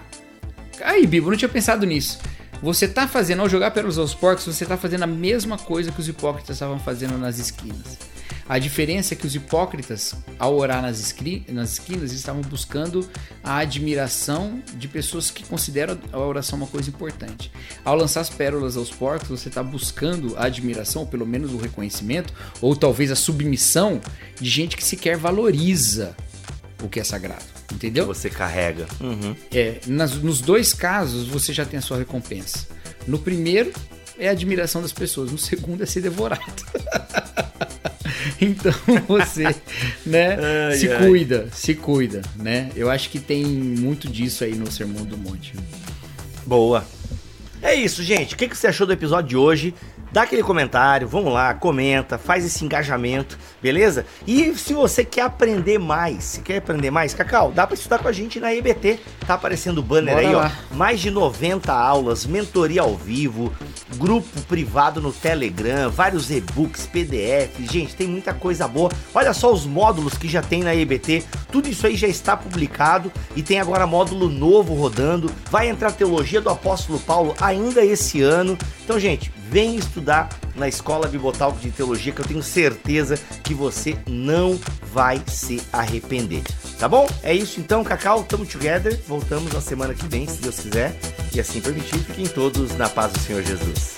Aí, 0.84 1.08
Bibo, 1.08 1.32
não 1.32 1.38
tinha 1.38 1.50
pensado 1.50 1.88
nisso. 1.88 2.20
Você 2.62 2.88
tá 2.88 3.08
fazendo, 3.08 3.41
ao 3.41 3.50
jogar 3.50 3.72
pelos 3.72 3.97
aos 3.97 4.14
porcos, 4.14 4.45
você 4.45 4.64
tá 4.64 4.78
fazendo 4.78 5.04
a 5.04 5.08
mesma 5.08 5.58
coisa 5.58 5.91
que 5.91 6.00
os 6.00 6.08
hipócritas 6.08 6.58
estavam 6.58 6.78
fazendo 6.78 7.18
nas 7.18 7.39
esquinas. 7.39 7.97
A 8.50 8.58
diferença 8.58 9.14
é 9.14 9.18
que 9.18 9.28
os 9.28 9.36
hipócritas, 9.36 10.16
ao 10.39 10.58
orar 10.58 10.82
nas, 10.82 11.16
nas 11.50 11.74
esquinas, 11.74 12.12
estavam 12.12 12.41
buscando 12.41 13.08
a 13.43 13.58
admiração 13.58 14.60
de 14.74 14.88
pessoas 14.88 15.30
que 15.30 15.45
consideram 15.45 15.95
a 16.12 16.18
oração 16.18 16.58
uma 16.58 16.66
coisa 16.66 16.89
importante. 16.89 17.52
Ao 17.86 17.95
lançar 17.95 18.22
as 18.22 18.30
pérolas 18.30 18.76
aos 18.76 18.89
porcos, 18.89 19.30
você 19.30 19.50
está 19.50 19.62
buscando 19.62 20.36
a 20.36 20.45
admiração, 20.45 21.04
ou 21.04 21.08
pelo 21.08 21.28
menos 21.28 21.54
o 21.54 21.58
reconhecimento, 21.58 22.34
ou 22.60 22.76
talvez 22.76 23.12
a 23.12 23.16
submissão 23.16 24.02
de 24.41 24.50
gente 24.50 24.76
que 24.76 24.84
sequer 24.84 25.16
valoriza 25.16 26.16
o 26.82 26.89
que 26.89 27.00
é 27.00 27.04
sagrado. 27.04 27.45
Entendeu? 27.72 28.08
Que 28.08 28.16
você 28.16 28.32
carrega. 28.32 28.88
Uhum. 29.00 29.36
É, 29.52 29.80
nas, 29.86 30.16
nos 30.16 30.41
dois 30.41 30.74
casos, 30.74 31.28
você 31.28 31.54
já 31.54 31.66
tem 31.66 31.78
a 31.78 31.84
sua 31.84 32.00
recompensa. 32.00 32.68
No 33.06 33.20
primeiro, 33.20 33.72
é 34.20 34.28
a 34.28 34.32
admiração 34.32 34.82
das 34.82 34.91
pessoas. 34.91 35.32
No 35.32 35.38
segundo, 35.38 35.82
é 35.82 35.86
ser 35.86 36.01
devorado. 36.01 36.43
Então 38.41 38.74
você, 39.07 39.43
né, 40.05 40.38
ai, 40.70 40.78
se 40.78 40.89
ai. 40.89 41.07
cuida, 41.07 41.47
se 41.51 41.74
cuida, 41.76 42.22
né? 42.36 42.70
Eu 42.76 42.89
acho 42.89 43.09
que 43.09 43.20
tem 43.20 43.45
muito 43.45 44.09
disso 44.09 44.43
aí 44.43 44.55
no 44.55 44.70
Sermão 44.72 45.03
do 45.05 45.17
Monte. 45.17 45.53
Boa. 46.45 46.86
É 47.61 47.74
isso, 47.76 48.01
gente. 48.03 48.36
O 48.36 48.38
que 48.38 48.47
você 48.47 48.67
achou 48.67 48.88
do 48.88 48.93
episódio 48.93 49.30
de 49.30 49.38
hoje? 49.38 49.74
Dá 50.12 50.24
aquele 50.24 50.43
comentário, 50.43 51.07
vamos 51.07 51.34
lá, 51.34 51.53
comenta, 51.53 52.18
faz 52.18 52.45
esse 52.45 52.64
engajamento, 52.64 53.38
beleza? 53.62 54.05
E 54.26 54.53
se 54.55 54.74
você 54.74 55.03
quer 55.03 55.22
aprender 55.22 55.78
mais, 55.78 56.24
se 56.24 56.41
quer 56.41 56.57
aprender 56.57 56.91
mais, 56.91 57.14
Cacau, 57.14 57.51
dá 57.51 57.66
para 57.66 57.76
estudar 57.76 57.99
com 57.99 58.07
a 58.07 58.12
gente 58.12 58.39
na 58.39 58.53
EBT. 58.53 58.99
Tá 59.26 59.36
aparecendo 59.36 59.80
o 59.80 59.84
banner 59.84 60.16
Bora 60.16 60.28
aí, 60.28 60.34
lá. 60.36 60.51
ó. 60.72 60.76
Mais 60.76 60.99
de 60.99 61.12
90 61.12 61.72
aulas, 61.74 62.26
mentoria 62.26 62.82
ao 62.82 62.95
vivo, 62.95 63.53
grupo 63.97 64.41
privado 64.47 65.01
no 65.01 65.12
Telegram, 65.12 65.89
vários 65.89 66.32
e-books, 66.32 66.88
PDFs. 66.88 67.72
Gente, 67.72 67.95
tem 67.95 68.07
muita 68.07 68.34
coisa 68.34 68.68
boa. 68.68 68.91
Olha 69.14 69.34
só 69.34 69.51
os 69.51 69.66
módulos 69.66 70.18
que 70.18 70.28
já 70.28 70.41
tem 70.41 70.64
na 70.64 70.76
EBT. 70.76 71.24
Tudo 71.51 71.70
isso 71.70 71.86
aí 71.86 71.95
já 71.95 72.07
está 72.07 72.36
publicado 72.36 73.12
e 73.36 73.41
tem 73.43 73.60
agora 73.60 73.86
módulo 73.86 74.30
novo 74.30 74.74
rodando. 74.74 75.32
Vai 75.49 75.70
entrar 75.70 75.91
teologia 75.91 76.41
do 76.41 76.49
apóstolo 76.49 76.99
Paulo 76.99 77.36
ainda 77.39 77.84
esse 77.84 78.22
ano. 78.22 78.57
Então, 78.84 78.99
gente, 78.99 79.32
vem 79.50 79.76
estudar 79.76 80.30
na 80.56 80.68
Escola 80.68 81.08
Bibotalco 81.08 81.60
de 81.60 81.72
Teologia 81.72 82.14
que 82.14 82.22
eu 82.22 82.26
tenho 82.26 82.43
certeza 82.43 83.18
que 83.43 83.54
você 83.54 83.97
não 84.08 84.60
vai 84.93 85.22
se 85.28 85.62
arrepender. 85.74 86.43
Tá 86.78 86.88
bom? 86.88 87.08
É 87.24 87.34
isso 87.34 87.60
então, 87.60 87.84
Cacau. 87.84 88.24
Tamo 88.24 88.45
together. 88.45 89.00
Voltamos 89.08 89.52
na 89.52 89.62
semana 89.62 89.93
que 89.93 90.08
vem, 90.08 90.28
se 90.28 90.41
Deus 90.41 90.60
quiser. 90.60 90.95
E 91.34 91.39
assim 91.39 91.60
permitir, 91.62 92.00
fiquem 92.00 92.28
todos 92.28 92.76
na 92.78 92.88
paz 92.88 93.12
do 93.12 93.20
Senhor 93.20 93.41
Jesus. 93.43 93.97